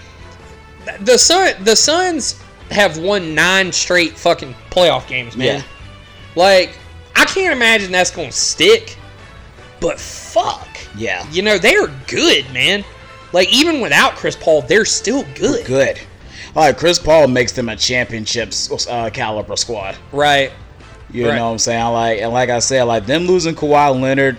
[1.01, 2.41] the Sun, the Suns
[2.71, 5.59] have won nine straight fucking playoff games, man.
[5.59, 5.63] Yeah.
[6.35, 6.77] Like
[7.15, 8.97] I can't imagine that's gonna stick,
[9.81, 11.25] but fuck, Yeah.
[11.31, 12.85] you know they're good, man.
[13.33, 15.65] Like even without Chris Paul, they're still good.
[15.65, 15.99] Good.
[16.55, 18.51] All right, Chris Paul makes them a championship
[18.89, 19.95] uh, caliber squad.
[20.11, 20.51] Right.
[21.11, 21.35] You Right.
[21.35, 21.85] know what I'm saying?
[21.93, 24.37] Like, and like I said, like them losing Kawhi Leonard,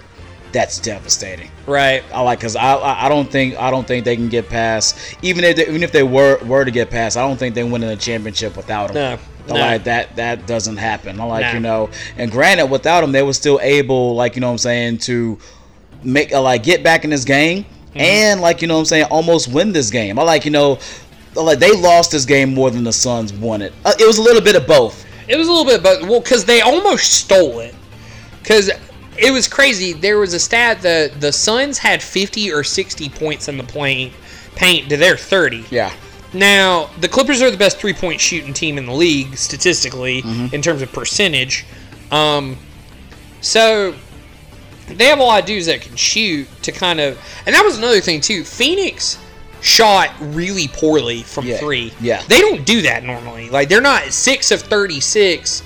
[0.52, 1.50] that's devastating.
[1.66, 2.02] Right.
[2.12, 5.44] I like because I, I don't think I don't think they can get past even
[5.44, 7.82] if they, even if they were were to get past, I don't think they win
[7.82, 8.94] in a championship without him.
[8.94, 9.18] No,
[9.48, 9.54] no.
[9.60, 11.20] like that that doesn't happen.
[11.20, 11.52] I like No.
[11.52, 14.58] you know, and granted, without him, they were still able, like you know what I'm
[14.58, 15.38] saying, to
[16.02, 18.00] make uh, like get back in this game Mm-hmm.
[18.00, 20.18] and like you know what I'm saying, almost win this game.
[20.18, 20.78] I like you know,
[21.34, 23.72] like they lost this game more than the Suns won it.
[23.84, 25.06] Uh, it was a little bit of both.
[25.28, 27.74] It was a little bit, but well, because they almost stole it.
[28.42, 28.70] Because
[29.18, 29.92] it was crazy.
[29.92, 34.12] There was a stat that the Suns had 50 or 60 points in the paint,
[34.54, 35.66] paint to their 30.
[35.70, 35.92] Yeah.
[36.32, 40.22] Now the Clippers are the best three-point shooting team in the league statistically
[40.52, 41.64] in terms of percentage.
[42.10, 42.56] Um,
[43.40, 43.94] so
[44.96, 47.78] they have a lot of dudes that can shoot to kind of, and that was
[47.78, 48.44] another thing too.
[48.44, 49.18] Phoenix
[49.60, 51.92] shot really poorly from Yeah, three.
[52.00, 52.22] yeah.
[52.28, 53.50] they don't do that normally.
[53.50, 55.62] Like they're not six of thirty-six.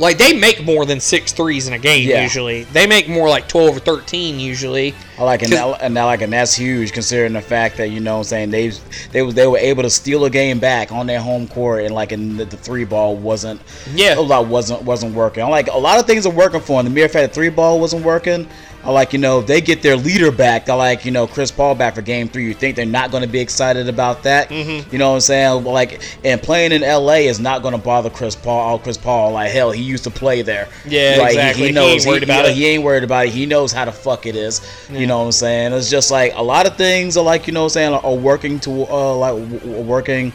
[0.00, 2.22] Like they make more than six threes in a game Yeah.
[2.22, 2.64] usually.
[2.64, 4.92] They make more like twelve or thirteen usually.
[5.18, 8.00] I like and that, and that like and that's huge considering the fact that you
[8.00, 8.70] know what I'm saying they
[9.12, 12.10] they they were able to steal a game back on their home court and like
[12.10, 13.60] and the, the three ball wasn't
[13.94, 14.18] Yeah.
[14.18, 15.44] a lot wasn't wasn't working.
[15.44, 16.86] I like a lot of things are working for them.
[16.92, 18.48] The mere fact that three ball wasn't working.
[18.84, 20.68] I like you know if they get their leader back.
[20.68, 22.44] I like you know Chris Paul back for game three.
[22.44, 24.50] You think they're not going to be excited about that?
[24.50, 24.92] Mhm.
[24.92, 25.64] You know what I'm saying?
[25.64, 28.60] Like and playing in LA is not going to bother Chris Paul.
[28.60, 30.68] All Chris Paul like hell he used to play there.
[30.86, 31.66] Yeah, Like, exactly.
[31.68, 32.54] He knows ain't worried about he, it.
[32.56, 33.32] He ain't worried about it.
[33.32, 34.60] He knows how the fuck it is.
[34.90, 35.72] You know what I'm saying?
[35.72, 38.14] It's just like a lot of things are like you know what I'm saying are
[38.14, 40.32] working to uh, like working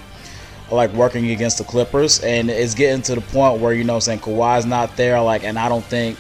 [0.72, 4.20] like working against the Clippers and it's getting to the point where you know saying
[4.20, 6.18] Kawhi's not there like and I don't think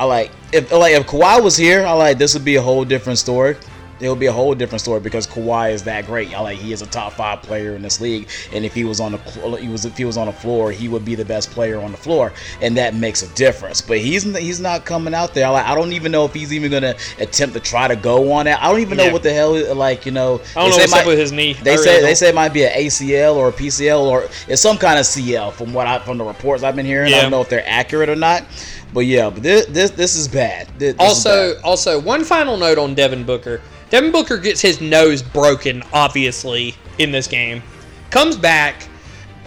[0.00, 2.86] I like if like if Kawhi was here I like this would be a whole
[2.86, 3.56] different story
[4.00, 6.34] it would be a whole different story because Kawhi is that great.
[6.34, 9.00] I like he is a top five player in this league, and if he was
[9.00, 9.18] on the
[9.60, 11.90] he was if he was on the floor, he would be the best player on
[11.92, 13.80] the floor, and that makes a difference.
[13.80, 15.46] But he's he's not coming out there.
[15.46, 18.32] I Like I don't even know if he's even gonna attempt to try to go
[18.32, 18.62] on that.
[18.62, 19.12] I don't even know Yeah.
[19.12, 20.40] what the hell like you know.
[20.56, 21.52] I don't know what's it up with his knee.
[21.54, 24.62] They say really they say it might be an ACL or a PCL or it's
[24.62, 27.12] some kind of CL from what I from the reports I've been hearing.
[27.12, 28.44] I don't know if they're accurate or not.
[28.92, 30.66] But yeah, but this this, this is bad.
[30.78, 31.62] This- this is Also, bad.
[31.62, 33.60] also one final note on Devin Booker.
[33.90, 37.62] Devin Booker gets his nose broken, obviously, in this game.
[38.10, 38.88] Comes back.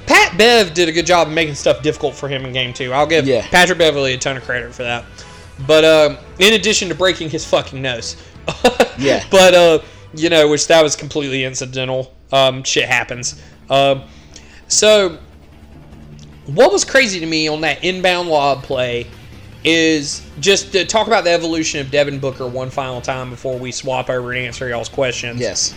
[0.06, 2.92] Pat Bev did a good job of making stuff difficult for him in game two.
[2.92, 3.48] I'll give Yeah.
[3.48, 5.06] Patrick Beverley a ton of credit for that.
[5.66, 8.18] But um, in addition to breaking his fucking nose,
[8.98, 9.24] yeah.
[9.32, 9.80] but uh,
[10.14, 12.14] you know, which that was completely incidental.
[12.32, 13.42] Um, shit happens.
[13.70, 14.04] Um,
[14.68, 15.20] so,
[16.48, 19.08] what was crazy to me on that inbound lob play
[19.64, 23.72] is just to talk about the evolution of Devin Booker one final time before we
[23.72, 25.40] swap over and answer y'all's questions.
[25.40, 25.74] Yes.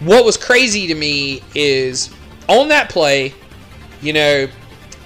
[0.00, 2.10] What was crazy to me is
[2.48, 3.32] on that play,
[4.00, 4.48] you know,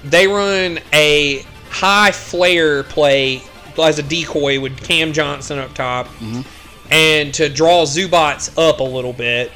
[0.04, 3.42] they run a high flare play
[3.76, 6.08] as a decoy with Cam Johnson up top
[6.90, 9.52] and to draw Zubac up a little bit.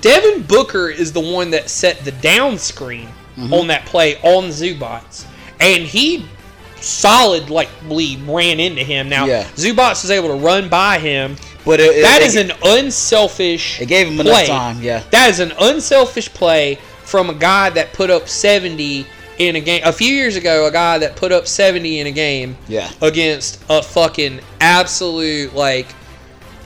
[0.00, 3.08] Devin Booker is the one that set the down screen
[3.38, 3.52] Mhm.
[3.52, 5.24] on that play on Zubac.
[5.60, 6.24] And he
[6.82, 9.08] solidly ran into him.
[9.08, 9.44] Now, Yeah.
[9.56, 11.36] Zubac was able to run by him.
[11.64, 13.80] But it, it- That it- is an unselfish.
[13.80, 14.44] It gave him play.
[14.44, 14.82] enough time.
[14.82, 15.02] Yeah.
[15.10, 19.06] That is an unselfish play from a guy that put up 70
[19.38, 19.82] in a game.
[19.84, 22.88] A few years ago, a guy that put up 70 in a game Yeah.
[23.02, 25.86] against a fucking absolute like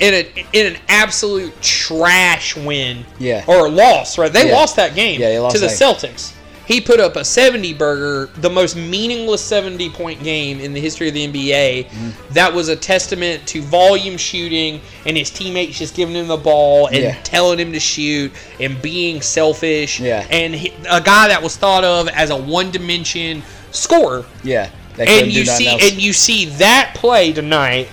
[0.01, 3.05] in a in an absolute trash win.
[3.19, 3.45] Yeah.
[3.47, 4.33] Or loss, right?
[4.33, 4.55] They Yeah.
[4.57, 5.69] lost that game Yeah, they lost to the.
[5.69, 6.31] Celtics.
[6.67, 11.09] He put up a 70 burger, the most meaningless 70 point game in the history
[11.09, 11.87] of the NBA.
[11.89, 12.33] Mm-hmm.
[12.35, 16.87] That was a testament to volume shooting and his teammates just giving him the ball
[16.87, 17.21] and Yeah.
[17.23, 20.01] telling him to shoot and being selfish.
[20.01, 20.27] Yeah.
[20.31, 24.25] And he, a guy that was thought of as a one dimension scorer.
[24.43, 24.71] Yeah.
[24.99, 25.91] And you see else.
[25.93, 27.89] and you see that play tonight.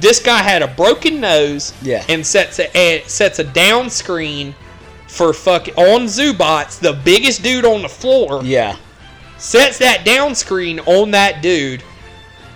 [0.00, 2.04] This guy had a broken nose Yeah.
[2.08, 4.54] and sets a, a sets a down screen
[5.08, 8.42] for fucking on Zubac, the biggest dude on the floor.
[8.44, 8.76] Yeah.
[9.38, 11.82] Sets that down screen on that dude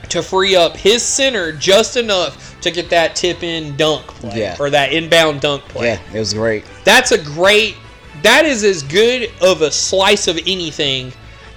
[0.09, 4.57] to free up his center just enough to get that tip in dunk play Yeah.
[4.61, 5.87] or that inbound dunk play.
[5.89, 6.65] Yeah, it was great.
[6.85, 7.77] That's a great.
[8.23, 11.13] That is as good of a slice of anything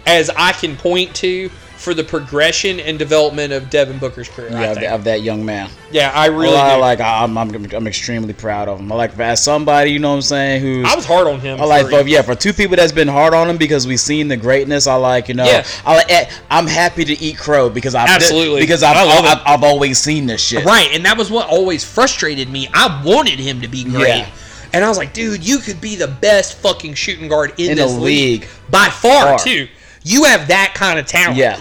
[0.05, 1.49] as I can point to
[1.85, 4.49] for the progression and development of Devin Booker's career.
[4.51, 5.69] Yeah, of, of that young man.
[5.91, 6.99] Yeah, I really I like.
[6.99, 8.91] I'm, I'm, I'm extremely proud of him.
[8.91, 11.61] I like as somebody, you know what I'm saying, Who I was hard on him.
[11.61, 13.99] I like, for- for, yeah, for two people that's been hard on him because we've
[13.99, 14.87] seen the greatness.
[14.87, 15.65] I like, you know, Yeah.
[15.85, 18.59] I like, eh, I'm happy to eat crow because I've Absolutely.
[18.61, 19.41] because I've, I love I've.
[19.45, 20.65] I've always seen this shit.
[20.65, 22.67] Right, and that was what always frustrated me.
[22.73, 24.07] I wanted him to be great.
[24.07, 24.29] Yeah.
[24.73, 27.77] And I was like, dude, you could be the best fucking shooting guard in, In
[27.77, 28.41] this the league.
[28.41, 28.49] league.
[28.69, 29.39] By far, Far.
[29.39, 29.67] too.
[30.03, 31.37] You have that kind of talent.
[31.37, 31.59] Yeah.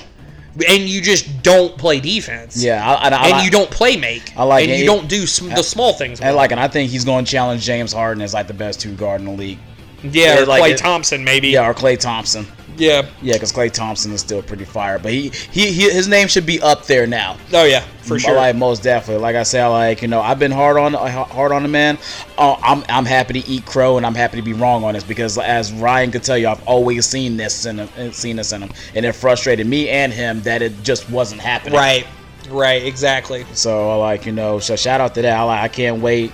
[0.68, 2.62] And you just don't play defense.
[2.62, 4.36] Yeah, I, I, I, and you don't play make.
[4.36, 4.78] I like And it.
[4.78, 6.20] you don't do sm- the small things.
[6.20, 8.80] And like, and I think he's going to challenge James Harden as like the best
[8.80, 9.58] two guard in the league.
[10.02, 11.48] Yeah, or like Klay it- Thompson, maybe.
[11.48, 12.46] Yeah, or Klay Thompson.
[12.76, 13.06] Yeah.
[13.22, 16.46] Yeah, because Klay Thompson is still pretty fire, but he, he he his name should
[16.46, 17.36] be up there now.
[17.52, 18.34] Oh yeah, for sure.
[18.34, 19.22] Like most definitely.
[19.22, 21.98] Like I said, like you know, I've been hard on hard on the man.
[22.36, 25.04] Uh, I'm I'm happy to eat crow, and I'm happy to be wrong on this
[25.04, 28.62] because as Ryan could tell you, I've always seen this in him, seen this in
[28.62, 31.74] him, and it frustrated me and him that it just wasn't happening.
[31.74, 32.06] Right.
[32.50, 33.46] Right, exactly.
[33.54, 35.38] So like you know, so shout out to that.
[35.38, 36.32] I like I can't wait.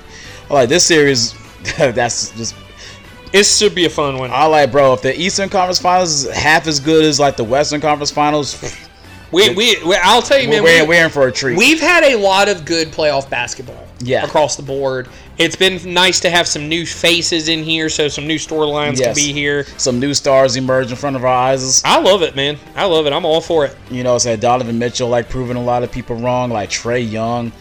[0.49, 1.34] I like this series.
[1.78, 2.55] that's just.
[3.33, 4.31] It should be a fun one.
[4.33, 4.93] I like, bro.
[4.95, 8.61] If the Eastern Conference Finals is half as good as like the Western Conference Finals,
[9.33, 10.64] We, we, we I'll tell you, man.
[10.64, 11.57] we're, we- we're in for a treat.
[11.57, 13.87] We've had a lot of good playoff basketball.
[14.01, 14.24] Yeah.
[14.24, 15.09] Across the board.
[15.39, 19.14] It's been nice to have some new faces in here, so some new storylines Yes.
[19.16, 19.64] to be here.
[19.76, 21.83] Some new stars emerge in front of our eyes.
[21.85, 22.59] I love it, man.
[22.74, 23.12] I love it.
[23.12, 23.76] I'm all for it.
[23.91, 27.53] You know, said Donovan Mitchell like proving a lot of people wrong, like Trae Young.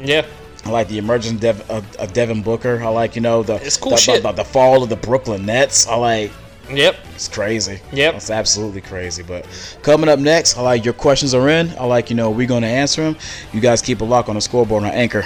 [0.00, 0.24] Yeah.
[0.64, 2.82] I like the emergence Dev, of, of Devin Booker.
[2.82, 4.22] I like you know the It's cool the, shit.
[4.22, 5.86] The, the fall of the Brooklyn Nets.
[5.86, 6.30] I like.
[6.70, 6.96] Yep.
[7.14, 7.80] It's crazy.
[7.92, 8.14] Yep.
[8.16, 9.22] It's absolutely crazy.
[9.22, 9.46] But
[9.82, 11.70] coming up next, I like your questions are in.
[11.78, 13.16] I like you know we're gonna answer them.
[13.52, 15.24] You guys keep a lock on the scoreboard on Anchor.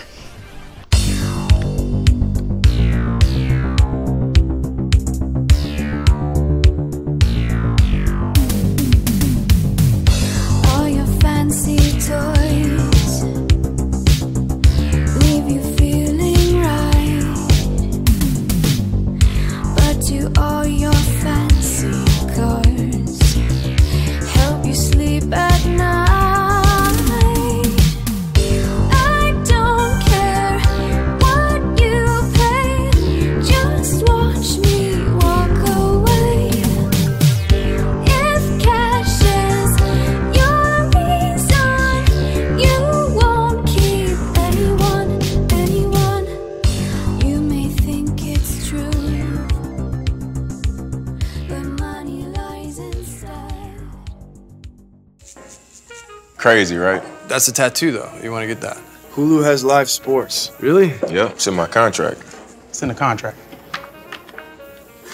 [56.43, 57.01] Crazy, right?
[57.29, 58.11] That's a tattoo, though.
[58.21, 58.77] You want to get that?
[59.13, 60.51] Hulu has live sports.
[60.59, 60.89] Really?
[61.09, 62.21] Yeah, it's in my contract.
[62.69, 63.39] It's in the contract.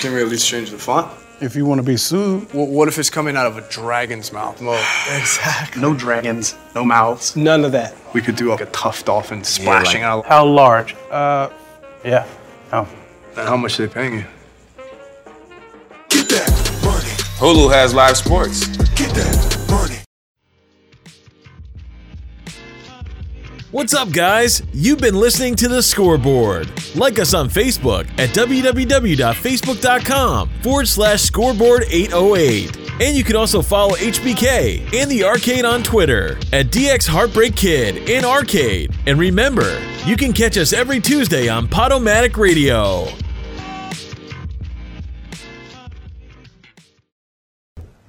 [0.00, 1.12] Can we at least change the font?
[1.42, 4.32] If you want to be sued, Well, what if it's coming out of a dragon's
[4.32, 4.58] mouth?
[4.62, 4.72] Mo?
[5.18, 5.82] exactly.
[5.82, 7.36] No dragons, no mouths.
[7.36, 7.94] None of that.
[8.14, 10.24] We could do like a tough dolphin splashing out.
[10.24, 10.96] How large?
[11.10, 11.50] Uh,
[12.06, 12.26] yeah.
[12.72, 12.88] Oh.
[13.34, 14.24] How much are they paying you?
[16.08, 17.10] Get that money.
[17.36, 18.66] Hulu has live sports.
[23.70, 24.62] What's up, guys?
[24.72, 26.70] You've been listening to The Scoreboard.
[26.96, 32.74] Like us on Facebook at www.facebook.com forward slash scoreboard 808.
[33.02, 38.08] And you can also follow HBK and the arcade on Twitter at DX Heartbreak Kid
[38.08, 38.96] and Arcade.
[39.06, 43.06] And remember, you can catch us every Tuesday on Podomatic Radio.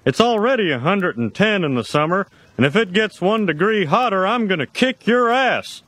[0.06, 2.27] It's already 110 in the summer,
[2.60, 5.81] and if it gets one degree hotter, I'm gonna kick your ass.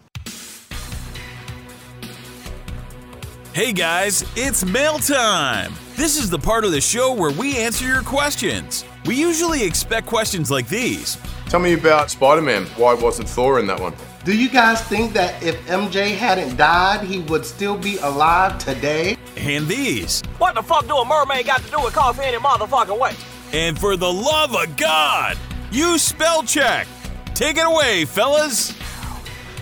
[3.52, 5.74] Hey guys, it's mail time!
[5.98, 8.86] This is the part of the show where we answer your questions.
[9.04, 11.18] We usually expect questions like these.
[11.50, 12.66] Tell me about Spider Man.
[12.78, 13.94] Why wasn't Thor in that one?
[14.24, 19.18] Do you guys think that if MJ hadn't died, he would still be alive today?
[19.36, 20.22] And these.
[20.38, 23.14] What the fuck do a mermaid got to do with coffee any motherfucking way?
[23.52, 25.38] And for the love of God,
[25.72, 26.88] use spell check.
[27.34, 28.76] Take it away, fellas.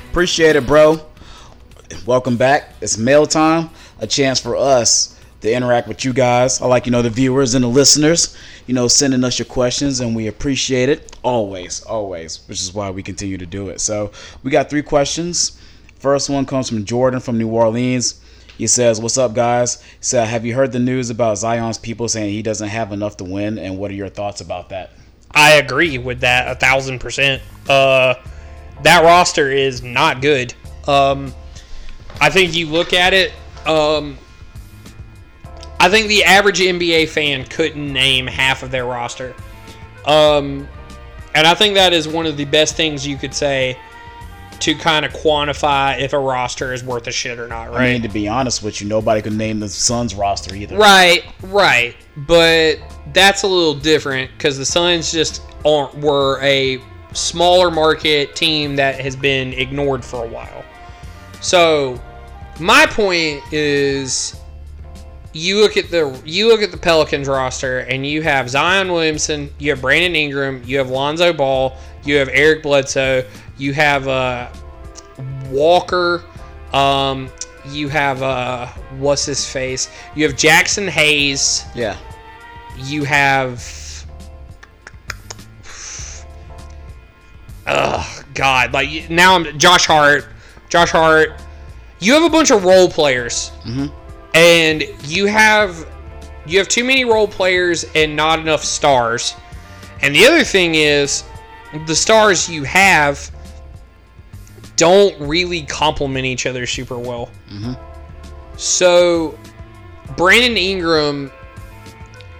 [0.10, 1.00] Appreciate it, bro.
[2.06, 2.74] Welcome back.
[2.82, 3.70] It's mail time.
[4.00, 6.62] A chance for us to interact with you guys.
[6.62, 8.36] I like, you know, the viewers and the listeners,
[8.68, 12.90] you know, sending us your questions, and we appreciate it always, always, which is why
[12.90, 13.80] we continue to do it.
[13.80, 14.12] So
[14.44, 15.60] we got three questions.
[16.00, 18.22] First one comes from Jordan from New Orleans.
[18.58, 19.82] He says, What's up, guys?
[19.82, 23.18] He said, Have you heard the news about Zion's people saying he doesn't have enough
[23.18, 23.58] to win?
[23.58, 24.92] And what are your thoughts about that?
[25.32, 27.42] I agree with that a thousand percent.
[27.68, 28.16] Uh,
[28.84, 30.54] that roster is not good.
[30.88, 31.34] Um,
[32.20, 33.32] I think you look at it.
[33.66, 34.18] Um,
[35.80, 39.34] I think the average NBA fan couldn't name half of their roster.
[40.06, 40.68] Um,
[41.36, 43.78] and I think that is one of the best things you could say
[44.60, 47.82] to kind of quantify if a roster is worth a shit or not, right?
[47.82, 50.78] I mean, to be honest with you, nobody could name the Suns roster either.
[50.78, 51.96] Right, right.
[52.18, 52.80] But
[53.14, 56.82] that's a little different because the Suns just aren't were a
[57.14, 60.64] smaller market team that has been ignored for a while.
[61.42, 62.02] So
[62.60, 64.39] my point is
[65.34, 69.50] you look at the you look at the Pelicans roster and you have Zion Williamson,
[69.60, 73.26] you have Brandon Ingram, you have Lonzo Ball, you have Eric Bledsoe,
[73.58, 74.50] you have uh,
[75.50, 76.24] Walker,
[76.74, 77.30] um,
[77.70, 79.90] you have uh, what's his face?
[80.16, 81.66] You have Jaxson Hayes.
[81.76, 81.98] Yeah.
[82.78, 83.62] You have
[87.72, 88.74] Oh God!
[88.74, 90.26] Like now, I'm Josh Hart.
[90.70, 91.40] Josh Hart.
[92.00, 93.52] You have a bunch of role players,
[94.34, 95.88] and you have
[96.46, 99.36] you have too many role players and not enough stars.
[100.02, 101.24] And the other thing is,
[101.86, 103.32] the stars you have
[104.76, 107.30] don't really complement each other super well.
[107.50, 107.74] Mm-hmm.
[108.56, 109.38] So,
[110.18, 111.32] Brandon Ingram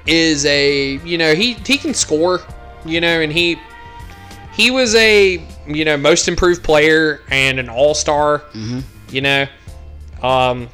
[0.08, 2.42] is a you know he he can score
[2.84, 3.60] you know and he
[4.54, 8.40] he was a you know most improved player and an all star.
[8.54, 8.80] Mm-hmm.
[9.10, 9.48] You know,
[10.22, 10.70] um,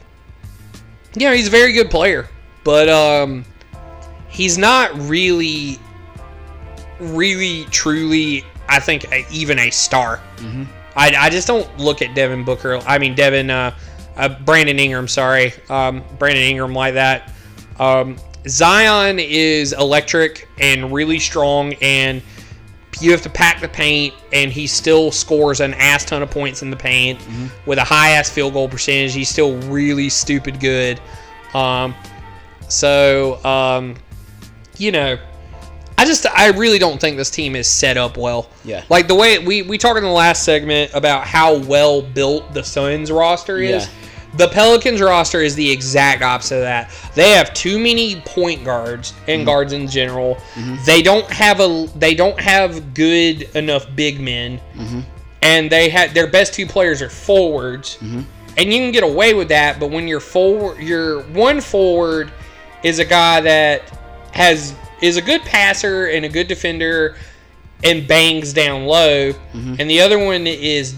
[1.22, 2.28] know he's a very good player,
[2.64, 3.46] but um,
[4.30, 5.80] he's not really,
[7.00, 8.44] really, truly.
[8.68, 10.18] I think a, even a star.
[10.38, 10.64] Mm-hmm.
[10.96, 12.78] I, I just don't look at Devin Booker.
[12.88, 13.76] I mean Devin, uh,
[14.18, 15.08] uh, Brandon Ingram.
[15.08, 17.34] Sorry, um, Brandon Ingram like that.
[17.80, 18.18] Um,
[18.48, 22.22] Zion is electric and really strong, and
[23.02, 26.62] you have to pack the paint, and he still scores an ass ton of points
[26.62, 27.20] in the paint
[27.66, 29.14] with a high ass field goal percentage.
[29.14, 31.00] He's still really stupid good.
[31.54, 31.96] Um,
[32.68, 33.96] so um,
[34.78, 35.18] you know,
[35.98, 38.50] I just I really don't think this team is set up well.
[38.64, 38.84] Yeah.
[38.90, 42.64] Like the way we we talked in the last segment about how well built the
[42.64, 43.86] Suns roster is.
[43.86, 43.92] Yeah.
[44.38, 46.92] The Pelicans roster is the exact opposite of that.
[47.16, 49.46] They have too many point guards and Mhm.
[49.46, 50.38] guards in general.
[50.56, 50.84] Mhm.
[50.86, 55.00] They don't have a they don't have good enough big men, Mm-hmm.
[55.42, 58.22] and they had their best two players are forwards, Mm-hmm.
[58.58, 59.80] and you can get away with that.
[59.80, 62.32] But when you're forward, your one forward
[62.84, 63.84] is a guy that
[64.32, 67.16] has is a good passer and a good defender
[67.84, 69.80] and bangs down low, Mhm.
[69.80, 70.94] and the other one is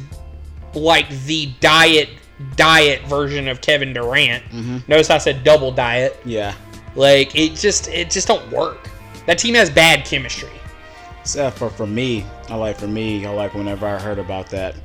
[0.73, 2.09] like the diet
[2.55, 4.43] diet version of Kevin Durant.
[4.51, 4.87] Mhm.
[4.87, 6.19] Notice I said double diet.
[6.25, 6.53] Yeah.
[6.95, 8.89] Like it just it just don't work.
[9.25, 10.49] That team has bad chemistry.
[11.23, 14.75] So for for me, I like for me, I like whenever I heard about that,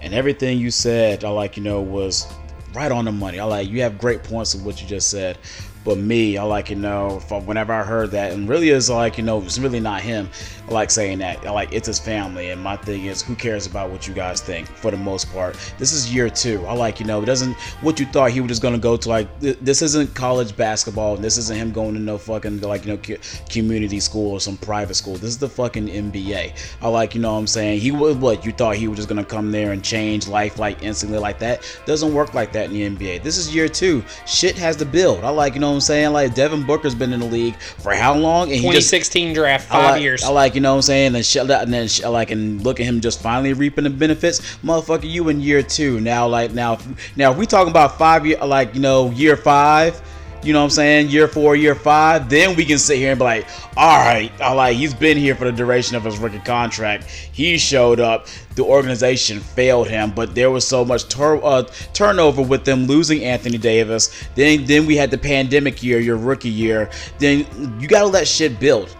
[0.00, 2.26] and everything you said, I like you know was
[2.72, 3.38] right on the money.
[3.40, 5.38] I like you have great points of what you just said.
[5.82, 9.24] But me, I like you know, whenever I heard that, and really is like you
[9.24, 10.28] know, it's really not him.
[10.70, 11.44] I like saying that.
[11.44, 14.40] I like it's his family, and my thing is, who cares about what you guys
[14.40, 14.68] think?
[14.68, 16.64] For the most part, this is year two.
[16.64, 19.08] I like you know, it doesn't what you thought he was just gonna go to
[19.08, 21.16] like th- this isn't college basketball.
[21.16, 23.16] and This isn't him going to no fucking like you know co-
[23.48, 25.14] community school or some private school.
[25.14, 26.56] This is the fucking NBA.
[26.80, 29.08] I like you know what I'm saying he was what you thought he was just
[29.08, 31.62] gonna come there and change life like instantly like that.
[31.84, 33.24] Doesn't work like that in the NBA.
[33.24, 34.04] This is year two.
[34.24, 35.24] Shit has to build.
[35.24, 37.92] I like you know what I'm saying like Devin Booker's been in the league for
[37.92, 38.52] how long?
[38.52, 40.22] And he just 2016 draft, I five like, years.
[40.22, 41.14] I like, you know what I'm saying?
[41.14, 44.40] And shut that, and then like, and look at him just finally reaping the benefits.
[44.58, 46.26] Motherfucker, you in year two now.
[46.28, 46.78] Like now,
[47.16, 50.00] now if we talking about five year, like you know, year five.
[50.42, 51.08] You know what I'm saying?
[51.10, 52.30] Year four, year five.
[52.30, 53.46] Then we can sit here and be like,
[53.76, 57.04] all right, I like he's been here for the duration of his rookie contract.
[57.04, 58.26] He showed up.
[58.54, 63.22] The organization failed him, but there was so much tur- uh, turnover with them losing
[63.22, 64.10] Anthony Davis.
[64.34, 66.90] Then, then we had the pandemic year, your rookie year.
[67.18, 67.46] Then
[67.78, 68.96] you gotta let shit build.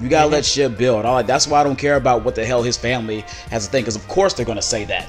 [0.00, 1.04] You gotta let shit build.
[1.04, 3.20] All right, that's why I don't care about what the hell his family
[3.50, 5.08] has to think, because of course they're gonna say that.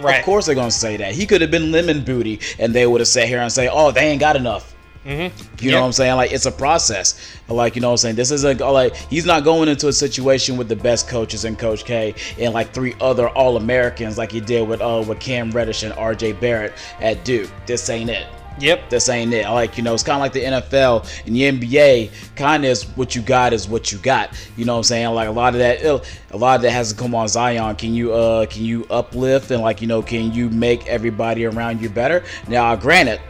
[0.00, 0.18] Right.
[0.18, 1.14] Of course they're gonna say that.
[1.14, 3.90] He could have been lemon booty, and they would have sat here and say, "Oh,
[3.90, 4.74] they ain't got enough."
[5.04, 5.64] Mm-hmm.
[5.64, 6.16] You know what I'm saying?
[6.16, 7.38] Like it's a process.
[7.48, 8.16] Like you know what I'm saying?
[8.16, 11.84] This isn't like he's not going into a situation with the best coaches and Coach
[11.84, 15.82] K and like three other All Americans like he did with uh with Cam Reddish
[15.82, 16.32] and R.J.
[16.34, 17.50] Barrett at Duke.
[17.66, 18.26] This ain't it.
[18.60, 18.90] Yep.
[18.90, 19.48] This ain't it.
[19.48, 22.36] Like, you know, it's kind of like the NFL and the NBA.
[22.36, 24.30] Kind of is what you got is what you got.
[24.56, 25.08] You know what I'm saying?
[25.14, 25.82] Like a lot of that,
[26.30, 27.76] a lot of that has to come on Zion.
[27.76, 31.80] Can you, uh, can you uplift and like, you know, can you make everybody around
[31.80, 32.24] you better?
[32.48, 33.20] Now, granted,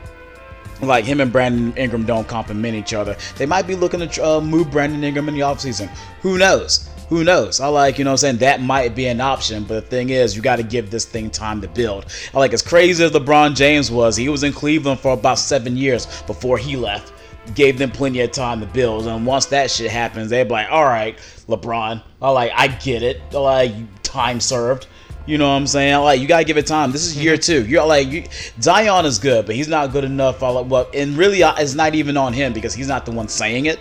[0.82, 3.16] like him and Brandon Ingram don't complement each other.
[3.36, 5.88] They might be looking to uh, move Brandon Ingram in the offseason.
[6.20, 6.88] Who knows?
[7.08, 7.60] Who knows?
[7.60, 8.36] I like, you know what I'm saying?
[8.38, 11.30] That might be an option, but the thing is, you got to give this thing
[11.30, 12.06] time to build.
[12.32, 15.76] I like, as crazy as LeBron James was, he was in Cleveland for about seven
[15.76, 17.12] years before he left.
[17.54, 19.06] Gave them plenty of time to build.
[19.06, 23.02] And once that shit happens, they'd be like, all right, LeBron, I like, I get
[23.02, 23.20] it.
[23.32, 24.86] I like, time served.
[25.26, 25.96] You know what I'm saying?
[26.00, 26.92] Like you gotta give it time.
[26.92, 27.64] This is year mm-hmm.
[27.64, 27.66] two.
[27.66, 28.24] You're like you,
[28.60, 30.42] Zion is good, but he's not good enough.
[30.42, 33.28] I like, well, and really, it's not even on him because he's not the one
[33.28, 33.78] saying it.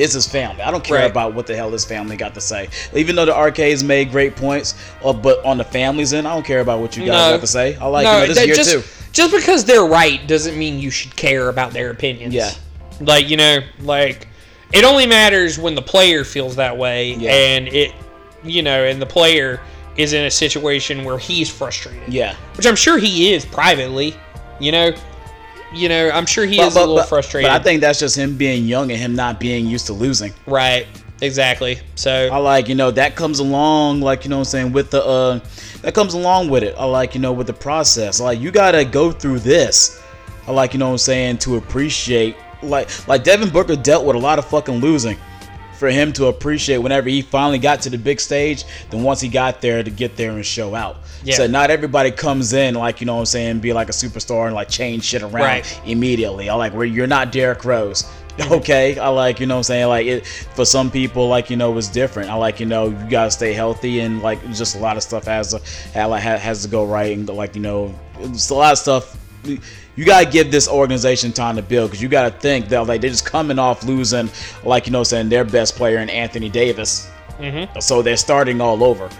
[0.00, 0.62] It's his family.
[0.62, 1.10] I don't care Right.
[1.10, 2.68] about what the hell his family got to say.
[2.94, 4.74] Even though the arcades made great points,
[5.04, 7.30] uh, but on the family's end, I don't care about what you guys No.
[7.36, 7.76] got to say.
[7.80, 8.82] I like No, you know, this year just, two.
[9.12, 12.32] Just because they're right doesn't mean you should care about their opinions.
[12.34, 12.50] Yeah.
[13.00, 14.26] Like, you know, like
[14.72, 17.32] it only matters when the player feels that way Yeah.
[17.32, 17.92] and it
[18.42, 19.60] you know, and the player
[19.98, 22.08] is in a situation where he's frustrated.
[22.08, 22.34] Yeah.
[22.56, 24.16] Which I'm sure he is privately,
[24.58, 24.92] you know.
[25.72, 27.48] You know, I'm sure he But- is but- a little but- frustrated.
[27.50, 30.32] But I think that's just him being young and him not being used to losing.
[30.46, 30.86] Right.
[31.22, 31.78] Exactly.
[31.96, 34.90] So I like, you know, that comes along, like, you know what I'm saying, with
[34.90, 35.40] the, uh,
[35.82, 36.74] that comes along with it.
[36.78, 38.20] I like, you know, with the process.
[38.20, 40.00] Like, you gotta go through this.
[40.48, 44.16] I like, you know what I'm saying, to appreciate, like, like Devin Booker dealt with
[44.16, 45.18] a lot of fucking losing.
[45.80, 49.28] For him to appreciate whenever he finally got to the big stage, then once he
[49.30, 50.98] got there to get there and show out.
[51.24, 51.36] Yeah.
[51.36, 54.44] So not everybody comes in like you know what I'm saying, be like a superstar
[54.44, 55.80] and like change shit around Right.
[55.86, 56.50] immediately.
[56.50, 58.02] I like where you're not Derrick Rose.
[58.02, 58.52] Mm-hmm.
[58.52, 61.56] Okay, I like you know what I'm saying like it for some people like you
[61.56, 62.28] know it's different.
[62.30, 65.24] I like you know you gotta stay healthy and like just a lot of stuff
[65.24, 65.60] has to
[65.94, 69.16] ha- has to go right and like you know it's a lot of stuff.
[69.96, 73.10] You gotta give this organization time to build because you gotta think that like they're
[73.10, 74.30] just coming off losing
[74.64, 77.10] like you know saying their best player in Anthony Davis.
[77.38, 77.78] Mm-hmm.
[77.80, 79.10] So they're starting all over.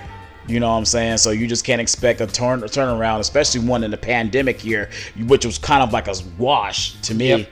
[0.47, 1.19] You know what I'm saying?
[1.19, 4.91] So you just can't expect a turn a turnaround, especially one in the pandemic year,
[5.27, 7.29] which was kind of like a wash to me.
[7.29, 7.49] Yep.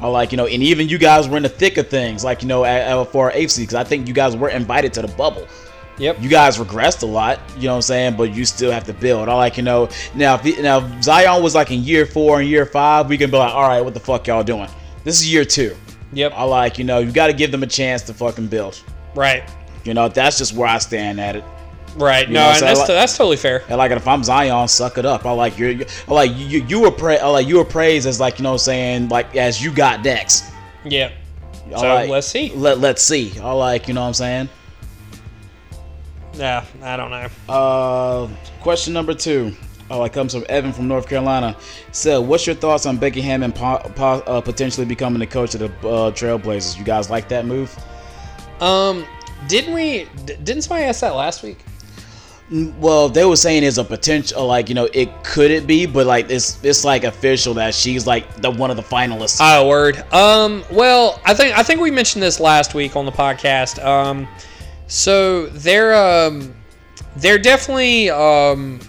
[0.00, 2.42] I like you know, and even you guys were in the thick of things, like
[2.42, 5.02] you know, at, at, for our AFC, because I think you guys were invited to
[5.02, 5.48] the bubble.
[5.98, 6.18] Yep.
[6.20, 8.92] You guys regressed a lot, you know what I'm saying, but you still have to
[8.92, 9.28] build.
[9.30, 10.38] I like you know now.
[10.42, 13.36] If now if Zion was like in year four and year five, we can be
[13.38, 14.68] like, all right, what the fuck y'all doing?
[15.04, 15.74] This is year two.
[16.12, 16.32] Yep.
[16.34, 18.80] I like you know, you got to give them a chance to fucking build.
[19.14, 19.48] Right.
[19.84, 21.44] You know, that's just where I stand at it.
[21.96, 22.28] Right.
[22.28, 23.62] You no, and that's like- that's totally fair.
[23.68, 25.24] And like if I'm Zion, suck it up.
[25.24, 25.86] I like you.
[26.06, 26.62] I like you.
[26.64, 29.08] You were pra- I like you were praised as like you know what I'm saying
[29.08, 30.44] like as you got next.
[30.84, 31.10] Yeah.
[31.74, 32.52] I So like- let's see.
[32.54, 33.32] Let Let's see.
[33.40, 34.48] I like you know what I'm saying.
[36.36, 37.28] Yeah, I don't know.
[37.48, 38.28] Uh,
[38.60, 39.52] question number two.
[39.90, 41.56] Oh, it comes from Evan from North Carolina.
[41.92, 45.60] So, "What's your thoughts on Becky Hammon po- po- uh, potentially becoming the coach of
[45.60, 46.76] the uh, Trailblazers?
[46.76, 47.74] You guys like that move?"
[48.60, 49.06] Um,
[49.48, 50.08] didn't we?
[50.24, 51.58] d- Didn't somebody ask that last week?
[52.50, 55.86] Mm, Well, they were saying there's a potential, like you know, it could it be,
[55.86, 59.38] but like it's it's like official that she's like the one of the finalists.
[59.40, 59.98] Oh, word.
[60.12, 63.82] Um, well, I think I think we mentioned this last week on the podcast.
[63.84, 64.26] Um,
[64.86, 66.54] So they're um
[67.16, 68.80] they're definitely um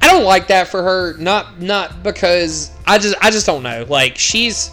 [0.00, 1.16] I don't like that for her.
[1.18, 3.84] Not not because I just I just don't know.
[3.88, 4.70] Like she's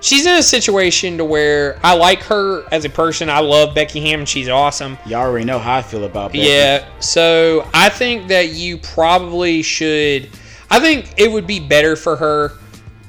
[0.00, 3.28] she's in a situation to where I like her as a person.
[3.28, 4.26] I love Becky Hammon.
[4.26, 4.98] She's awesome.
[5.06, 6.46] Y'all already know how I feel about Becky.
[6.46, 6.86] Yeah.
[7.00, 10.28] So I think that you probably should.
[10.70, 12.52] I think it would be better for her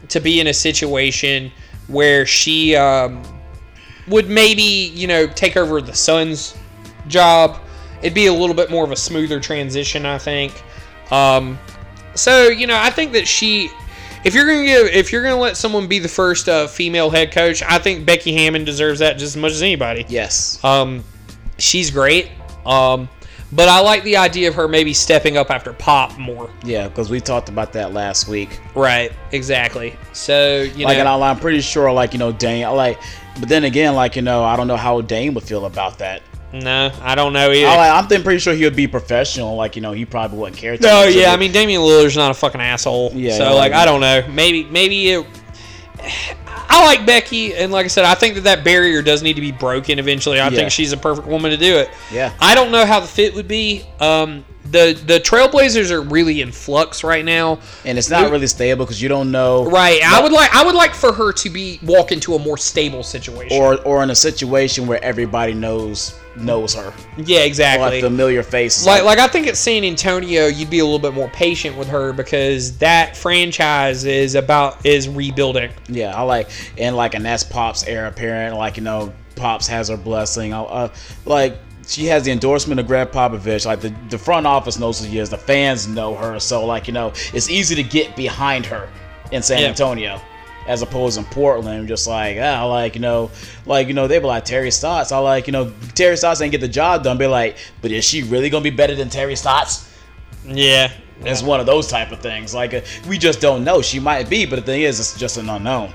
[0.09, 1.51] to be in a situation
[1.87, 3.21] where she um,
[4.07, 6.55] would maybe you know take over the Suns
[7.07, 7.59] job.
[8.01, 10.63] It'd be a little bit more of a smoother transition, I think.
[11.11, 11.57] Um,
[12.13, 13.69] so you know, I think that she,
[14.23, 17.31] if you're gonna give, if you're gonna let someone be the first uh, female head
[17.31, 20.05] coach, I think Becky Hammon deserves that just as much as anybody.
[20.07, 20.63] Yes.
[20.63, 21.03] Um,
[21.57, 22.29] she's great.
[22.65, 23.09] Um,
[23.51, 26.49] but I like the idea of her maybe stepping up after Pop more.
[26.63, 28.59] Yeah, because we talked about that last week.
[28.75, 29.11] Right.
[29.31, 29.95] Exactly.
[30.13, 32.65] So you like, know, and I'm pretty sure, like you know, Dame.
[32.65, 32.99] I Like,
[33.39, 36.21] but then again, like you know, I don't know how Dame would feel about that.
[36.53, 37.67] no, I don't know either.
[37.67, 39.55] I, I'm pretty sure he would be professional.
[39.55, 40.77] Like you know, he probably wouldn't care.
[40.79, 41.15] No, much.
[41.15, 43.11] yeah, I mean Damian Lillard's not a fucking asshole.
[43.13, 43.81] Yeah, So yeah, like yeah.
[43.81, 44.25] I don't know.
[44.31, 45.25] Maybe maybe it
[46.67, 49.41] I like Becky and like I said, I think that that barrier does need to
[49.41, 50.39] be broken eventually.
[50.39, 50.55] I Yeah.
[50.57, 51.89] think she's a perfect woman to do it.
[52.11, 52.33] Yeah.
[52.39, 53.83] I don't know how the fit would be.
[53.99, 54.45] Um
[54.75, 57.59] the the Trailblazers are really in flux right now.
[57.85, 59.65] and it's not really stable because you don't know.
[59.65, 59.99] Right.
[60.03, 63.03] I would like I would like for her to be walk into a more stable
[63.03, 63.57] situation.
[63.61, 66.93] or or in a situation where everybody knows knows her.
[67.17, 68.01] yeah, exactly.
[68.01, 68.85] Like familiar faces.
[68.85, 71.87] like like I think at San Antonio you'd be a little bit more patient with
[71.87, 75.71] her because that franchise is about is rebuilding.
[75.87, 78.57] Yeah, I like and like and that's Pop's heir apparent.
[78.57, 80.53] Like you know, Pops has her blessing.
[80.53, 80.87] I- Uh,
[81.25, 83.65] like she has the endorsement of Gregg Popovich.
[83.65, 85.29] Like the the front office knows who she is.
[85.29, 86.39] The fans know her.
[86.39, 88.89] So like you know, it's easy to get behind her
[89.31, 89.67] in San Yeah.
[89.69, 90.21] Antonio.
[90.67, 93.29] As opposed in Portland, just like ah, like you know,
[93.67, 95.11] like you know, they be like Terry Stotts.
[95.11, 97.19] I like you know, Terry Stotts ain't get the job done.
[97.19, 99.87] Be like, but is she really gonna be better than Terry Stotts?
[100.43, 100.91] Yeah,
[101.21, 102.55] It's one of those type of things.
[102.55, 103.83] Like uh, we just don't know.
[103.83, 105.93] She might be, but the thing is, it's just an unknown.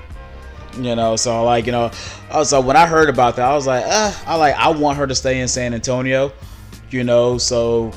[0.77, 1.91] You know, so like you know,
[2.29, 4.97] uh, so when I heard about that, I was like, uh, I like I want
[4.97, 6.31] her to stay in San Antonio.
[6.89, 7.91] You know, so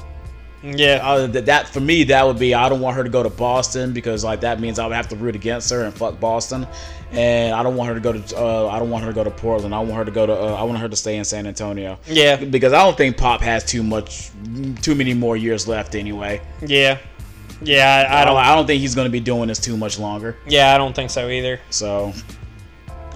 [0.63, 3.23] yeah, uh, that, that for me that would be I don't want her to go
[3.23, 6.19] to Boston because like that means I would have to root against her and fuck
[6.19, 6.67] Boston,
[7.13, 9.25] and I don't want her to go to uh, I don't want her to go
[9.25, 9.75] to Portland.
[9.75, 11.99] I want her to go to uh, I want her to stay in San Antonio.
[12.07, 12.37] Yeah.
[12.37, 14.31] because I don't think Pop has too much,
[14.81, 16.41] too many more years left anyway.
[16.65, 16.99] Yeah.
[17.63, 19.99] Yeah, I, I don't I don't think he's going to be doing this too much
[19.99, 20.37] longer.
[20.47, 21.61] Yeah, I don't think so either.
[21.71, 22.13] So,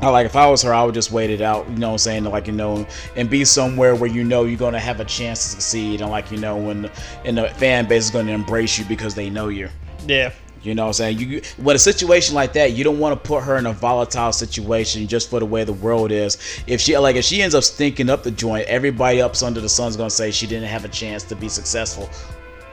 [0.01, 1.69] I like if I was her, I would just wait it out.
[1.69, 4.59] You know, what I'm saying like you know, and be somewhere where you know you're
[4.59, 6.91] going to have a chance to succeed, and like you know when
[7.25, 9.69] and the fan base is going to embrace you because they know you.
[10.07, 10.33] Yeah.
[10.63, 11.19] You know what I'm saying?
[11.19, 14.33] You with a situation like that, you don't want to put her in a volatile
[14.33, 16.37] situation just for the way the world is.
[16.67, 19.69] If she like if she ends up stinking up the joint, everybody up under the
[19.69, 22.09] sun's gonna say she didn't have a chance to be successful.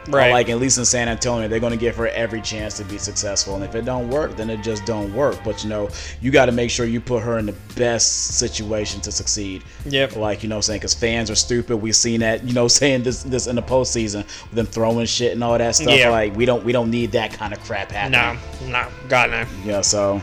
[0.08, 0.28] Right.
[0.28, 2.98] Or, like at least in San Antonio, they're gonna give her every chance to be
[2.98, 3.54] successful.
[3.56, 5.38] And if it don't work, then it just don't work.
[5.44, 5.88] But you know,
[6.20, 9.64] you got to make sure you put her in the best situation to succeed.
[9.86, 10.16] Yep.
[10.16, 11.76] Like you know, what I'm saying because fans are stupid.
[11.78, 12.44] We've seen that.
[12.44, 15.96] You know, saying this this in the postseason, them throwing shit and all that stuff.
[15.96, 16.10] Yeah.
[16.10, 18.40] Like we don't we don't need that kind of crap happening.
[18.62, 19.44] No, no, God no.
[19.64, 20.20] Yeah, so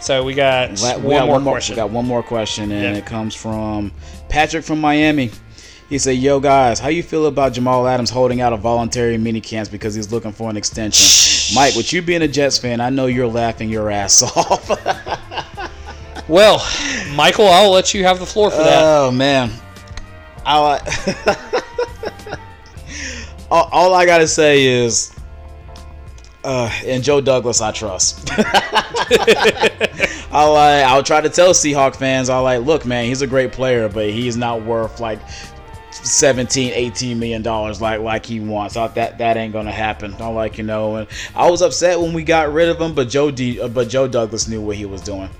[0.00, 1.74] So we got we one got more one more question.
[1.74, 3.00] We got one more question, and Yeah.
[3.00, 3.90] it comes from
[4.28, 5.30] Patrick from Miami.
[5.88, 9.40] He said, "Yo guys, how you feel about Jamal Adams holding out a voluntary mini
[9.40, 12.90] camps because he's looking for an extension?" Mike, with you being a Jets fan, I
[12.90, 14.70] know you're laughing your ass off.
[16.26, 16.66] Well,
[17.14, 18.82] Michael, I'll let you have the floor for that.
[18.82, 19.50] Oh man,
[20.46, 20.78] I
[23.50, 25.14] all, all I gotta say is,
[26.44, 28.30] uh, in Joe Douglas, I trust.
[30.32, 30.84] I like.
[30.86, 32.30] I'll try to tell Seahawk fans.
[32.30, 32.62] I like.
[32.62, 35.18] Look, man, he's a great player, but he's not worth like
[36.04, 38.76] 17 18 million dollars like like he wants.
[38.76, 40.14] I, that that ain't gonna happen.
[40.18, 43.08] I like you know and i was upset when we got rid of him but
[43.08, 45.30] joe D, uh, but joe douglas knew what he was doing.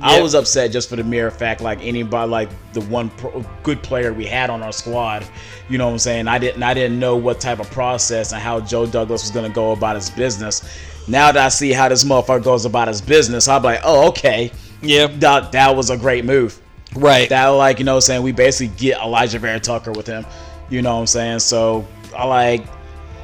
[0.00, 3.82] I was upset just for the mere fact like anybody like the one pro, good
[3.82, 5.26] player we had on our squad
[5.68, 6.28] you know what i'm saying?
[6.28, 9.50] I didn't i didn't know what type of process and how joe douglas was gonna
[9.50, 10.62] go about his business.
[11.08, 14.52] Now that i see how this motherfucker goes about his business i'm like oh okay.
[14.84, 15.06] Yeah.
[15.06, 16.61] That, that was a great move
[16.94, 17.28] Right.
[17.28, 20.26] That like, you know what I'm saying, we basically get Alijah Vera-Tucker with him.
[20.68, 21.38] You know what I'm saying?
[21.40, 21.86] So
[22.16, 22.64] I like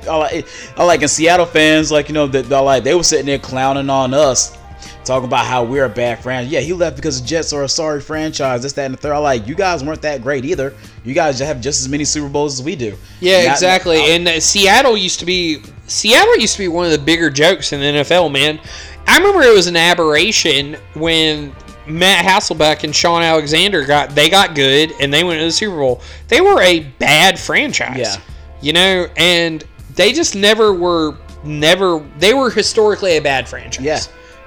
[0.09, 0.47] I like
[0.77, 3.39] I like in Seattle fans, like, you know, that they like they were sitting there
[3.39, 4.57] clowning on us.
[5.05, 6.53] Talking about how we're a bad franchise.
[6.53, 8.63] Yeah, he left because the Jets are a sorry franchise.
[8.63, 9.13] This, that, and the third.
[9.13, 10.75] I like you guys weren't that great either.
[11.03, 12.95] You guys have just as many Super Bowls as we do.
[13.21, 13.99] Yeah, Not- exactly.
[14.13, 17.73] and uh, Seattle used to be Seattle used to be one of the bigger jokes
[17.73, 18.61] in the NFL, man.
[19.07, 21.55] I remember it was an aberration when
[21.89, 25.77] Matt Hasselbeck and Shaun Alexander got they got good and they went to the Super
[25.77, 26.01] Bowl.
[26.29, 27.99] They were a bad franchise.
[27.99, 28.17] Yeah.
[28.61, 33.85] You know, and they just never were never they were historically a bad franchise.
[33.85, 34.01] Yeah.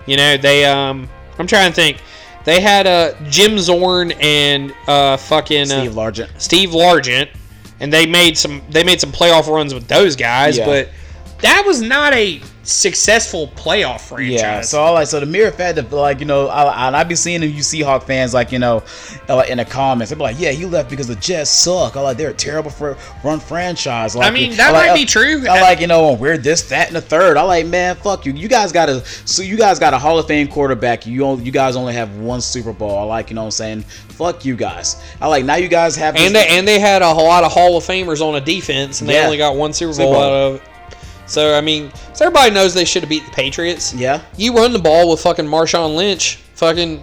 [0.06, 1.10] You know, they um
[1.40, 1.98] I'm trying to think.
[2.44, 6.42] They had uh Jim Zorn and uh fucking uh, Steve Largent.
[6.42, 7.30] Steve Largent
[7.80, 10.66] and they made some they made some playoff runs with those guys, Yeah.
[10.66, 10.90] but
[11.42, 14.40] that was not a successful playoff franchise.
[14.40, 17.04] Yeah, so all like so the mere fact that like you know I I, I
[17.04, 18.84] be seeing you Seahawk fans like you know
[19.28, 21.96] uh, like in the comments they be like yeah he left because the Jets suck.
[21.96, 24.16] I like they're a terrible for run franchise.
[24.16, 25.48] Like, I mean, that I like, might be uh, true.
[25.50, 27.38] I like you know we're this that and the third.
[27.38, 28.34] I like man fuck you.
[28.34, 31.06] You guys got a so you guys got a Hall of Fame quarterback.
[31.06, 32.98] You only, you guys only have one Super Bowl.
[32.98, 35.02] I like you know what I'm saying fuck you guys.
[35.20, 37.52] I like now you guys have and they and they had a whole lot of
[37.52, 39.26] Hall of Famers on a defense, and they Yeah.
[39.26, 40.24] only got one Super Super Bowl, Bowl.
[40.24, 40.62] out of it.
[41.32, 43.94] So I mean, so everybody knows they should have beat the Patriots.
[43.94, 44.22] Yeah.
[44.38, 47.02] You run the ball with fucking Marshawn Lynch, fucking.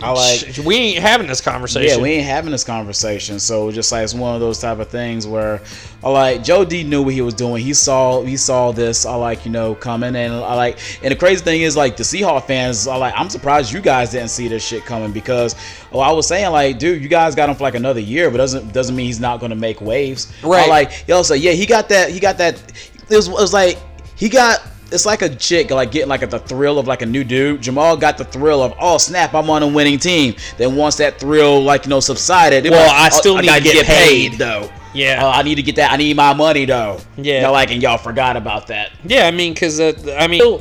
[0.00, 1.98] I like- we ain't having this conversation.
[1.98, 3.40] Yeah, we ain't having this conversation.
[3.40, 5.60] So just like it's one of those type of things where
[6.04, 7.64] I like Joe D knew what he was doing.
[7.64, 9.04] He saw he saw this.
[9.04, 12.04] I like you know coming and I like and the crazy thing is like the
[12.04, 12.86] Seahawks fans.
[12.86, 15.56] I like I'm surprised you guys didn't see this shit coming because
[15.92, 18.36] oh I was saying like dude you guys got him for like another year, but
[18.36, 20.32] doesn't doesn't mean he's not going to make waves.
[20.44, 20.66] Right.
[20.66, 22.62] I like yo say yeah he got that he got that.
[23.10, 23.78] It was, it was like
[24.16, 24.60] he got
[24.90, 27.60] it's like a chick like getting like the thrill of like a new dude.
[27.60, 30.34] Jamal got the thrill of oh snap, I'm on a winning team.
[30.56, 33.62] Then once that thrill like you know subsided, Well, was, I "Oh, still need gotta
[33.62, 34.70] to get paid." though.
[34.94, 35.20] Yeah.
[35.22, 35.92] Oh, I need to get that.
[35.92, 36.98] I need my money though.
[37.16, 37.42] Yeah.
[37.42, 38.90] Y'all like and y'all forgot about that.
[39.04, 40.60] Yeah, I mean, because uh, I mean,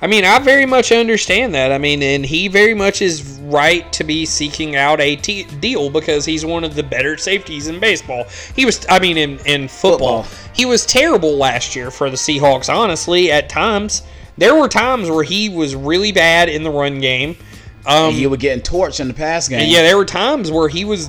[0.00, 1.72] I mean, I very much understand that.
[1.72, 5.90] I mean, and he very much is right to be seeking out a t- deal
[5.90, 8.24] because he's one of the better safeties in baseball.
[8.54, 12.72] He was, I mean, in in football, he was terrible last year for the Seahawks.
[12.72, 14.02] Honestly, at times
[14.36, 17.36] there were times where he was really bad in the run game.
[17.84, 19.68] Um, he would getting torched in the pass game.
[19.68, 21.08] yeah, there were times where he was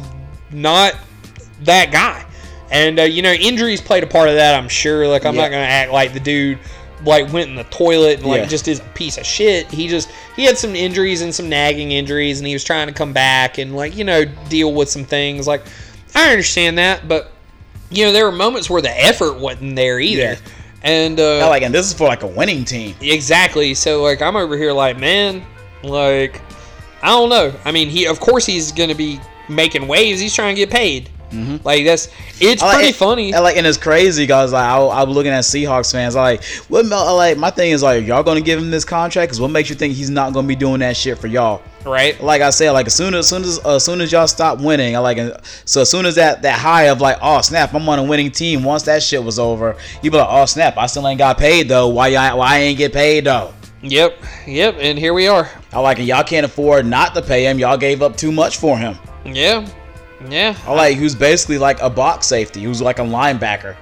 [0.50, 0.96] not
[1.64, 2.26] that guy.
[2.72, 4.56] And uh, you know, injuries played a part of that.
[4.56, 5.08] I'm sure.
[5.08, 5.42] Like, I'm Yeah.
[5.42, 6.58] not gonna act like the dude
[7.06, 8.48] like went in the toilet and like Yeah.
[8.48, 9.68] just is a piece of shit.
[9.72, 12.94] He just he had some injuries and some nagging injuries, and he was trying to
[12.94, 15.48] come back and like you know deal with some things.
[15.48, 15.64] Like,
[16.16, 17.32] I understand that, but
[17.90, 20.22] you know, there were moments where the effort wasn't there either.
[20.22, 20.36] Yeah.
[20.84, 22.96] And uh, I like and this is for like a winning team.
[23.02, 23.74] Exactly.
[23.74, 25.46] So like I'm over here like, man,
[25.84, 26.42] like
[27.02, 27.54] I don't know.
[27.66, 29.20] I mean, he of course he's gonna be
[29.50, 30.20] making waves.
[30.22, 31.10] He's trying to get paid.
[31.32, 31.58] Mm-hmm.
[31.64, 33.34] Like that's it's like- pretty funny.
[33.34, 36.16] I like and it's crazy because like I, I was looking at Seahawks fans.
[36.16, 39.30] Like what like my thing is like y'all gonna give him this contract?
[39.30, 41.62] Because what makes you think he's not gonna be doing that shit for y'all?
[41.86, 42.22] Right.
[42.22, 44.60] Like I said, like as soon as, as soon as as soon as y'all stop
[44.60, 45.18] winning, I like
[45.66, 48.32] so as soon as that that high of like oh snap, I'm on a winning
[48.32, 48.64] team.
[48.64, 51.70] Once that shit was over, you be like oh snap, I still ain't got paid
[51.70, 51.88] though.
[51.90, 53.54] Why y'all, why I ain't get paid though?
[53.82, 54.18] Yep.
[54.46, 54.76] Yep.
[54.80, 55.50] And here we are.
[55.72, 57.60] I like and y'all can't afford not to pay him.
[57.60, 58.98] Y'all gave up too much for him.
[59.26, 59.68] Yeah.
[60.28, 60.58] Yeah.
[60.66, 63.76] I like who's basically like a box safety, who's like a linebacker.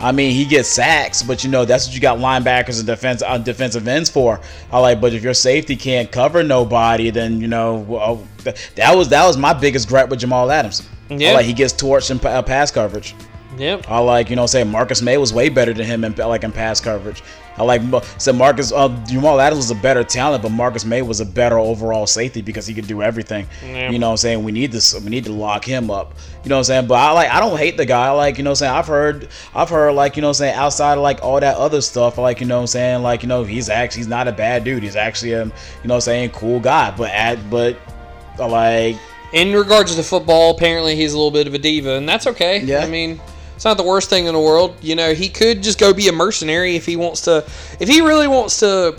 [0.00, 3.22] I mean, he gets sacks, but you know that's what you got linebackers and defense
[3.22, 4.40] uh, defensive ends for.
[4.72, 8.26] I like, but if your safety can't cover nobody, then you know well,
[8.76, 10.88] that was that was my biggest gripe with Jamal Adams.
[11.10, 11.30] Yeah.
[11.30, 13.14] I like he gets torched in uh, pass coverage.
[13.60, 13.90] Yep.
[13.90, 16.52] I like you know say Marcus Maye was way better than him in like in
[16.52, 17.22] pass coverage.
[17.58, 17.82] I like
[18.16, 21.58] said Marcus uh, Jamal Adams was a better talent, but Marcus Maye was a better
[21.58, 23.46] overall safety because he could do everything.
[23.62, 23.90] Yeah.
[23.90, 24.44] You know what I'm saying?
[24.44, 26.14] We need this we need to lock him up.
[26.42, 26.86] You know what I'm saying?
[26.86, 28.06] But I like I don't hate the guy.
[28.06, 28.72] I like, you know what I'm saying?
[28.72, 31.56] I've heard I've heard like, you know what I'm saying, outside of like all that
[31.56, 34.26] other stuff, like, you know what I'm saying, like, you know, he's actually he's not
[34.26, 34.82] a bad dude.
[34.82, 36.92] He's actually a you know what I'm saying, cool guy.
[36.96, 37.76] But at but
[38.38, 38.96] I like
[39.34, 42.62] In regards to football, apparently he's a little bit of a diva, and that's okay.
[42.62, 42.80] Yeah.
[42.80, 43.20] I mean,
[43.60, 44.74] it's not the worst thing in the world.
[44.80, 47.44] You know, he could just go be a mercenary if he wants to.
[47.78, 48.98] If he really wants to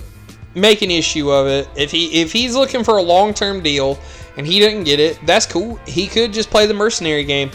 [0.53, 3.97] make an issue of it, if he if he's looking for a long term deal
[4.37, 5.77] and he doesn't get it, that's cool.
[5.87, 7.49] He could just play the mercenary game.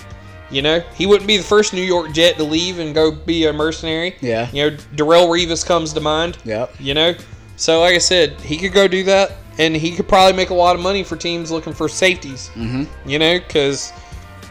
[0.51, 3.47] You know, he wouldn't be the first New York Jet to leave and go be
[3.47, 4.17] a mercenary.
[4.21, 4.51] Yeah.
[4.51, 6.39] You know, Darrelle Revis comes to mind.
[6.45, 6.67] Yeah.
[6.81, 7.15] You know,
[7.55, 10.55] so like I said, he could go do that, and he could probably make a
[10.55, 12.51] lot of money for teams looking for safeties.
[12.55, 13.09] Mm-hmm.
[13.09, 13.93] You know, because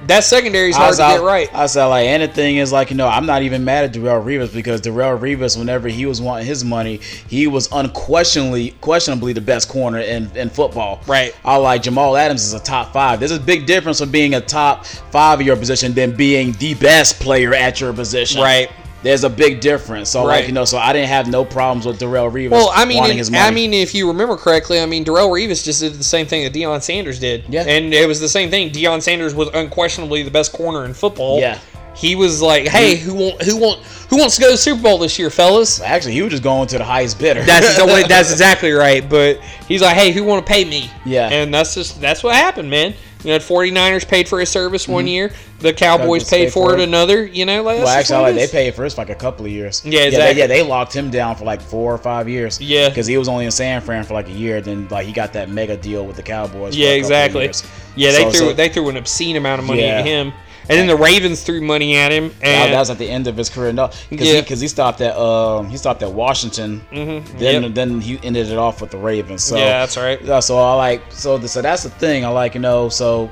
[0.08, 1.54] that secondary is hard was to get right.
[1.54, 3.94] I said like, and the thing is like, you know, I'm not even mad at
[3.94, 6.98] Darrelle Revis because Darrelle Revis, whenever he was wanting his money,
[7.28, 11.02] he was unquestionably, questionably the best corner in, in football.
[11.08, 11.36] Right.
[11.44, 13.20] I like Jamal Adams is a top five.
[13.20, 16.74] There's a big difference from being a top five of your position than being the
[16.76, 18.42] best player at your position.
[18.42, 18.72] Right.
[19.04, 20.10] There's a big difference.
[20.10, 20.38] So Right.
[20.40, 22.50] like, you know, so I didn't have no problems with Darrelle Revis.
[22.50, 23.44] Well, I mean, wanting in- his money.
[23.44, 26.44] I mean, if you remember correctly, I mean, Darrelle Revis just did the same thing
[26.44, 27.44] that Deion Sanders did.
[27.48, 27.64] Yeah.
[27.68, 28.72] And it was the same thing.
[28.72, 31.40] Deion Sanders was unquestionably the best corner in football.
[31.40, 31.60] Yeah.
[31.98, 34.82] he was like, "Hey, who want who want who wants to go to the Super
[34.82, 37.42] Bowl this year, fellas?" Actually, he was just going to the highest bidder.
[37.44, 37.78] That's
[38.10, 39.08] that's exactly right.
[39.10, 41.30] But he's like, "Hey, who want to pay me?" Yeah.
[41.30, 42.96] and that's just that's what happened, man.
[43.26, 45.08] You know, the 49ers paid for his service one mm-hmm.
[45.08, 45.32] year.
[45.60, 46.88] The Cowboys paid for it it.
[46.88, 47.26] another.
[47.26, 49.84] You know, like Well, actually, like they paid for for like a couple of years.
[49.84, 50.40] Yeah, they- exactly.
[50.42, 52.62] Yeah, they, locked him down for like four or five years.
[52.62, 52.90] Yeah.
[52.90, 54.62] because he was only in San Fran for like a year.
[54.62, 56.76] Then like he got that mega deal with the Cowboys.
[56.76, 57.70] Yeah, a couple of exactly.
[57.96, 60.00] Yeah, they So- threw so- they threw an obscene amount of money Yeah.
[60.00, 60.32] at him,
[60.70, 62.26] and then the Ravens threw money at him.
[62.42, 63.72] And that was at the end of his career.
[63.74, 64.42] No, because Yeah.
[64.42, 66.82] he, he stopped at um he stopped at Washington.
[66.92, 67.38] Mhm.
[67.40, 67.74] Then Yep.
[67.74, 69.44] then he ended it off with the Ravens.
[69.44, 70.20] So Yeah, that's right.
[70.24, 73.30] Yeah, so I like so the, so that's the thing I like you know so.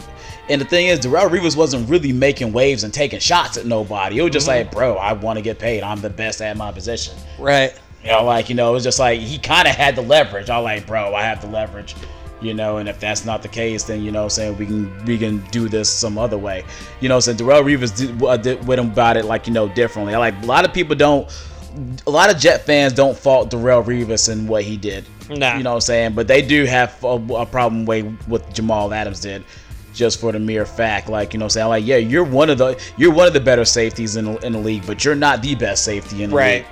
[0.49, 4.18] And the thing is, Darrelle Revis wasn't really making waves and taking shots at nobody.
[4.19, 4.49] It was just Mhm.
[4.49, 5.84] like, bro, I want to get paid.
[5.84, 7.14] I'm the best at my position.
[7.39, 7.72] right.
[8.03, 10.49] You know, like you know, it was just like he kind of had the leverage.
[10.49, 11.95] I was like, bro, I have the leverage.
[12.43, 15.05] You know, and if that's not the case, then you know, i'm saying we can
[15.05, 16.63] we can do this some other way.
[16.99, 20.15] You know, so Darrelle Revis did, uh, did went about it like you know differently.
[20.15, 21.27] Like a lot of people don't.
[22.05, 25.05] A lot of Jet fans don't fault Darrelle Revis and what he did.
[25.29, 25.57] Nah.
[25.57, 26.13] You know what I'm saying?
[26.13, 29.43] But they do have a, a problem way what Jamal Adams did.
[29.93, 32.57] Just for the mere fact, like you know, I'm saying like, yeah, you're one of
[32.57, 35.41] the you're one of the better safeties in the, in the league, but you're not
[35.41, 36.53] the best safety in the Right.
[36.57, 36.65] league.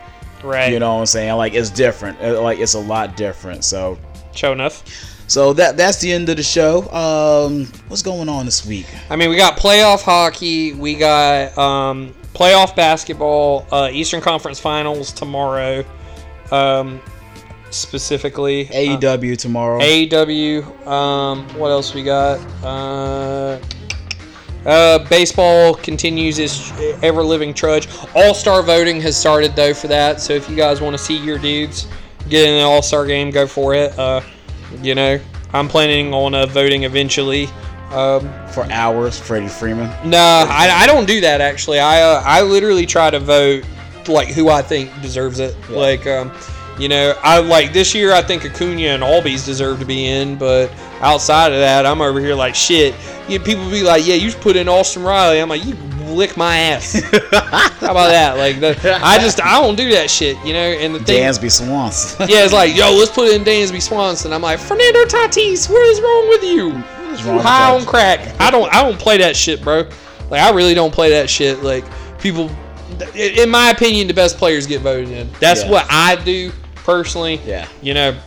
[0.44, 0.52] Right.
[0.56, 0.74] Right.
[0.74, 1.34] You know what I'm saying?
[1.36, 2.20] Like it's different.
[2.22, 3.64] Uh, Like it's a lot different.
[3.64, 3.98] So
[4.34, 4.84] Show enough.
[5.32, 6.92] So that that's the end of the show.
[6.92, 8.86] Um, what's going on this week?
[9.10, 10.74] I mean, we got playoff hockey.
[10.74, 13.66] We got um, playoff basketball.
[13.72, 15.86] Uh, Eastern Conference Finals tomorrow.
[16.52, 17.02] Um,
[17.70, 19.80] specifically AEW tomorrow.
[19.80, 20.86] AEW.
[20.86, 22.38] Um, what else we got?
[22.62, 23.58] Uh,
[24.66, 27.88] uh, baseball continues its ever living trudge.
[28.16, 30.20] All star voting has started though for that.
[30.20, 31.88] So if you guys want to see your dudes
[32.28, 33.98] get in an all star game, go for it.
[33.98, 34.20] Uh,
[34.82, 35.20] you know,
[35.54, 37.48] I'm planning on uh, voting eventually.
[37.92, 39.90] Um, for hours, Freddie Freeman.
[40.10, 41.80] No, I, I don't do that actually.
[41.80, 43.66] I uh, I literally try to vote
[44.08, 45.56] like who I think deserves it.
[45.70, 46.32] Like um,
[46.80, 48.14] you know, I like this year.
[48.14, 50.72] I think Acuna and Albies deserve to be in, but
[51.02, 52.96] outside of that, I'm over here like shit.
[53.28, 55.42] You people be like, yeah, you just put in Austin Riley.
[55.42, 55.76] I'm like, you
[56.12, 56.94] lick my ass.
[57.02, 58.38] How about that?
[58.38, 60.38] Like, the, I just I don't do that shit.
[60.46, 61.24] You know, and the thing.
[61.24, 62.16] Dansby Swans.
[62.30, 64.34] yeah, it's like, yo, let's put it in Dansby Swanson.
[64.34, 66.70] I'm like, Fernando Tatis, what is wrong with you?
[66.72, 66.84] wrong
[67.28, 68.40] You with high on crack.
[68.40, 69.90] I don't I don't play that shit, bro.
[70.30, 71.62] Like I really don't play that shit.
[71.64, 71.84] Like
[72.20, 72.50] people
[73.16, 75.30] in my opinion, the best players get voted in.
[75.40, 75.72] That's Yeah.
[75.72, 77.40] what I do personally.
[77.46, 77.68] Yeah.
[77.82, 78.18] You know,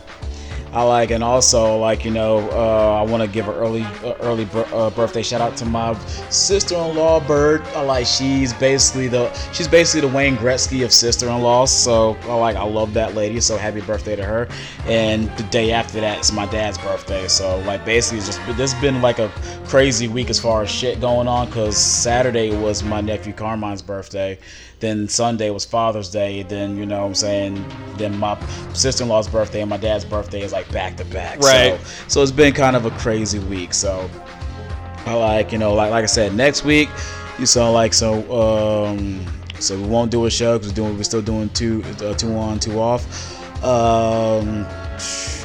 [0.75, 4.15] I like, and also like you know, uh, I want to give an early, uh,
[4.19, 5.97] early uh, birthday shout out to my
[6.29, 7.61] sister-in-law Bird.
[7.75, 11.71] I like, she's basically the, she's basically the Wayne Gretzky of sister-in-laws.
[11.71, 13.39] So I like, I love that lady.
[13.39, 14.49] So happy birthday to her.
[14.85, 17.29] And the day after that is my dad's birthday.
[17.29, 19.29] So like, basically, it's just this has been like a
[19.67, 21.49] crazy week as far as shit going on.
[21.51, 24.37] Cause Saturday was my nephew Carmine's birthday.
[24.79, 26.43] Then Sunday was Father's Day.
[26.43, 27.65] Then you know what I'm saying.
[27.97, 28.39] Then my
[28.73, 31.39] sister-in-law's birthday and my dad's birthday is like back to back.
[31.39, 31.79] Right.
[31.79, 33.73] So, so it's been kind of a crazy week.
[33.73, 34.09] So
[35.05, 36.89] I like you know like like I said next week
[37.39, 39.25] you sound like so um
[39.59, 42.33] so we won't do a show because we're doing we're still doing two uh, two
[42.35, 43.05] on two off.
[43.63, 44.65] Um,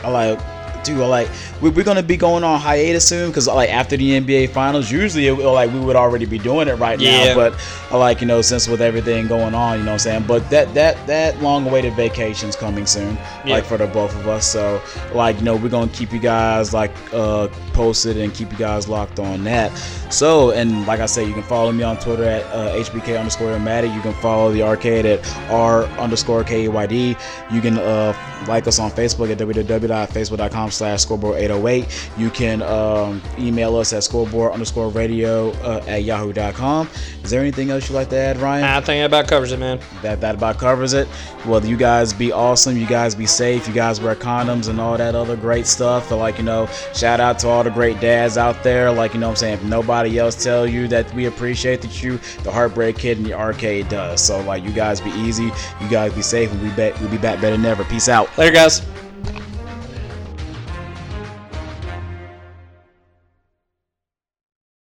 [0.05, 0.40] I like.
[0.82, 1.28] Dude, I like
[1.61, 5.35] we're gonna be going on hiatus soon because like after the NBA finals, usually it,
[5.35, 7.27] like we would already be doing it right Yeah.
[7.27, 7.35] now.
[7.35, 7.55] But
[7.93, 10.24] like you know since with everything going on, you know what I'm saying.
[10.27, 13.55] But that that that long awaited vacation's coming soon, Yeah.
[13.57, 14.47] like for the both of us.
[14.47, 14.81] So
[15.15, 18.89] like you know we're gonna keep you guys like uh posted and keep you guys
[18.89, 19.70] locked on that.
[20.11, 23.59] So and like I said, you can follow me on Twitter at uh, hbk underscore
[23.59, 23.89] Maddie.
[23.89, 25.20] You can follow the arcade at
[25.51, 27.16] r underscore k e y d.
[27.53, 28.15] You can uh
[28.49, 32.10] like us on Facebook at www.facebook.com slash scoreboard 808.
[32.16, 36.89] You can um, email us at scoreboard underscore radio uh, at yahoo.com.
[37.22, 38.64] Is there anything else you'd like to add, Ryan?
[38.64, 39.81] I think that about covers it, man.
[40.02, 41.09] that that about covers it.
[41.47, 42.77] Well, you guys be awesome.
[42.77, 43.66] You guys be safe.
[43.68, 46.10] You guys wear condoms and all that other great stuff.
[46.10, 48.90] Like you know, shout out to all the great dads out there.
[48.90, 52.02] Like you know, what I'm saying if nobody else tell you that we appreciate that
[52.02, 54.22] you, the Heartbreak Kid in the arcade does.
[54.22, 55.51] So like you guys be easy.
[55.81, 56.51] You guys be safe.
[56.52, 57.85] And we bet we'll be back better than ever.
[57.85, 58.36] Peace out.
[58.39, 58.82] Later, guys.